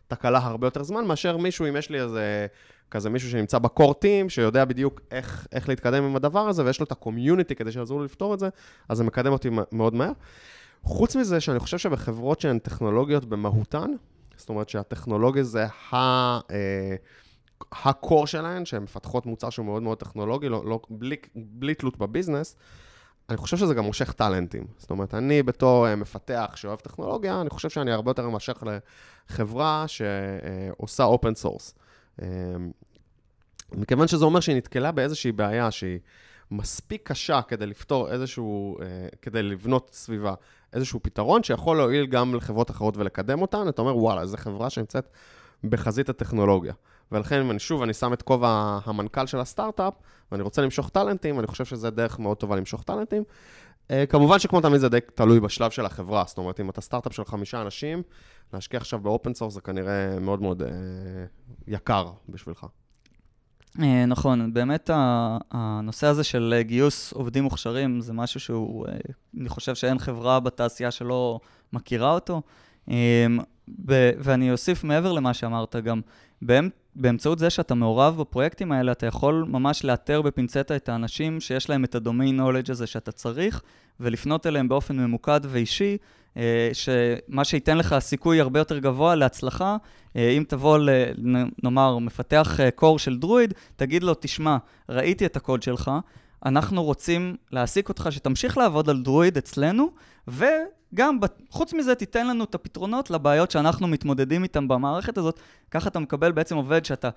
תקלה 0.09 0.38
הרבה 0.38 0.66
יותר 0.66 0.83
זמן, 0.83 1.05
מאשר 1.05 1.37
מישהו, 1.37 1.68
אם 1.68 1.77
יש 1.77 1.90
לי 1.90 2.01
איזה, 2.01 2.46
כזה 2.90 3.11
מישהו 3.11 3.31
שנמצא 3.31 3.59
בקור 3.59 3.94
טים, 3.94 4.29
שיודע 4.29 4.64
בדיוק 4.64 5.01
איך, 5.11 5.46
איך 5.53 5.68
להתקדם 5.68 6.05
עם 6.05 6.16
הדבר 6.16 6.48
הזה, 6.48 6.64
ויש 6.64 6.81
לו 6.81 6.87
את 6.87 6.92
הקומיוניטי 6.92 7.55
כדי 7.55 7.72
שיעזרו 7.72 7.98
לי 7.98 8.05
לפתור 8.05 8.35
את 8.35 8.38
זה, 8.38 8.48
אז 8.88 8.96
זה 8.96 9.05
מקדם 9.05 9.33
אותי 9.33 9.48
מאוד 9.72 9.94
מהר. 9.94 10.12
חוץ 10.83 11.16
מזה, 11.16 11.40
שאני 11.40 11.59
חושב 11.59 11.79
שבחברות 11.79 12.40
שהן 12.40 12.59
טכנולוגיות 12.59 13.24
במהותן, 13.24 13.90
זאת 14.37 14.48
אומרת 14.48 14.68
שהטכנולוגיה 14.68 15.42
זה 15.42 15.66
ה... 15.66 15.96
אה, 16.51 16.96
הקור 17.72 18.27
שלהן, 18.27 18.64
שהן 18.64 18.83
מפתחות 18.83 19.27
מוצר 19.27 19.51
שהוא 19.51 19.66
מאוד 19.66 19.83
מאוד 19.83 19.98
טכנולוגי, 19.98 20.48
לא, 20.48 20.62
לא, 20.64 20.81
בלי, 20.90 21.16
בלי 21.35 21.74
תלות 21.74 21.98
בביזנס, 21.98 22.57
אני 23.29 23.37
חושב 23.37 23.57
שזה 23.57 23.74
גם 23.74 23.85
מושך 23.85 24.12
טאלנטים. 24.12 24.66
זאת 24.79 24.90
אומרת, 24.90 25.14
אני 25.14 25.42
בתור 25.42 25.87
אה, 25.87 25.97
מפתח 25.96 26.53
שאוהב 26.55 26.79
טכנולוגיה, 26.79 27.40
אני 27.40 27.51
חושב 27.51 27.68
שאני 27.68 27.92
הרבה 27.92 28.11
יותר 28.11 28.29
מושך 28.29 28.62
לחברה 29.31 29.85
שעושה 29.88 31.05
open 31.05 31.35
source. 31.35 31.75
מכיוון 33.72 34.09
שזה 34.09 34.24
אומר 34.24 34.40
שהיא 34.40 34.57
נתקלה 34.57 34.92
באיזושהי 34.92 35.33
בעיה 35.33 35.70
שהיא 35.70 35.98
מספיק 36.50 37.09
קשה 37.09 37.42
כדי 37.42 37.66
לפתור 37.66 38.12
איזשהו, 38.12 38.78
אה, 38.79 39.16
כדי 39.22 39.42
לבנות 39.42 39.90
סביבה 39.92 40.35
איזשהו 40.72 41.00
פתרון 41.02 41.42
שיכול 41.42 41.76
להועיל 41.76 42.07
גם 42.07 42.35
לחברות 42.35 42.70
אחרות 42.70 42.96
ולקדם 42.96 43.42
אותן, 43.42 43.68
אתה 43.68 43.83
אומר, 43.83 43.96
וואלה, 43.96 44.26
זו 44.26 44.37
חברה 44.37 44.70
שנמצאת 44.70 45.09
בחזית 45.64 46.09
הטכנולוגיה. 46.09 46.72
ולכן, 47.12 47.50
אני, 47.50 47.59
שוב, 47.59 47.83
אני 47.83 47.94
שם 47.94 48.12
את 48.12 48.22
כובע 48.22 48.78
המנכ"ל 48.85 49.26
של 49.26 49.40
הסטארט-אפ, 49.40 49.94
ואני 50.33 50.42
רוצה 50.42 50.62
למשוך 50.62 50.88
טאלנטים, 50.88 51.38
אני 51.38 51.46
חושב 51.46 51.64
שזו 51.64 51.90
דרך 51.90 52.18
מאוד 52.18 52.37
טובה 52.37 52.57
למשוך 52.57 52.83
טאלנטים. 52.83 53.22
אה, 53.88 53.90
כמובן 54.09 54.38
שכמו 54.38 54.61
תמיד 54.61 54.81
זה 54.81 54.88
די 54.88 54.98
תלוי 55.14 55.40
בשלב 55.40 55.70
של 55.70 55.87
החברה, 55.87 56.24
זאת 56.26 56.38
אומרת, 56.38 56.61
אם 56.61 56.70
אתה 56.70 56.81
סטארט-אפ 56.81 57.12
של 57.12 57.24
חמישה 57.24 57.62
אנשים, 57.62 58.02
להשקיע 58.53 58.81
עכשיו 58.81 58.99
ב 58.99 59.06
open 59.06 59.35
source 59.35 59.55
זה 59.55 59.61
כנראה 59.61 60.19
מאוד 60.21 60.43
מאוד 60.43 60.63
אה, 60.62 60.66
יקר 61.67 62.11
בשבילך. 62.29 62.67
אה, 63.81 64.07
נכון, 64.07 64.53
באמת 64.53 64.91
הנושא 65.51 66.07
הזה 66.07 66.25
של 66.25 66.55
אה, 66.57 66.63
גיוס 66.63 67.13
עובדים 67.13 67.45
מוכשרים 67.45 68.01
זה 68.01 68.13
משהו 68.13 68.41
שהוא, 68.41 68.87
אה, 68.87 68.93
אני 69.41 69.49
חושב 69.49 69.75
שאין 69.75 69.99
חברה 69.99 70.41
בתעשייה 70.41 70.91
שלא 70.91 71.41
מכירה 71.73 72.13
אותו. 72.13 72.43
ואני 74.19 74.53
אוסיף 74.53 74.85
מעבר 74.85 75.13
למה 75.13 75.35
שאמרת 75.35 75.77
גם, 75.77 76.01
באמצעות 76.99 77.39
זה 77.39 77.51
שאתה 77.51 77.75
מעורב 77.75 78.17
בפרויקטים 78.21 78.73
האלה, 78.73 78.93
אתה 78.93 79.07
יכול 79.07 79.45
ממש 79.49 79.85
לאתר 79.85 80.23
בפינצטה 80.23 80.77
את 80.77 80.89
האנשים 80.89 81.41
שיש 81.41 81.71
להם 81.71 81.85
את 81.85 81.95
הדומיין 81.95 82.37
נולדג' 82.37 82.71
הזה 82.71 82.87
שאתה 82.87 83.13
צריך, 83.13 83.63
ולפנות 84.01 84.47
אליהם 84.47 84.69
באופן 84.69 84.97
ממוקד 84.97 85.41
ואישי, 85.43 85.97
אה, 86.37 86.71
שמה 86.73 87.45
שייתן 87.45 87.79
לך 87.79 87.97
סיכוי 87.99 88.41
הרבה 88.41 88.61
יותר 88.61 88.79
גבוה 88.79 89.15
להצלחה, 89.15 89.77
אה, 90.17 90.31
אם 90.31 90.45
תבוא, 90.49 90.79
נאמר, 91.63 91.99
מפתח 91.99 92.59
קור 92.75 92.95
אה, 92.95 92.99
של 92.99 93.19
דרואיד, 93.19 93.55
תגיד 93.77 94.03
לו, 94.03 94.15
תשמע, 94.21 94.57
ראיתי 94.89 95.27
את 95.27 95.37
הקוד 95.37 95.63
שלך, 95.63 95.91
אנחנו 96.47 96.85
רוצים 96.85 97.37
להעסיק 97.53 97.89
אותך 97.89 98.09
שתמשיך 98.11 98.59
לעבוד 98.59 98.91
על 98.91 99.03
דרואיד 99.03 99.37
אצלנו, 99.37 99.91
וגם, 100.92 101.18
חוץ 101.51 101.74
מזה, 101.74 101.94
תיתן 101.94 102.27
לנו 102.27 102.44
את 102.44 102.55
הפתרונות 102.55 103.11
לבעיות 103.11 103.51
שאנחנו 103.51 103.88
מתמודדים 103.88 104.42
איתן 104.42 104.68
במערכת 104.68 105.18
הזאת. 105.18 105.40
ככה 105.70 105.88
אתה 105.88 105.98
מקבל 105.98 106.33
בעצם 106.33 106.57
עובד 106.57 106.85
שאתה 106.85 107.11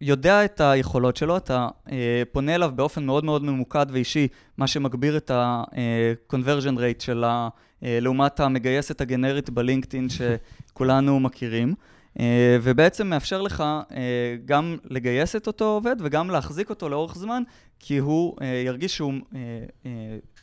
יודע 0.00 0.44
את 0.44 0.60
היכולות 0.60 1.16
שלו, 1.16 1.36
אתה 1.36 1.68
אה, 1.92 2.22
פונה 2.32 2.54
אליו 2.54 2.70
באופן 2.74 3.06
מאוד 3.06 3.24
מאוד 3.24 3.44
ממוקד 3.44 3.86
ואישי, 3.90 4.28
מה 4.58 4.66
שמגביר 4.66 5.16
את 5.16 5.30
ה-conversion 5.30 6.76
rate 6.76 7.04
של 7.04 7.24
ה... 7.24 7.48
אה, 7.84 7.98
לעומת 8.00 8.40
המגייסת 8.40 9.00
הגנרית 9.00 9.50
בלינקדאין 9.50 10.08
שכולנו 10.08 11.20
מכירים. 11.20 11.74
אה, 12.20 12.58
ובעצם 12.62 13.06
מאפשר 13.06 13.42
לך 13.42 13.60
אה, 13.60 14.36
גם 14.44 14.76
לגייס 14.84 15.36
את 15.36 15.46
אותו 15.46 15.64
עובד 15.64 15.96
וגם 16.00 16.30
להחזיק 16.30 16.70
אותו 16.70 16.88
לאורך 16.88 17.14
זמן, 17.14 17.42
כי 17.78 17.98
הוא 17.98 18.36
ירגיש 18.64 18.96
שהוא 18.96 19.12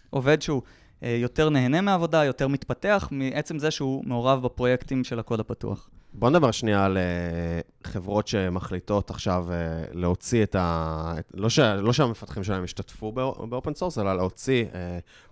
עובד 0.09 0.41
שהוא 0.41 0.61
יותר 1.01 1.49
נהנה 1.49 1.81
מהעבודה, 1.81 2.25
יותר 2.25 2.47
מתפתח, 2.47 3.07
מעצם 3.11 3.59
זה 3.59 3.71
שהוא 3.71 4.03
מעורב 4.05 4.43
בפרויקטים 4.43 5.03
של 5.03 5.19
הקוד 5.19 5.39
הפתוח. 5.39 5.89
בוא 6.13 6.29
נדבר 6.29 6.51
שנייה 6.51 6.85
על 6.85 6.97
חברות 7.83 8.27
שמחליטות 8.27 9.09
עכשיו 9.09 9.47
להוציא 9.93 10.43
את 10.43 10.55
ה... 10.55 11.13
לא, 11.33 11.49
ש... 11.49 11.59
לא 11.59 11.93
שהמפתחים 11.93 12.43
שלהם 12.43 12.63
ישתתפו 12.63 13.11
ב 13.49 13.54
open 13.54 13.73
source, 13.73 13.97
אלא 13.97 14.17
להוציא 14.17 14.65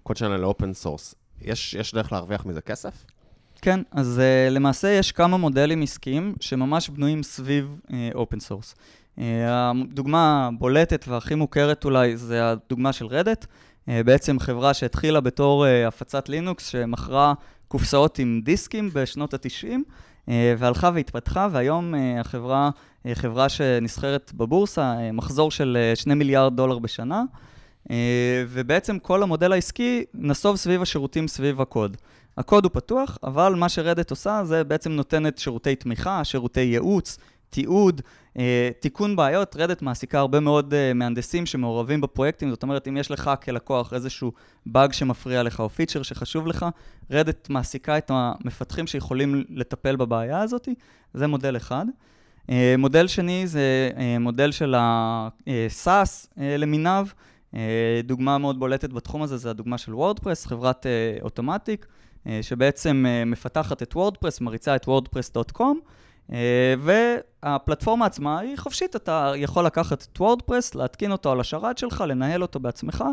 קוד 0.04 0.18
שלהם 0.18 0.42
ל 0.42 0.48
open 0.48 0.74
source. 0.74 1.16
יש, 1.42 1.74
יש 1.74 1.94
דרך 1.94 2.12
להרוויח 2.12 2.46
מזה 2.46 2.62
כסף? 2.62 3.06
כן, 3.62 3.80
אז 3.92 4.22
אה, 4.22 4.54
למעשה 4.54 4.88
יש 4.88 5.12
כמה 5.12 5.38
מודלים 5.38 5.82
עסקיים 5.82 6.34
שממש 6.40 6.90
בנויים 6.90 7.24
סביב 7.24 7.80
open 8.16 8.38
אה, 8.38 8.40
source. 8.40 8.76
אה, 9.18 9.22
הדוגמה 9.48 10.48
הבולטת 10.48 11.06
והכי 11.08 11.36
מוכרת 11.36 11.86
אולי 11.86 12.18
זה 12.18 12.52
הדוגמה 12.52 12.94
של 12.94 13.06
Red 13.06 13.23
Hat, 13.23 13.46
בעצם 13.88 14.40
חברה 14.40 14.74
שהתחילה 14.74 15.22
בתור 15.22 15.66
אה, 15.66 15.88
הפצת 15.88 16.30
לינוקס, 16.30 16.68
שמכרה 16.68 17.34
קופסאות 17.68 18.20
עם 18.20 18.42
דיסקים 18.44 18.90
בשנות 18.94 19.34
ה-90, 19.34 19.68
uh, 19.68 20.32
והלכה 20.58 20.92
והתפתחה, 20.94 21.48
והיום 21.52 21.94
החברה, 22.20 22.70
חברה 23.14 23.50
שנסחרת 23.50 24.32
בבורסה, 24.36 24.96
מחזור 25.14 25.52
של 25.52 25.78
uh, 25.94 26.00
2 26.00 26.20
מיליארד 26.20 26.56
דולר 26.56 26.80
בשנה. 26.80 27.24
אה, 27.92 28.44
ובעצם 28.50 29.00
כל 29.00 29.24
המודל 29.24 29.52
העסקי 29.52 30.04
נסוב 30.14 30.56
סביב 30.56 30.82
השירותים 30.82 31.28
סביב 31.28 31.62
הקוד. 31.62 31.98
הקוד 32.38 32.64
הוא 32.64 32.72
פתוח, 32.74 33.18
אבל 33.24 33.56
מה 33.56 33.70
שרדט 33.70 34.12
עושה 34.12 34.42
זה 34.44 34.64
בעצם 34.64 34.92
נותנת 34.92 35.38
שירותי 35.38 35.76
תמיכה, 35.76 36.24
שירותי 36.24 36.62
ייעוץ, 36.62 37.18
תיעוד, 37.50 38.02
אה, 38.38 38.70
תיקון 38.80 39.16
בעיות. 39.16 39.56
רדט 39.56 39.82
מעסיקה 39.82 40.20
הרבה 40.20 40.40
מאוד 40.40 40.74
אה, 40.74 40.94
מהנדסים 40.94 41.46
שמעורבים 41.46 42.02
בפרויקטים, 42.02 42.50
זאת 42.50 42.64
אומרת, 42.64 42.88
אם 42.88 42.98
יש 42.98 43.12
לך 43.12 43.32
כלקוח 43.44 43.94
איזשהו 43.94 44.32
באג 44.66 44.94
שמפריע 44.94 45.44
לך 45.44 45.60
או 45.60 45.70
פיצ'ר 45.70 46.04
שחשוב 46.04 46.48
לך, 46.48 46.66
Red 47.12 47.31
Hat 47.31 47.50
מעסיקה 47.50 47.98
את 47.98 48.12
המפתחים 48.14 48.88
שיכולים 48.88 49.44
לטפל 49.50 49.96
בבעיה 49.96 50.42
הזאת, 50.42 50.68
זה 51.14 51.28
מודל 51.28 51.58
אחד. 51.58 51.86
מודל 52.78 53.08
שני 53.08 53.48
זה 53.48 53.90
מודל 54.20 54.52
של 54.52 54.76
ה-SaaS 54.76 56.28
למיניו. 56.38 57.08
דוגמה 58.04 58.38
מאוד 58.38 58.60
בולטת 58.60 58.94
בתחום 58.94 59.22
הזה 59.22 59.38
זה 59.38 59.50
הדוגמה 59.50 59.78
של 59.78 59.96
WordPress, 59.96 60.46
חברת 60.46 60.86
Automattic, 61.22 61.86
שבעצם 62.42 63.06
מפתחת 63.26 63.84
את 63.84 63.96
WordPress, 63.96 64.42
מריצה 64.42 64.76
את 64.76 64.86
wordpress.com, 64.86 65.78
והפלטפורמה 66.80 68.06
עצמה 68.06 68.40
היא 68.40 68.58
חופשית, 68.58 68.96
אתה 68.96 69.34
יכול 69.36 69.66
לקחת 69.66 70.08
את 70.12 70.22
WordPress, 70.22 70.76
להתקין 70.76 71.12
אותו 71.12 71.32
על 71.32 71.40
השרת 71.40 71.78
שלך, 71.78 72.04
לנהל 72.08 72.42
אותו 72.42 72.60
בעצמך, 72.60 73.04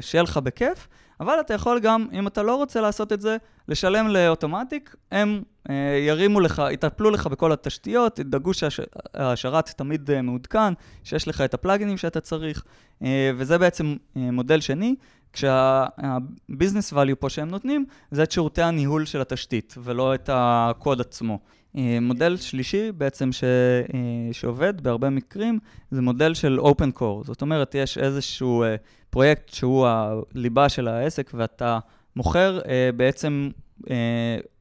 שיהיה 0.00 0.22
לך 0.22 0.36
בכיף. 0.36 0.88
אבל 1.22 1.40
אתה 1.40 1.54
יכול 1.54 1.80
גם, 1.80 2.06
אם 2.12 2.26
אתה 2.26 2.42
לא 2.42 2.56
רוצה 2.56 2.80
לעשות 2.80 3.12
את 3.12 3.20
זה, 3.20 3.36
לשלם 3.68 4.08
לאוטומטיק, 4.08 4.96
הם 5.12 5.42
אה, 5.70 5.74
ירימו 6.06 6.40
לך, 6.40 6.62
יטפלו 6.70 7.10
לך 7.10 7.26
בכל 7.26 7.52
התשתיות, 7.52 8.18
ידאגו 8.18 8.50
שהשרת 8.54 9.68
תמיד 9.68 10.10
אה, 10.10 10.22
מעודכן, 10.22 10.72
שיש 11.04 11.28
לך 11.28 11.40
את 11.40 11.54
הפלאגינים 11.54 11.96
שאתה 11.96 12.20
צריך, 12.20 12.64
אה, 13.02 13.30
וזה 13.36 13.58
בעצם 13.58 13.96
אה, 14.16 14.30
מודל 14.30 14.60
שני, 14.60 14.94
כשהביזנס 15.32 16.92
value 16.92 17.14
פה 17.18 17.28
שהם 17.28 17.48
נותנים, 17.48 17.84
זה 18.10 18.22
את 18.22 18.32
שירותי 18.32 18.62
הניהול 18.62 19.04
של 19.04 19.20
התשתית, 19.20 19.74
ולא 19.78 20.14
את 20.14 20.30
הקוד 20.32 21.00
עצמו. 21.00 21.38
אה, 21.76 21.98
מודל 22.00 22.36
שלישי 22.36 22.92
בעצם 22.92 23.32
ש, 23.32 23.44
אה, 23.44 24.32
שעובד 24.32 24.80
בהרבה 24.80 25.10
מקרים, 25.10 25.58
זה 25.90 26.02
מודל 26.02 26.34
של 26.34 26.58
open 26.60 26.98
core. 26.98 27.24
זאת 27.24 27.42
אומרת, 27.42 27.74
יש 27.74 27.98
איזשהו 27.98 28.62
אה, 28.62 28.76
פרויקט 29.10 29.48
שהוא 29.48 29.86
הליבה 29.86 30.68
של 30.68 30.88
העסק, 30.88 31.30
ואתה 31.34 31.78
מוכר 32.16 32.60
בעצם 32.96 33.50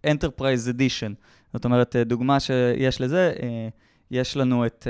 Enterprise 0.08 0.74
Edition. 0.76 1.14
זאת 1.54 1.66
אומרת, 1.66 1.96
דוגמה 1.96 2.40
שיש 2.40 3.02
לזה, 3.02 3.34
יש 4.12 4.38
לנו 4.38 4.66
את 4.66 4.88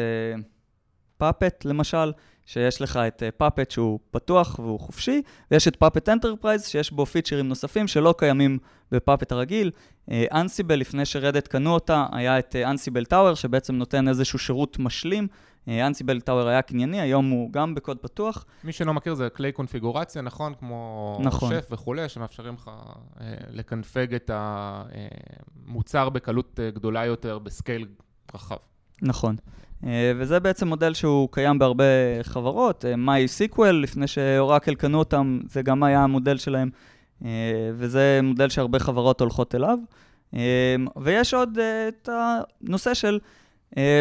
Puppet 1.18 1.66
למשל, 1.66 2.12
שיש 2.52 2.82
לך 2.82 2.98
את 3.08 3.24
Puppet 3.38 3.72
אה, 3.72 3.74
שהוא 3.74 4.00
פתוח 4.12 4.60
והוא 4.60 4.80
חופשי, 4.80 5.22
ויש 5.52 5.68
את 5.68 5.76
Puppet 5.76 6.10
Enterprise 6.10 6.66
שיש 6.66 6.92
בו 6.92 7.06
פיצ'רים 7.06 7.48
נוספים 7.48 7.88
שלא 7.88 8.16
קיימים 8.18 8.58
ב 8.92 8.98
Puppet 8.98 9.32
הרגיל. 9.32 9.72
אנסיבל, 10.12 10.76
uh, 10.76 10.82
לפני 10.82 11.06
שרדט 11.06 11.48
קנו 11.48 11.74
אותה, 11.74 12.06
היה 12.12 12.40
את 12.40 12.56
אנסיבל 12.56 13.04
uh, 13.04 13.06
טאוור, 13.06 13.34
שבעצם 13.34 13.76
נותן 13.76 14.08
איזשהו 14.08 14.40
שירות 14.40 14.80
משלים. 14.80 15.28
אנסיבל 15.68 16.22
טאוור 16.22 16.48
היה 16.48 16.62
קנייני, 16.62 17.02
היום 17.02 17.30
הוא 17.30 17.52
גם 17.54 17.76
בקוד 17.76 17.98
פתוח. 17.98 18.46
מי 18.64 18.72
שלא 18.72 18.94
מכיר 18.94 19.14
זה 19.14 19.30
כלי 19.30 19.52
קונפיגורציה, 19.52 20.22
נכון? 20.22 20.54
כמו 20.60 21.20
נכון. 21.24 21.54
שף 21.54 21.68
וכולי, 21.72 22.10
שמאפשרים 22.10 22.54
לך 22.54 22.72
לקנפג 23.50 24.14
את 24.14 24.32
המוצר 24.34 26.10
בקלות 26.10 26.60
גדולה 26.74 27.06
יותר, 27.06 27.40
בסקייל 27.40 27.88
רחב. 28.34 28.58
נכון. 29.02 29.36
אה, 29.86 30.12
וזה 30.18 30.40
בעצם 30.40 30.68
מודל 30.68 30.94
שהוא 30.94 31.30
קיים 31.32 31.60
בהרבה 31.60 31.84
חברות. 32.24 32.86
אה, 32.86 32.94
MySQL, 32.94 33.72
לפני 33.72 34.08
שאורקל 34.08 34.76
קנו 34.76 35.00
אותם, 35.00 35.40
זה 35.50 35.62
גם 35.62 35.84
היה 35.84 36.04
המודל 36.04 36.38
שלהם, 36.38 36.70
אה, 37.26 37.30
וזה 37.74 38.20
מודל 38.24 38.50
שהרבה 38.50 38.80
חברות 38.80 39.22
הולכות 39.22 39.56
אליו. 39.56 39.78
ויש 41.02 41.34
עוד 41.34 41.58
את 41.88 42.10
הנושא 42.12 42.94
של, 42.94 43.20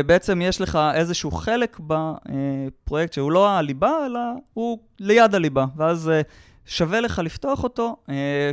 בעצם 0.06 0.40
יש 0.42 0.60
לך 0.60 0.78
איזשהו 0.94 1.30
חלק 1.30 1.80
בפרויקט 1.86 3.12
שהוא 3.12 3.32
לא 3.32 3.50
הליבה, 3.50 4.06
אלא 4.06 4.20
הוא 4.54 4.78
ליד 5.00 5.34
הליבה, 5.34 5.64
ואז 5.76 6.10
שווה 6.66 7.00
לך 7.00 7.18
לפתוח 7.24 7.64
אותו 7.64 7.96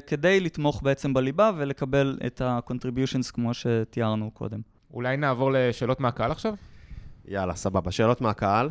כדי 0.07 0.39
לתמוך 0.39 0.83
בעצם 0.83 1.13
בליבה 1.13 1.51
ולקבל 1.57 2.17
את 2.25 2.41
ה-contributions 2.41 3.31
כמו 3.33 3.53
שתיארנו 3.53 4.31
קודם. 4.31 4.59
אולי 4.93 5.17
נעבור 5.17 5.51
לשאלות 5.53 5.99
מהקהל 5.99 6.31
עכשיו? 6.31 6.53
יאללה, 7.27 7.55
סבבה. 7.55 7.91
שאלות 7.91 8.21
מהקהל. 8.21 8.69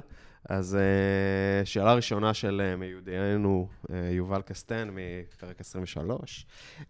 אז 0.49 0.79
uh, 0.79 1.67
שאלה 1.67 1.95
ראשונה 1.95 2.35
של 2.35 2.63
uh, 2.75 2.81
מיודענו 2.81 3.69
uh, 3.83 3.93
יובל 4.11 4.43
קסטן 4.43 4.89
מפרק 4.93 5.61
23. 5.61 6.47
אה, 6.81 6.85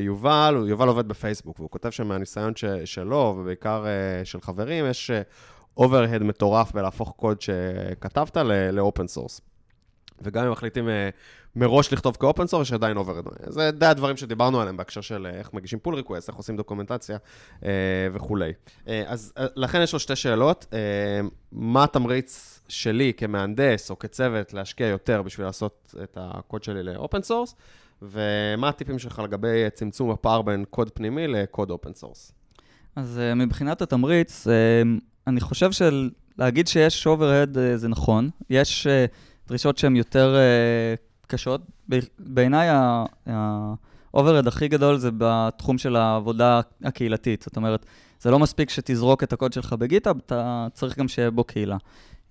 יובל, 0.00 0.64
יובל 0.68 0.88
עובד 0.88 1.08
בפייסבוק, 1.08 1.58
והוא 1.58 1.70
כותב 1.70 1.90
שמהניסיון 1.90 2.52
שלו, 2.84 3.36
ובעיקר 3.38 3.84
של 4.24 4.40
חברים, 4.40 4.84
יש 4.90 5.10
overhead 5.76 6.22
מטורף 6.22 6.72
בלהפוך 6.72 7.14
קוד 7.16 7.40
שכתבת 7.40 8.36
ל 8.72 8.79
open 8.79 9.06
source. 9.06 9.40
וגם 10.22 10.46
אם 10.46 10.52
מחליטים 10.52 10.88
אה, 10.88 10.90
מראש 11.56 11.92
לכתוב 11.92 12.16
כ 12.20 12.29
open 12.29 12.46
source, 12.46 12.66
יש 12.66 12.72
עדיין 12.72 12.96
overhead. 12.96 13.24
זה 13.46 13.70
די 13.70 13.86
הדברים 13.86 14.16
שדיברנו 14.16 14.60
עליהם 14.60 14.76
בהקשר 14.76 15.00
של 15.00 15.26
איך 15.26 15.54
מגישים 15.54 15.78
pull 15.78 15.94
request, 15.94 16.28
איך 16.28 16.36
עושים 16.36 16.56
דוקומנטציה 16.56 17.16
אה, 17.60 17.64
וכולי. 18.12 18.52
אז 19.06 19.32
לכן 19.36 19.82
יש 19.82 19.92
לו 19.92 19.98
שתי 19.98 20.16
שאלות. 20.16 20.66
מה 21.52 21.84
התמריץ 21.84 22.60
שלי 22.68 23.12
כמהנדס 23.16 23.90
או 23.90 23.98
כצוות 23.98 24.54
להשקיע 24.54 24.86
יותר 24.86 25.22
בשביל 25.22 25.46
לעשות 25.46 25.94
את 26.02 26.18
הקוד 26.20 26.62
שלי 26.62 26.82
ל 26.82 26.90
open 26.90 27.22
source? 27.22 27.54
ומה 28.02 28.68
הטיפים 28.68 28.98
שלך 28.98 29.18
לגבי 29.24 29.70
צמצום 29.74 30.10
הפער 30.10 30.42
בין 30.42 30.64
קוד 30.70 30.90
פנימי 30.90 31.26
לקוד 31.28 31.70
open 31.70 31.94
source? 31.94 32.32
אז 32.96 33.20
מבחינת 33.36 33.82
התמריץ, 33.82 34.46
אני 35.26 35.40
חושב 35.40 35.70
שלהגיד 35.72 36.68
שיש 36.68 37.06
overhead 37.06 37.56
אה, 37.56 37.76
זה 37.76 37.88
נכון. 37.88 38.30
יש... 38.50 38.86
דרישות 39.48 39.78
שהן 39.78 39.96
יותר 39.96 40.36
אה, 40.36 41.26
קשות. 41.26 41.60
בעיניי 42.18 42.68
ה-overhead 42.68 44.48
הכי 44.48 44.68
גדול 44.68 44.96
זה 44.96 45.10
בתחום 45.18 45.78
של 45.78 45.96
העבודה 45.96 46.60
הקהילתית. 46.84 47.42
זאת 47.42 47.56
אומרת, 47.56 47.86
זה 48.20 48.30
לא 48.30 48.38
מספיק 48.38 48.70
שתזרוק 48.70 49.22
את 49.22 49.32
הקוד 49.32 49.52
שלך 49.52 49.72
ב 49.72 49.78
GitHub, 49.78 50.16
אתה 50.26 50.66
צריך 50.72 50.98
גם 50.98 51.08
שיהיה 51.08 51.30
בו 51.30 51.44
קהילה. 51.44 51.76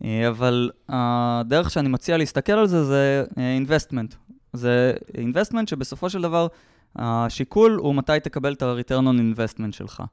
אה, 0.01 0.05
אבל 0.27 0.71
הדרך 0.89 1.69
שאני 1.69 1.89
מציע 1.89 2.17
להסתכל 2.17 2.51
על 2.51 2.67
זה 2.67 2.83
זה 2.83 3.23
אה, 3.29 3.35
investment. 3.35 4.15
זה 4.53 4.93
investment 5.13 5.67
שבסופו 5.69 6.09
של 6.09 6.21
דבר 6.21 6.47
השיקול 6.95 7.79
הוא 7.81 7.95
מתי 7.95 8.19
תקבל 8.23 8.53
את 8.53 8.61
ה-return 8.61 9.03
on 9.03 9.37
investment 9.37 9.71
שלך. 9.71 10.03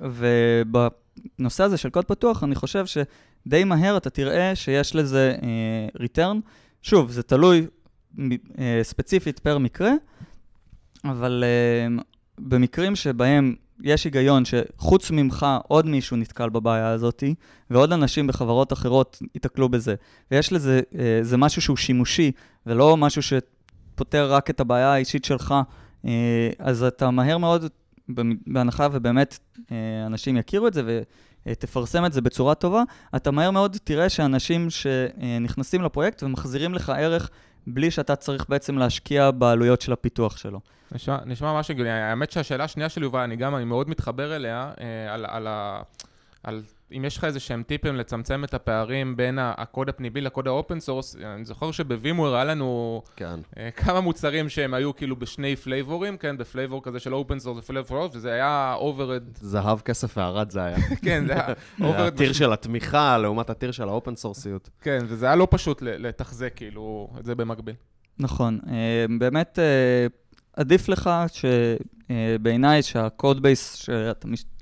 ובנושא 0.00 1.64
הזה 1.64 1.76
של 1.76 1.90
קוד 1.90 2.04
פתוח, 2.04 2.44
אני 2.44 2.54
חושב 2.54 2.86
ש... 2.86 2.98
די 3.46 3.64
מהר 3.64 3.96
אתה 3.96 4.10
תראה 4.10 4.54
שיש 4.54 4.94
לזה 4.94 5.36
uh, 5.40 6.02
return. 6.02 6.36
שוב, 6.82 7.10
זה 7.10 7.22
תלוי 7.22 7.66
uh, 8.16 8.20
ספציפית 8.82 9.38
פר 9.38 9.58
מקרה, 9.58 9.92
אבל 11.04 11.44
uh, 11.98 12.02
במקרים 12.38 12.96
שבהם 12.96 13.54
יש 13.82 14.04
היגיון 14.04 14.42
שחוץ 14.44 15.10
ממך 15.10 15.46
עוד 15.68 15.86
מישהו 15.86 16.16
נתקל 16.16 16.48
בבעיה 16.48 16.88
הזאת, 16.88 17.24
ועוד 17.70 17.92
אנשים 17.92 18.26
בחברות 18.26 18.72
אחרות 18.72 19.22
ייתקלו 19.34 19.68
בזה, 19.68 19.94
ויש 20.30 20.52
לזה, 20.52 20.80
uh, 20.92 20.96
זה 21.22 21.36
משהו 21.36 21.62
שהוא 21.62 21.76
שימושי, 21.76 22.32
ולא 22.66 22.96
משהו 22.96 23.22
שפותר 23.22 24.32
רק 24.32 24.50
את 24.50 24.60
הבעיה 24.60 24.92
האישית 24.92 25.24
שלך, 25.24 25.54
uh, 26.04 26.08
אז 26.58 26.82
אתה 26.82 27.10
מהר 27.10 27.38
מאוד, 27.38 27.64
בהנחה 28.46 28.88
ובאמת 28.92 29.38
uh, 29.56 29.60
אנשים 30.06 30.36
יכירו 30.36 30.66
את 30.66 30.74
זה, 30.74 30.80
אה, 30.88 31.00
תפרסם 31.52 32.04
את 32.04 32.12
זה 32.12 32.20
בצורה 32.20 32.54
טובה, 32.54 32.82
אתה 33.16 33.30
מהר 33.30 33.50
מאוד 33.50 33.76
תראה 33.84 34.08
שאנשים 34.08 34.70
שנכנסים 34.70 35.82
לפרויקט 35.82 36.22
ומחזירים 36.22 36.74
לך 36.74 36.92
ערך 36.96 37.30
בלי 37.66 37.90
שאתה 37.90 38.16
צריך 38.16 38.46
בעצם 38.48 38.78
להשקיע 38.78 39.30
בעלויות 39.30 39.80
של 39.80 39.92
הפיתוח 39.92 40.36
שלו. 40.36 40.60
נשמע, 40.92 41.18
נשמע 41.24 41.58
משהו, 41.58 41.74
האמת 41.84 42.30
שהשאלה 42.30 42.64
השנייה 42.64 42.88
שלי, 42.88 43.04
יובל, 43.04 43.20
אני 43.20 43.36
גם, 43.36 43.56
אני 43.56 43.64
מאוד 43.64 43.90
מתחבר 43.90 44.36
אליה, 44.36 44.72
אה, 44.80 45.14
על, 45.14 45.26
על, 45.28 45.46
על, 45.46 45.82
על 46.42 46.62
אם 46.92 47.04
יש 47.04 47.16
לך 47.16 47.24
איזה 47.24 47.40
שהם 47.40 47.62
טיפים 47.62 47.96
לצמצם 47.96 48.44
את 48.44 48.54
הפערים 48.54 49.16
בין 49.16 49.38
הקוד 49.40 49.88
הפנימי 49.88 50.20
לקוד 50.20 50.46
ה 50.46 50.53
open 50.53 50.80
source, 50.80 51.16
אני 51.16 51.44
זוכר 51.44 51.70
שב 51.70 51.91
VMware 51.91 52.34
היה 52.34 52.44
לנו 52.44 53.02
כן. 53.16 53.40
אה, 53.58 53.70
כמה 53.70 54.00
מוצרים 54.00 54.48
שהם 54.48 54.74
היו 54.74 54.96
כאילו 54.96 55.16
בשני 55.16 55.56
פלייבורים, 55.56 56.16
כן, 56.16 56.36
ב 56.36 56.43
flavor 56.43 56.82
כזה 56.82 57.00
של 57.00 57.14
open 57.14 57.38
source 57.38 57.58
ו 57.58 57.65
flavor 57.65 58.10
וזה 58.12 58.32
היה 58.32 58.74
overhead. 58.76 59.22
זהב, 59.34 59.80
כסף 59.80 60.18
וערד 60.18 60.50
זה 60.50 60.64
היה. 60.64 60.76
כן, 61.04 61.26
זה 61.26 61.32
היה 61.32 61.46
overhead. 61.80 62.14
ה 62.14 62.18
tier 62.18 62.32
של 62.32 62.52
התמיכה 62.52 63.18
לעומת 63.18 63.50
ה 63.50 63.54
tier 63.54 63.72
של 63.72 63.88
ה 63.88 63.94
open 63.94 64.16
source 64.16 64.48
יות. 64.48 64.70
כן, 64.80 64.98
וזה 65.06 65.26
היה 65.26 65.36
לא 65.36 65.48
פשוט 65.50 65.82
לתחזק 65.82 66.52
כאילו 66.56 67.10
את 67.20 67.24
זה 67.24 67.34
במקביל. 67.34 67.74
נכון, 68.18 68.60
אה, 68.68 69.06
באמת 69.18 69.58
אה, 69.58 70.06
עדיף 70.56 70.88
לך 70.88 71.10
שבעיניי 71.32 72.82
שה 72.82 73.08
code 73.08 73.42
base 73.42 73.88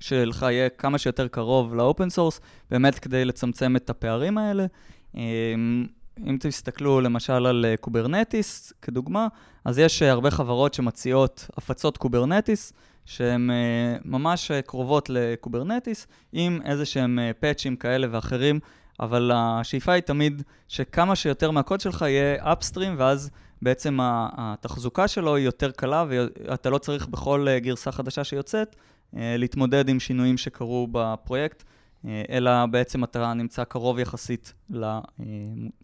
שלך 0.01 0.43
יהיה 0.43 0.69
כמה 0.69 0.99
שיותר 0.99 1.29
קרוב 1.29 1.75
ל 1.75 1.82
open 1.82 2.11
source, 2.11 2.41
באמת 2.71 2.99
כדי 2.99 3.25
לצמצם 3.25 3.77
את 3.77 3.91
הפערים 3.91 4.39
האלה. 4.39 4.67
אמ, 5.15 5.87
אם 6.27 6.37
תסתכלו 6.41 7.01
למשל 7.01 7.47
על 7.47 7.67
Kubernetes 7.81 8.73
כדוגמה, 8.83 9.29
אז 9.65 9.79
יש 9.79 10.03
הרבה 10.03 10.31
חברות 10.31 10.75
שמציעות 10.75 11.51
הפצות 11.57 11.97
Kubernetes, 11.97 12.73
שהן 13.05 13.51
אה, 13.51 13.97
ממש 14.05 14.51
קרובות 14.67 15.11
ל 15.11 15.19
Kubernetes, 15.19 16.07
עם 16.33 16.61
איזה 16.65 16.85
שהם 16.85 17.19
פאצ'ים 17.41 17.77
כאלה 17.77 18.07
ואחרים, 18.11 18.61
אבל 19.03 19.31
השאיפה 19.35 19.93
היא 19.93 20.03
תמיד 20.03 20.43
שכמה 20.69 21.17
שיותר 21.17 21.51
מהקוד 21.51 21.81
שלך 21.81 22.03
יהיה 22.03 22.53
upstream, 22.53 22.95
ואז 22.99 23.31
בעצם 23.63 23.99
התחזוקה 24.03 25.09
שלו 25.09 25.37
היא 25.37 25.45
יותר 25.45 25.71
קלה, 25.71 26.05
ואתה 26.09 26.71
לא 26.71 26.79
צריך 26.79 27.07
בכל 27.07 27.49
אה, 27.49 27.59
גרסה 27.59 27.93
חדשה 27.93 28.25
שיוצאת 28.25 28.77
אה, 29.17 29.37
להתמודד 29.39 29.89
עם 29.89 30.01
שינויים 30.01 30.39
שקרו 30.39 30.89
בפרויקט. 30.93 31.63
אה, 32.07 32.23
אלא 32.31 32.67
בעצם 32.67 33.05
אתה 33.05 33.35
נמצא 33.35 33.65
קרוב 33.65 33.99
יחסית 33.99 34.55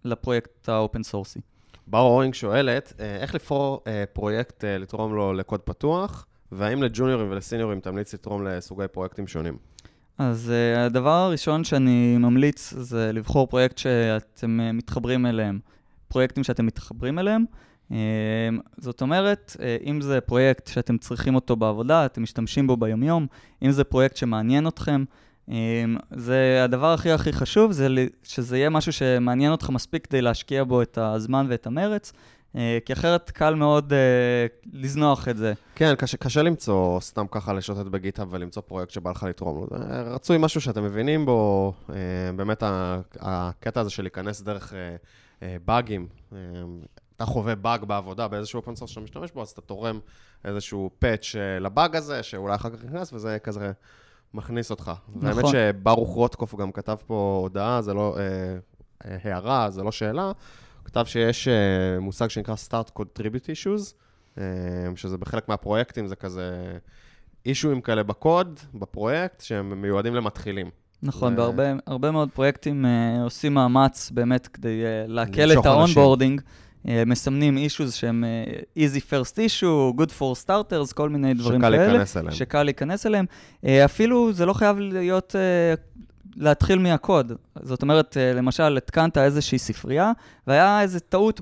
לפרויקט 0.04 0.68
ה 0.68 0.75
open 0.75 1.02
source 1.02 1.31
י. 1.31 1.40
בר 1.86 2.00
אורינג 2.00 2.34
שואלת, 2.34 2.92
איך 2.98 3.36
אה, 3.52 4.04
פרויקט 4.12 4.64
לתרום 4.64 5.14
לו 5.14 5.32
לקוד 5.32 5.60
פתוח, 5.60 6.26
והאם 6.52 6.82
לג'וניורים 6.82 7.30
ולסיניורים 7.30 7.80
תמליץ 7.80 8.14
לתרום 8.14 8.46
לסוגי 8.46 8.88
פרויקטים 8.88 9.26
שונים? 9.26 9.56
אז 10.18 10.52
אה, 10.52 10.78
הדבר 10.78 11.10
הראשון 11.10 11.64
שאני 11.64 12.16
ממליץ 12.18 12.74
זה 12.76 13.10
לבחור 13.12 13.46
פרויקט 13.46 13.78
שאתם 13.78 14.60
אה, 14.60 14.72
מתחברים 14.72 15.26
אליהם, 15.26 15.58
פרויקטים 16.08 16.44
שאתם 16.44 16.66
מתחברים 16.66 17.18
אליהם. 17.18 17.44
אה, 17.90 17.94
זאת 18.76 19.02
אומרת, 19.02 19.56
uh, 19.58 19.60
אם 19.86 20.00
זה 20.00 20.20
פרויקט 20.20 20.66
שאתם 20.66 20.98
צריכים 20.98 21.34
אותו 21.34 21.56
בעבודה, 21.56 22.06
אתם 22.06 22.22
משתמשים 22.22 22.66
בו 22.66 22.76
ביומיום, 22.76 23.26
אם 23.62 23.70
זה 23.70 23.84
פרויקט 23.84 24.16
שמעניין 24.16 24.68
אתכם, 24.68 25.04
uh, 25.48 25.52
זה 26.10 26.60
הדבר 26.64 26.92
הכי 26.92 27.10
הכי 27.10 27.32
חשוב, 27.32 27.72
זה 27.72 27.88
שזה 28.22 28.58
יהיה 28.58 28.70
משהו 28.70 28.92
שמעניין 28.92 29.52
אותך 29.52 29.70
מספיק 29.70 30.06
כדי 30.06 30.22
להשקיע 30.22 30.64
בו 30.64 30.82
את 30.82 30.98
הזמן 30.98 31.46
ואת 31.48 31.66
המרץ. 31.66 32.12
Uh, 32.54 32.58
כי 32.84 32.92
אחרת 32.92 33.30
קל 33.30 33.54
מאוד 33.54 33.92
uh, 33.92 34.68
לזנוח 34.72 35.28
את 35.28 35.36
זה. 35.36 35.52
כן, 35.74 35.94
קשה, 35.94 36.16
קשה 36.16 36.42
למצוא 36.42 37.00
סתם 37.00 37.26
ככה 37.30 37.52
לשוטט 37.52 37.86
בגיטהאב 37.86 38.28
ולמצוא 38.30 38.62
פרויקט 38.62 38.90
שבא 38.90 39.10
לך 39.10 39.22
לתרום 39.22 39.56
לו. 39.56 39.66
זה 39.70 40.02
רצוי 40.02 40.36
משהו 40.40 40.60
שאתם 40.60 40.84
מבינים 40.84 41.26
בו, 41.26 41.72
אה, 41.90 41.94
באמת 42.36 42.62
הקטע 43.20 43.80
הזה 43.80 43.90
של 43.90 44.02
להיכנס 44.02 44.40
דרך 44.42 44.74
אה, 44.74 44.96
אה, 45.42 45.56
באגים. 45.64 46.06
אה, 46.32 46.38
אתה 47.16 47.26
חווה 47.26 47.54
באג 47.54 47.84
בעבודה 47.84 48.28
באיזשהו 48.28 48.56
open 48.56 48.76
source 48.76 48.90
שאתה 48.90 49.00
משתמש 49.00 49.32
בו, 49.32 49.42
אז 49.42 49.48
אתה 49.48 49.60
תורם 49.60 50.00
איזשהו 50.44 50.90
patch 50.98 51.34
אה, 51.36 51.58
לבאג 51.58 51.96
הזה, 51.96 52.22
שאולי 52.22 52.54
אחר 52.54 52.70
כך 52.70 52.84
נכנס, 52.84 53.12
וזה 53.12 53.38
כזה 53.38 53.72
מכניס 54.34 54.70
אותך. 54.70 54.92
נכון. 55.08 55.28
והאמת 55.28 55.44
שברוך 55.46 56.08
רוטקוף 56.14 56.54
גם 56.54 56.72
כתב 56.72 56.96
פה 57.06 57.38
הודעה, 57.42 57.82
זה 57.82 57.94
לא 57.94 58.16
אה, 58.18 58.24
אה, 59.04 59.16
הערה, 59.22 59.70
זה 59.70 59.82
לא 59.82 59.92
שאלה. 59.92 60.32
כתב 60.88 61.04
שיש 61.04 61.48
אה, 61.48 62.00
מושג 62.00 62.28
שנקרא 62.28 62.54
Start 62.68 62.98
Contribute 62.98 63.44
Issues, 63.44 63.92
אה, 64.38 64.44
שזה 64.96 65.18
בחלק 65.18 65.48
מהפרויקטים, 65.48 66.06
זה 66.06 66.16
כזה 66.16 66.78
אישיוים 67.46 67.80
כאלה 67.80 68.02
בקוד, 68.02 68.60
בפרויקט, 68.74 69.40
שהם 69.40 69.82
מיועדים 69.82 70.14
למתחילים. 70.14 70.70
נכון, 71.02 71.36
בהרבה 71.36 71.72
הרבה 71.86 72.10
מאוד 72.10 72.28
פרויקטים 72.30 72.84
אה, 72.84 73.22
עושים 73.22 73.54
מאמץ 73.54 74.10
באמת 74.10 74.46
כדי 74.46 74.82
אה, 74.82 75.10
להקל 75.10 75.52
את. 75.52 75.66
ה 75.66 75.73
onboarding. 75.73 76.40
אה, 76.86 76.88
מסמנים 77.06 77.56
issues 77.56 77.94
שהם 77.94 78.24
אה, 78.24 78.78
easy 78.78 79.00
first 79.00 79.34
issue, 79.34 80.00
good 80.00 80.10
for 80.18 80.46
starters, 80.46 80.94
כל 80.94 81.08
מיני 81.08 81.34
דברים 81.34 81.60
שקל 81.60 81.70
כאלה. 81.70 81.86
להיכנס 81.86 82.16
אליהם. 82.16 82.34
שקל 82.34 82.62
להיכנס 82.62 83.06
אליהם. 83.06 83.26
אה, 83.64 83.68
אפילו 83.84 84.32
זה 84.32 84.46
לא 84.46 84.52
חייב 84.52 84.78
להיות, 84.78 85.34
אה, 85.34 85.98
להתחיל 86.36 86.78
מהקוד. 86.78 87.32
זאת 87.62 87.82
אומרת, 87.82 88.16
אה, 88.16 88.36
למשל, 88.36 88.76
התקנת 88.76 89.18
איזושהי 89.18 89.58
ספרייה, 89.58 90.12
והיה 90.46 90.82
איזו 90.82 90.98
טעות 91.08 91.40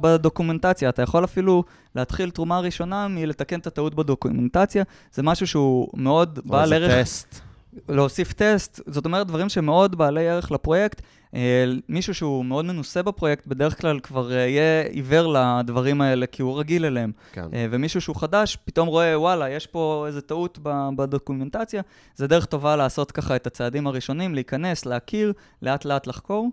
בדוקומנטציה. 0.00 0.88
אתה 0.88 1.02
יכול 1.02 1.24
אפילו 1.24 1.64
להתחיל 1.94 2.30
תרומה 2.30 2.60
ראשונה 2.60 3.08
מלתקן 3.08 3.60
את 3.60 3.66
הטעות 3.66 3.94
בדוקומנטציה. 3.94 4.84
זה 5.12 5.22
משהו 5.22 5.46
שהוא 5.46 5.88
מאוד 5.94 6.38
או 6.44 6.50
בעל 6.50 6.72
איזה 6.72 6.86
ערך. 6.86 7.06
טסט. 7.06 7.47
להוסיף 7.88 8.32
טסט, 8.32 8.80
זאת 8.86 9.04
אומרת 9.04 9.26
דברים 9.26 9.48
שמאוד 9.48 9.96
בעלי 9.98 10.28
ערך 10.28 10.50
לפרויקט. 10.50 11.02
אה, 11.34 11.64
מישהו 11.88 12.14
שהוא 12.14 12.44
מאוד 12.44 12.64
מנוסה 12.64 13.02
בפרויקט, 13.02 13.46
בדרך 13.46 13.80
כלל 13.80 14.00
כבר 14.00 14.32
אה, 14.32 14.36
יהיה 14.36 14.82
עיוור 14.82 15.34
לדברים 15.36 16.00
האלה, 16.00 16.26
כי 16.26 16.42
הוא 16.42 16.58
רגיל 16.58 16.84
אליהם. 16.84 17.12
כן. 17.32 17.46
אה, 17.52 17.66
ומישהו 17.70 18.00
שהוא 18.00 18.16
חדש, 18.16 18.58
פתאום 18.64 18.88
רואה, 18.88 19.20
וואלה, 19.20 19.50
יש 19.50 19.66
פה 19.66 20.04
איזה 20.06 20.20
טעות 20.20 20.58
בדוקומנטציה. 20.96 21.82
זה 22.14 22.26
דרך 22.26 22.44
טובה 22.44 22.76
לעשות 22.76 23.12
ככה 23.12 23.36
את 23.36 23.46
הצעדים 23.46 23.86
הראשונים, 23.86 24.34
להיכנס, 24.34 24.86
להכיר, 24.86 25.32
לאט 25.62 25.84
לאט 25.84 26.06
לחקור. 26.06 26.50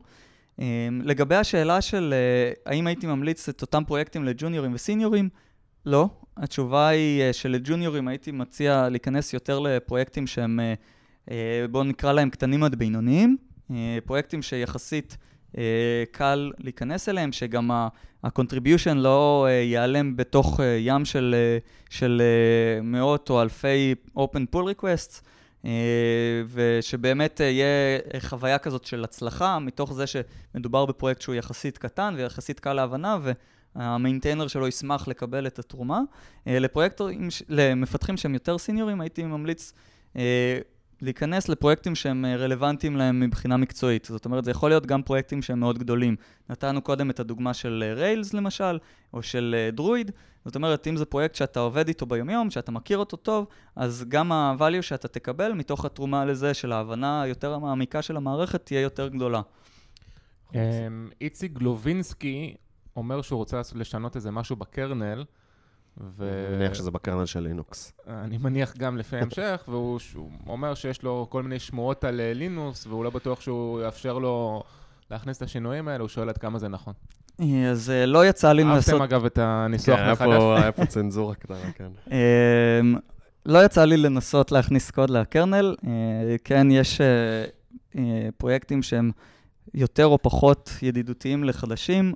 לגבי 1.03 1.35
השאלה 1.35 1.81
של 1.81 2.13
האם 2.65 2.87
הייתי 2.87 3.07
ממליץ 3.07 3.49
את 3.49 3.61
אותם 3.61 3.83
פרויקטים 3.87 4.23
לג'וניורים 4.23 4.73
וסיניורים, 4.73 5.29
לא. 5.85 6.09
התשובה 6.37 6.87
היא 6.87 7.31
שלג'וניורים 7.31 8.07
הייתי 8.07 8.31
מציע 8.31 8.89
להיכנס 8.89 9.33
יותר 9.33 9.59
לפרויקטים 9.59 10.27
שהם, 10.27 10.59
בואו 11.71 11.83
נקרא 11.83 12.11
להם 12.11 12.29
קטנים 12.29 12.63
עד 12.63 12.75
בינוניים, 12.75 13.37
אה, 13.71 13.97
פרויקטים 14.05 14.41
שיחסית 14.41 15.17
אה, 15.57 16.03
קל 16.11 16.51
להיכנס 16.57 17.09
אליהם, 17.09 17.31
שגם 17.31 17.71
ה-contribution 17.71 18.93
לא 18.93 19.45
אה, 19.49 19.51
ייעלם 19.51 20.17
בתוך 20.17 20.59
אה, 20.59 20.77
ים 20.79 21.05
של, 21.05 21.35
אה, 21.37 21.57
של 21.89 22.21
אה, 22.21 22.81
מאות 22.81 23.29
או 23.29 23.41
אלפי 23.41 23.95
open 24.17 24.55
pull 24.55 24.81
requests. 24.81 25.21
אה, 25.65 25.71
ושבאמת 26.53 27.41
אה, 27.41 27.45
יהיה 27.45 27.99
חוויה 28.19 28.57
כזאת 28.57 28.85
של 28.85 29.03
הצלחה, 29.03 29.59
מתוך 29.59 29.93
זה 29.93 30.05
שמדובר 30.07 30.85
בפרויקט 30.85 31.21
שהוא 31.21 31.35
יחסית 31.35 31.77
קטן 31.77 32.13
ויחסית 32.17 32.59
קל 32.59 32.73
להבנה, 32.73 33.17
והמיינטיינר 33.75 34.47
שלו 34.47 34.67
ישמח 34.67 35.07
לקבל 35.07 35.47
את 35.47 35.59
התרומה. 35.59 36.01
אה, 36.47 36.59
לפרויקטורים, 36.59 37.27
למפתחים 37.49 38.17
שהם 38.17 38.33
יותר 38.33 38.57
סיניורים, 38.57 39.01
הייתי 39.01 39.23
ממליץ 39.23 39.73
אה, 40.15 40.59
להיכנס 41.01 41.49
לפרויקטים 41.49 41.95
שהם 41.95 42.25
אה, 42.25 42.35
רלוונטיים 42.35 42.97
להם 42.97 43.19
מבחינה 43.19 43.57
מקצועית. 43.57 44.05
זאת 44.05 44.25
אומרת, 44.25 44.45
זה 44.45 44.51
יכול 44.51 44.69
להיות 44.69 44.85
גם 44.85 45.03
פרויקטים 45.03 45.41
שהם 45.41 45.59
מאוד 45.59 45.77
גדולים. 45.77 46.15
נתנו 46.49 46.81
קודם 46.81 47.09
את 47.09 47.19
הדוגמה 47.19 47.53
של 47.53 47.93
ריילס 47.95 48.33
למשל, 48.33 48.79
או 49.13 49.23
של 49.23 49.69
דרויד. 49.73 50.11
זאת 50.45 50.55
אומרת, 50.55 50.87
אם 50.87 50.97
זה 50.97 51.05
פרויקט 51.05 51.35
שאתה 51.35 51.59
עובד 51.59 51.87
איתו 51.87 52.05
ביומיום, 52.05 52.49
שאתה 52.49 52.71
מכיר 52.71 52.97
אותו 52.97 53.17
טוב, 53.17 53.47
אז 53.75 54.05
גם 54.07 54.31
ה-value 54.31 54.81
שאתה 54.81 55.07
תקבל 55.07 55.53
מתוך 55.53 55.85
התרומה 55.85 56.25
לזה 56.25 56.53
של 56.53 56.71
ההבנה 56.71 57.21
היותר 57.21 57.53
המעמיקה 57.53 58.01
של 58.01 58.17
המערכת 58.17 58.65
תהיה 58.65 58.81
יותר 58.81 59.07
גדולה. 59.07 59.41
אמ, 60.55 60.59
איציק 61.21 61.51
גלובינסקי 61.51 62.55
אומר 62.95 63.21
שהוא 63.21 63.37
רוצה 63.37 63.61
לשנות 63.75 64.15
איזה 64.15 64.31
משהו 64.31 64.55
בקרנל, 64.55 65.23
ו... 65.99 66.45
אני 66.47 66.55
מניח 66.55 66.73
שזה 66.73 66.91
בקרנל 66.91 67.25
של 67.25 67.39
לינוקס. 67.39 67.93
אני 68.07 68.37
מניח 68.37 68.73
גם 68.77 68.97
לפי 68.97 69.17
ההמשך, 69.17 69.63
והוא 69.67 69.99
אומר 70.47 70.73
שיש 70.75 71.03
לו 71.03 71.27
כל 71.29 71.43
מיני 71.43 71.59
שמועות 71.59 72.03
על 72.03 72.19
אה, 72.21 72.33
לינוס, 72.33 72.87
והוא 72.87 73.03
לא 73.03 73.09
בטוח 73.09 73.41
שהוא 73.41 73.81
יאפשר 73.81 74.17
לו 74.17 74.63
להכניס 75.11 75.37
את 75.37 75.41
השינויים 75.41 75.87
האלה, 75.87 76.01
הוא 76.01 76.07
שואל 76.09 76.29
עד 76.29 76.37
כמה 76.37 76.59
זה 76.59 76.67
נכון. 76.67 76.93
אה, 77.41 77.69
אז 77.71 77.89
אה, 77.89 78.05
לא 78.05 78.25
יצא 78.25 78.51
לי 78.53 78.63
לעשות... 78.63 78.93
אהבתם 78.93 79.03
אגב 79.03 79.25
את 79.25 79.37
הניסוח 79.41 79.95
כן, 79.99 80.11
מחדש? 80.11 80.33
איפה- 80.33 80.65
איפה 80.67 80.85
צנזורה 80.85 81.35
קטנה, 81.41 81.71
כן. 81.75 81.89
אמ, 82.11 82.95
לא 83.45 83.65
יצא 83.65 83.85
לי 83.85 83.97
לנסות 83.97 84.51
להכניס 84.51 84.91
קוד 84.91 85.09
לקרנל. 85.09 85.75
כן, 86.43 86.67
יש 86.71 87.01
פרויקטים 88.37 88.83
שהם 88.83 89.11
יותר 89.73 90.05
או 90.05 90.17
פחות 90.21 90.71
ידידותיים 90.81 91.43
לחדשים. 91.43 92.13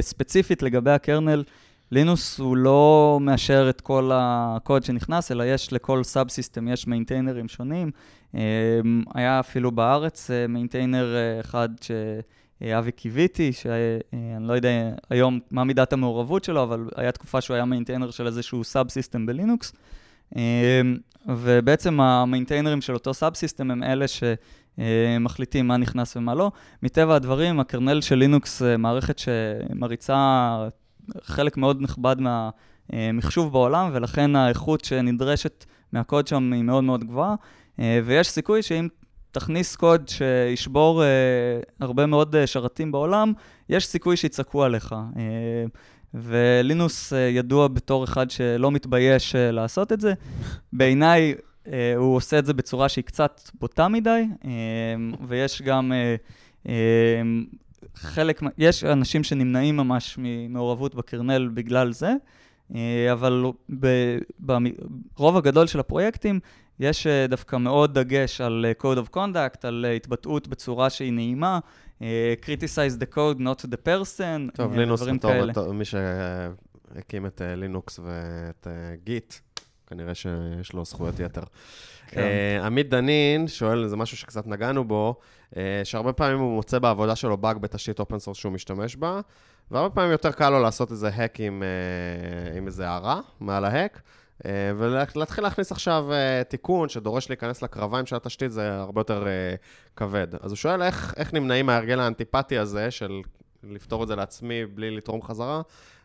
ספציפית 0.00 0.62
לגבי 0.62 0.90
ה 0.90 0.97
kernel, 0.97 1.44
לינוס 1.90 2.38
הוא 2.38 2.56
לא 2.56 3.18
מאשר 3.20 3.66
את 3.70 3.80
כל 3.80 4.10
הקוד 4.14 4.84
שנכנס, 4.84 5.32
אלא 5.32 5.44
יש 5.44 5.72
לכל 5.72 6.04
subsystem, 6.04 6.68
יש 6.68 6.86
מיינטיינרים 6.86 7.48
שונים. 7.48 7.90
אה, 8.34 8.40
היה 9.14 9.40
אפילו 9.40 9.70
בארץ 9.70 10.30
אה, 10.30 10.46
maintainer 10.46 11.14
אה, 11.16 11.40
אחד 11.40 11.68
ש... 11.80 11.90
אה, 12.62 12.78
אבי 12.78 12.92
קיוויטי, 12.92 13.52
שאני 13.52 14.48
לא 14.48 14.52
יודע 14.52 14.68
היום 15.10 15.40
מה 15.50 15.64
מידת 15.64 15.92
המעורבות 15.92 16.44
שלו, 16.44 16.62
אבל 16.62 16.88
היה 16.96 17.12
תקופה 17.12 17.40
שהוא 17.40 17.54
היה 17.54 17.64
maintainer 17.64 18.10
של 18.10 18.26
איזשהו 18.26 18.64
subsystem 18.64 19.26
בלינוקס. 19.26 19.72
ובעצם 21.26 22.00
המיינטיינרים 22.00 22.80
של 22.80 22.94
אותו 22.94 23.14
sub 23.14 23.34
system 23.34 23.70
הם 23.70 23.82
אלה 23.82 24.06
שמחליטים 24.78 25.68
מה 25.68 25.76
נכנס 25.76 26.16
ומה 26.16 26.34
לא. 26.34 26.50
מטבע 26.82 27.14
הדברים, 27.14 27.60
ה 27.60 27.66
kernel 27.66 28.00
של 28.00 28.14
לינוקס 28.14 28.62
מערכת 28.78 29.18
שמריצה 29.18 30.68
חלק 31.22 31.56
מאוד 31.56 31.82
נכבד 31.82 32.16
מהמחשוב 32.20 33.52
בעולם, 33.52 33.90
ולכן 33.92 34.36
האיכות 34.36 34.84
שנדרשת 34.84 35.64
מהקוד 35.92 36.26
שם 36.26 36.52
היא 36.52 36.62
מאוד 36.62 36.84
מאוד 36.84 37.04
גבוהה, 37.04 37.34
אה, 37.80 38.00
ויש 38.04 38.28
סיכוי 38.28 38.62
שאם 38.62 38.88
תכניס 39.32 39.76
קוד 39.76 40.08
שישבור 40.08 41.02
אה, 41.02 41.08
הרבה 41.80 42.06
מאוד 42.06 42.36
אה, 42.36 42.46
שרתים 42.46 42.92
בעולם, 42.92 43.32
יש 43.68 43.86
סיכוי 43.86 44.16
שיצעקו 44.16 44.64
עליך. 44.64 44.94
ולינוס 46.14 47.12
ידוע 47.30 47.68
בתור 47.68 48.04
אחד 48.04 48.30
שלא 48.30 48.70
מתבייש 48.70 49.34
לעשות 49.36 49.92
את 49.92 50.00
זה. 50.00 50.14
בעיניי, 50.72 51.34
הוא 51.96 52.16
עושה 52.16 52.38
את 52.38 52.46
זה 52.46 52.54
בצורה 52.54 52.88
שהיא 52.88 53.04
קצת 53.04 53.50
בוטה 53.60 53.88
מדי, 53.88 54.24
ויש 55.28 55.62
גם 55.62 55.92
חלק, 57.94 58.40
יש 58.58 58.84
אנשים 58.84 59.24
שנמנעים 59.24 59.76
ממש 59.76 60.14
ממעורבות 60.18 60.94
בקרנל 60.94 61.48
בגלל 61.54 61.92
זה, 61.92 62.14
אה, 62.74 63.12
אבל 63.12 63.44
ברוב 65.16 65.36
הגדול 65.36 65.66
של 65.66 65.80
הפרויקטים, 65.80 66.40
יש 66.80 67.06
אה, 67.06 67.26
דווקא 67.26 67.56
מאוד 67.56 67.98
דגש 67.98 68.40
על 68.40 68.66
אה, 68.68 68.72
Code 68.82 68.98
of 68.98 69.16
Conduct, 69.16 69.58
על 69.62 69.86
התבטאות 69.96 70.48
בצורה 70.48 70.90
שהיא 70.90 71.12
נעימה, 71.12 71.58
criticize 72.42 73.00
the 73.00 73.14
code, 73.14 73.38
not 73.38 73.64
the 73.64 73.86
person, 73.86 74.54
טוב, 74.54 74.74
לינוס 74.74 75.02
בתור 75.02 75.72
מי 75.72 75.84
שהקים 75.84 77.26
את 77.26 77.42
לינוקס 77.44 78.00
ואת 78.02 78.66
גיט, 79.04 79.34
כנראה 79.86 80.14
שיש 80.14 80.72
לו 80.72 80.84
זכויות 80.84 81.20
יתר. 81.20 81.42
כן. 82.06 82.20
אה, 82.20 82.66
עמית 82.66 82.88
דנין 82.88 83.48
שואל, 83.48 83.86
זה 83.86 83.96
משהו 83.96 84.16
שקצת 84.16 84.46
נגענו 84.46 84.84
בו, 84.84 85.14
אה, 85.56 85.80
שהרבה 85.84 86.12
פעמים 86.12 86.38
הוא 86.38 86.52
מוצא 86.52 86.78
בעבודה 86.78 87.16
שלו 87.16 87.36
באג 87.36 87.58
בתשתית 87.58 87.98
open 87.98 88.18
source 88.18 88.38
שהוא 88.38 88.52
משתמש 88.52 88.96
בה, 88.96 89.20
והרבה 89.70 89.94
פעמים 89.94 90.10
יותר 90.12 90.32
קל 90.32 90.50
לו 90.50 90.62
לעשות 90.62 90.90
איזה 90.90 91.08
hack 91.08 91.40
עם, 91.40 91.62
אה, 91.62 92.56
עם 92.56 92.66
איזה 92.66 92.88
הערה 92.88 93.20
מעל 93.40 93.64
ה 93.64 93.70
hack, 93.70 94.00
ולהתחיל 94.76 95.44
להכניס 95.44 95.72
עכשיו 95.72 96.06
תיקון 96.48 96.88
שדורש 96.88 97.28
להיכנס 97.28 97.62
לקרביים 97.62 98.06
של 98.06 98.16
התשתית, 98.16 98.52
זה 98.52 98.76
הרבה 98.76 99.00
יותר 99.00 99.26
כבד. 99.96 100.26
אז 100.40 100.50
הוא 100.50 100.56
שואל 100.56 100.82
איך, 100.82 101.14
איך 101.16 101.34
נמנעים 101.34 101.66
מההרגל 101.66 102.00
האנטיפטי 102.00 102.58
הזה 102.58 102.90
של 102.90 103.20
לפתור 103.62 104.02
את 104.02 104.08
זה 104.08 104.16
לעצמי 104.16 104.66
בלי 104.66 104.90
לתרום 104.90 105.22
חזרה, 105.22 105.62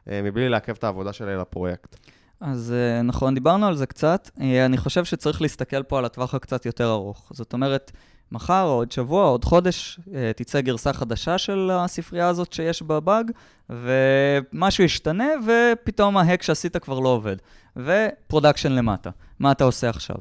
מבלי 0.08 0.50
לעכב 0.50 0.74
את 0.74 0.84
העבודה 0.84 1.14
שלי 1.14 1.36
לפרויקט. 1.36 1.96
אז 2.42 2.74
אה, 2.74 3.02
נכון, 3.02 3.34
דיברנו 3.34 3.68
על 3.68 3.76
זה 3.76 3.86
קצת. 3.86 4.30
אה, 4.42 4.66
אני 4.66 4.78
חושב 4.78 5.06
שצריך 5.06 5.42
להסתכל 5.42 5.84
פה 5.84 5.98
על 5.98 6.06
הטווח 6.06 6.36
הקצת 6.36 6.66
יותר 6.66 6.92
ארוך. 6.92 7.32
זאת 7.34 7.54
אומרת, 7.54 7.92
מחר 8.32 8.64
או 8.64 8.74
עוד 8.74 8.92
שבוע 8.92 9.24
או 9.24 9.30
עוד 9.30 9.46
חודש 9.46 10.00
אה, 10.14 10.32
תצא 10.36 10.62
גרסה 10.62 10.94
חדשה 10.94 11.38
של 11.38 11.70
הספרייה 11.74 12.28
הזאת 12.28 12.54
שיש 12.54 12.82
בה 12.82 13.00
באג, 13.00 13.32
ומשהו 13.70 14.84
ישתנה, 14.84 15.28
ופתאום 15.46 16.18
ה 16.18 16.23
hack 16.23 16.42
שעשית 16.42 16.78
כבר 16.78 17.00
לא 17.00 17.10
עובד. 17.10 17.36
ו 17.78 17.86
production 17.86 18.72
למטה. 18.72 19.10
מה 19.40 19.52
אתה 19.52 19.64
עושה 19.64 19.90
עכשיו? 19.90 20.16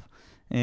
אמ, 0.53 0.59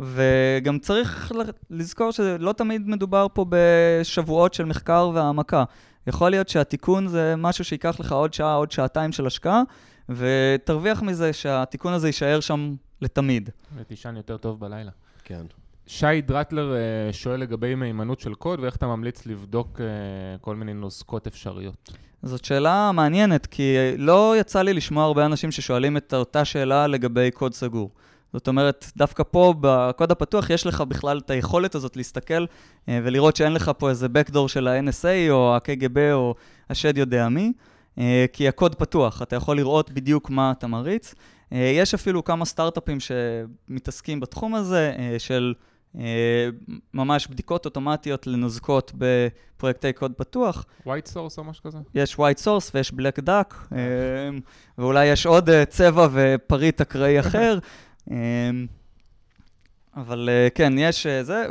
וגם 0.00 0.78
צריך 0.78 1.32
לזכור 1.70 2.10
שלא 2.10 2.52
תמיד 2.52 2.88
מדובר 2.88 3.26
פה 3.32 3.46
בשבועות 3.48 4.54
של 4.54 4.64
מחקר 4.64 5.10
והעמקה. 5.14 5.64
יכול 6.06 6.30
להיות 6.30 6.48
שהתיקון 6.48 7.08
זה 7.08 7.34
משהו 7.38 7.64
שייקח 7.64 8.00
לך 8.00 8.12
עוד 8.12 8.34
שעה, 8.34 8.54
עוד 8.54 8.70
שעתיים 8.72 9.12
של 9.12 9.26
השקעה, 9.26 9.62
ותרוויח 10.08 11.02
מזה 11.02 11.32
שהתיקון 11.32 11.92
הזה 11.92 12.08
יישאר 12.08 12.40
שם 12.40 12.74
לתמיד. 13.00 13.50
ותישן 13.76 14.16
יותר 14.16 14.36
טוב 14.36 14.60
בלילה. 14.60 14.90
כן. 15.24 15.46
שי 15.86 16.20
דרטלר 16.20 16.74
אה, 16.74 17.12
שואל 17.12 17.40
לגבי 17.40 17.74
מהימנות 17.74 18.20
של 18.20 18.34
קוד, 18.34 18.60
ואיך 18.60 18.76
אתה 18.76 18.86
ממליץ 18.86 19.26
לבדוק 19.26 19.80
אה, 19.80 19.86
כל 20.40 20.56
מיני 20.56 20.74
נוסקות 20.74 21.26
אפשריות. 21.26 21.90
זאת 22.22 22.44
שאלה 22.44 22.92
מעניינת, 22.92 23.46
כי 23.46 23.76
לא 23.98 24.34
יצא 24.38 24.62
לי 24.62 24.72
לשמוע 24.72 25.04
הרבה 25.04 25.26
אנשים 25.26 25.50
ששואלים 25.50 25.96
את 25.96 26.14
אותה 26.14 26.44
שאלה 26.44 26.86
לגבי 26.86 27.30
קוד 27.30 27.54
סגור. 27.54 27.90
זאת 28.32 28.48
אומרת, 28.48 28.92
דווקא 28.96 29.22
פה 29.30 29.54
בקוד 29.60 30.10
הפתוח 30.10 30.50
יש 30.50 30.66
לך 30.66 30.80
בכלל 30.80 31.18
את 31.18 31.30
היכולת 31.30 31.74
הזאת 31.74 31.96
להסתכל 31.96 32.44
אה, 32.88 33.00
ולראות 33.04 33.36
שאין 33.36 33.52
לך 33.52 33.70
פה 33.78 33.90
איזה 33.90 34.06
backdoor 34.06 34.48
של 34.48 34.68
ה-NSA 34.68 35.30
או 35.30 35.54
ה-KGB 35.54 35.98
או 36.12 36.34
השד 36.70 36.98
יודע 36.98 37.28
מי, 37.28 37.52
כי 38.32 38.48
הקוד 38.48 38.74
פתוח, 38.74 39.22
אתה 39.22 39.36
יכול 39.36 39.56
לראות 39.56 39.90
בדיוק 39.90 40.30
מה 40.30 40.52
אתה 40.58 40.66
מריץ. 40.66 41.14
אה, 41.52 41.72
יש 41.74 41.94
אפילו 41.94 42.24
כמה 42.24 42.44
סטארט-אפים 42.44 42.98
שמתעסקים 43.00 44.20
בתחום 44.20 44.54
הזה, 44.54 44.92
של 45.18 45.54
ממש 46.94 47.26
בדיקות 47.26 47.64
אוטומטיות 47.64 48.26
לנוזקות 48.26 48.92
בפרויקטי 48.98 49.92
קוד 49.92 50.12
פתוח. 50.16 50.66
white 50.86 51.08
source 51.14 51.38
או 51.38 51.44
משהו 51.44 51.62
כזה? 51.64 51.78
יש 51.94 52.14
white 52.14 52.44
source 52.44 52.70
ויש 52.74 52.90
black 52.90 53.22
duck, 53.26 53.74
ואולי 54.78 55.06
יש 55.06 55.26
עוד 55.26 55.50
צבע 55.68 56.08
ופריט 56.12 56.80
אקראי 56.80 57.20
אחר. 57.26 57.58
אבל 59.96 60.28
אה, 60.32 60.48
כן, 60.54 60.72
יש 60.78 61.06
אה, 61.06 61.24
זה, 61.24 61.46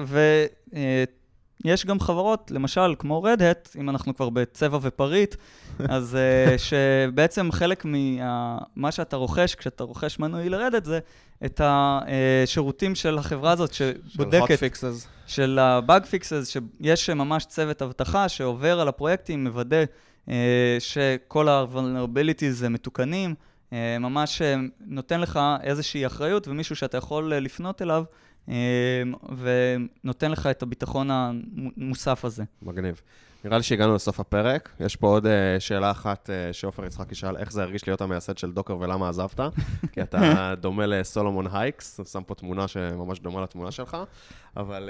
ויש 1.63 1.85
גם 1.85 1.99
חברות, 1.99 2.51
למשל, 2.51 2.95
כמו 2.99 3.25
Hat, 3.27 3.79
אם 3.79 3.89
אנחנו 3.89 4.15
כבר 4.15 4.29
בצבע 4.29 4.77
ופריט, 4.81 5.35
אז 5.89 6.15
אה, 6.15 6.55
שבעצם 6.57 7.51
חלק 7.51 7.85
ממה 7.85 8.91
שאתה 8.91 9.15
רוכש, 9.15 9.55
כשאתה 9.55 9.83
רוכש 9.83 10.19
מנוי 10.19 10.49
לרדת, 10.49 10.85
זה 10.85 10.99
את 11.45 11.61
השירותים 11.63 12.95
של 12.95 13.17
החברה 13.17 13.51
הזאת 13.51 13.73
שבודקת... 13.73 14.59
של 14.59 14.65
hot 14.65 14.73
fixes. 14.73 15.07
של 15.27 15.59
ה-bug 15.59 16.03
fixes, 16.03 16.59
שיש 16.83 17.09
ממש 17.09 17.45
צוות 17.45 17.81
אבטחה 17.81 18.29
שעובר 18.29 18.79
על 18.79 18.87
הפרויקטים, 18.87 19.43
מוודא 19.43 19.83
שכל 20.79 21.49
ה-vulnerabilities 21.49 22.69
מתוקנים. 22.69 23.35
אה, 23.73 23.99
ממש 23.99 24.41
אה, 24.41 24.55
נותן 24.79 25.21
לך 25.21 25.39
איזושהי 25.63 26.05
אחריות 26.05 26.47
ומישהו 26.47 26.75
שאתה 26.75 26.97
יכול 26.97 27.33
אה, 27.33 27.39
לפנות 27.39 27.81
אליו 27.81 28.03
ונותן 29.37 30.31
לך 30.31 30.47
את 30.47 30.63
הביטחון 30.63 31.09
המוסף 31.11 32.25
הזה. 32.25 32.43
מגניב. 32.61 33.01
נראה 33.45 33.57
לי 33.57 33.63
שהגענו 33.63 33.95
לסוף 33.95 34.19
הפרק. 34.19 34.69
יש 34.79 34.95
פה 34.95 35.07
עוד 35.07 35.27
שאלה 35.59 35.91
אחת 35.91 36.29
שעופר 36.51 36.85
יצחק 36.85 37.11
ישאל, 37.11 37.37
איך 37.37 37.51
זה 37.51 37.63
הרגיש 37.63 37.87
להיות 37.87 38.01
המייסד 38.01 38.37
של 38.37 38.51
דוקר 38.51 38.77
ולמה 38.79 39.09
עזבת? 39.09 39.39
כי 39.93 40.01
אתה 40.01 40.53
דומה 40.59 40.85
לסולומון 40.85 41.47
הייקס, 41.53 41.99
שם 42.11 42.23
פה 42.23 42.35
תמונה 42.35 42.67
שממש 42.67 43.19
דומה 43.19 43.41
לתמונה 43.41 43.71
שלך, 43.71 43.97
אבל 44.57 44.89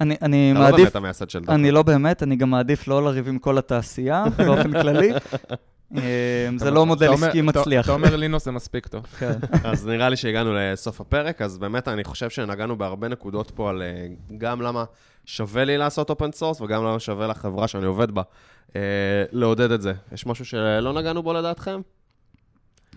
אני, 0.00 0.16
אני 0.22 0.52
אתה 0.52 0.60
מעדיף, 0.60 0.78
לא 0.78 0.84
באמת 0.84 0.96
המייסד 0.96 1.30
של 1.30 1.40
דוקר. 1.40 1.54
אני 1.54 1.70
לא 1.70 1.82
באמת, 1.82 2.22
אני 2.22 2.36
גם 2.36 2.50
מעדיף 2.50 2.88
לא 2.88 3.04
לריב 3.04 3.28
עם 3.28 3.38
כל 3.38 3.58
התעשייה 3.58 4.24
באופן 4.36 4.72
כללי. 4.72 5.12
אמ, 5.96 6.58
זה 6.58 6.70
לא 6.70 6.86
מודל 6.86 7.12
עסקי 7.12 7.42
מצליח. 7.42 7.84
אתה 7.84 7.92
אומר 7.92 8.16
לינוס 8.16 8.44
זה 8.44 8.50
מספיק 8.50 8.86
טוב. 8.86 9.06
כן. 9.18 9.32
אז 9.64 9.86
נראה 9.86 10.08
לי 10.08 10.16
שהגענו 10.16 10.50
לסוף 10.54 11.00
הפרק, 11.00 11.42
אז 11.42 11.58
באמת 11.58 11.88
אני 11.88 12.04
חושב 12.04 12.30
שנגענו 12.30 12.78
בהרבה 12.78 13.08
נקודות 13.08 13.50
פה 13.50 13.70
על 13.70 13.82
אה, 13.82 14.06
גם 14.38 14.62
למה 14.62 14.84
שווה 15.24 15.64
לי 15.64 15.78
לעשות 15.78 16.10
open 16.10 16.32
source 16.32 16.60
וגם 16.60 16.84
למה 16.84 17.00
שווה 17.00 17.26
לחברה 17.26 17.68
שאני 17.68 17.86
עובד 17.86 18.10
בה 18.10 18.22
אה, 18.76 18.80
לעודד 19.32 19.70
את 19.70 19.82
זה. 19.82 19.92
יש 20.12 20.26
משהו 20.26 20.44
שלא 20.44 20.92
נגענו 20.92 21.22
בו 21.22 21.32
לדעתכם? 21.32 21.80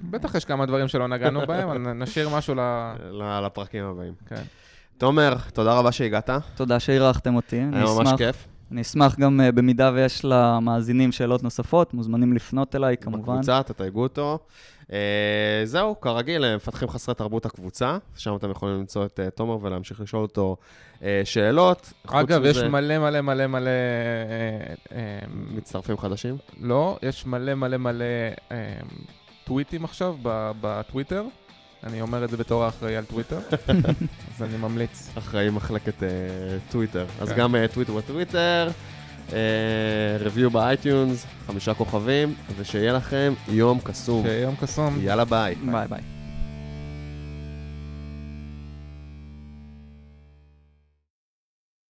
בטח 0.02 0.36
יש 0.36 0.46
כמה 0.46 0.66
דברים 0.66 0.88
שלא 0.88 1.08
נגענו 1.08 1.48
בהם, 1.48 1.70
אבל 1.70 1.78
נשאיר 1.78 2.30
משהו. 2.30 2.56
לפרקים 3.46 3.86
הבאים. 3.86 4.14
כן. 4.26 4.42
תומר, 4.98 5.36
תודה 5.54 5.74
רבה 5.74 5.92
שהגעת. 5.92 6.30
תודה 6.56 6.80
שאירחתם 6.80 7.36
אותי, 7.36 7.62
אני 7.62 7.76
היה 7.76 7.86
אשמח. 7.86 7.98
ממש 7.98 8.14
כיף. 8.18 8.48
אני 8.74 8.82
אשמח 8.82 9.20
גם, 9.20 9.40
uh, 9.40 9.52
במידה 9.52 9.92
ויש 9.94 10.26
למאזינים 10.26 11.12
שאלות 11.12 11.44
נוספות, 11.44 11.94
מוזמנים 11.94 12.34
לפנות 12.34 12.76
אליי, 12.76 12.98
כמובן. 12.98 13.34
בקבוצה, 13.34 13.64
תתייגו 13.64 14.04
אותו. 14.04 14.40
Uh, 14.84 14.94
זהו, 15.64 16.02
כרגיל, 16.02 16.46
אה, 16.46 16.56
מפתחים 16.56 16.90
חסרי 16.90 17.16
תרבות 17.16 17.46
הקבוצה, 17.46 17.98
שם 18.16 18.36
אתם 18.36 18.52
יכולים 18.52 18.76
למצוא 18.76 19.06
את 19.06 19.20
uh, 19.20 19.30
תומר 19.30 19.58
ולהמשיך 19.62 20.02
לשאול 20.02 20.22
אותו 20.22 20.58
uh, 21.00 21.04
שאלות. 21.24 21.94
אגב, 22.08 22.46
יש 22.46 22.58
מלא 22.58 22.98
מלא 22.98 23.22
מלא 23.22 23.48
מלא... 23.48 23.72
מצטרפים 25.30 25.98
חדשים? 25.98 26.38
לא, 26.62 26.98
יש 27.02 27.26
מלא 27.26 27.54
מלא 27.54 27.78
מלא 27.78 28.06
טוויטים 29.44 29.84
עכשיו 29.84 30.16
בטוויטר. 30.62 31.24
אני 31.84 32.02
אומר 32.02 32.24
את 32.26 32.30
זה 32.30 32.38
בתור 32.38 32.64
האחראי 32.64 32.96
על 32.96 33.06
טוויטר, 33.06 33.40
אז 34.36 34.44
אני 34.44 34.58
ממליץ. 34.58 35.10
אחראי 35.18 35.50
מחלקת 35.50 36.00
uh, 36.00 36.72
טוויטר. 36.72 37.06
אז 37.22 37.30
כן. 37.30 37.38
גם 37.38 37.56
טוויטר 37.74 37.94
בטוויטר, 37.94 38.70
review 40.20 40.50
ב 40.50 40.59
iTunes, 40.59 41.26
חמישה 41.48 41.74
כוכבים, 41.74 42.36
ושיהיה 42.58 42.94
לכם 42.94 43.34
יום 43.48 43.80
קסום. 43.84 44.24
שיהיה 44.24 44.42
יום 44.42 44.56
קסום. 44.56 44.98
יאללה 45.02 45.26
ביי. 45.26 45.56
ביי 45.56 45.88
ביי. 45.88 46.23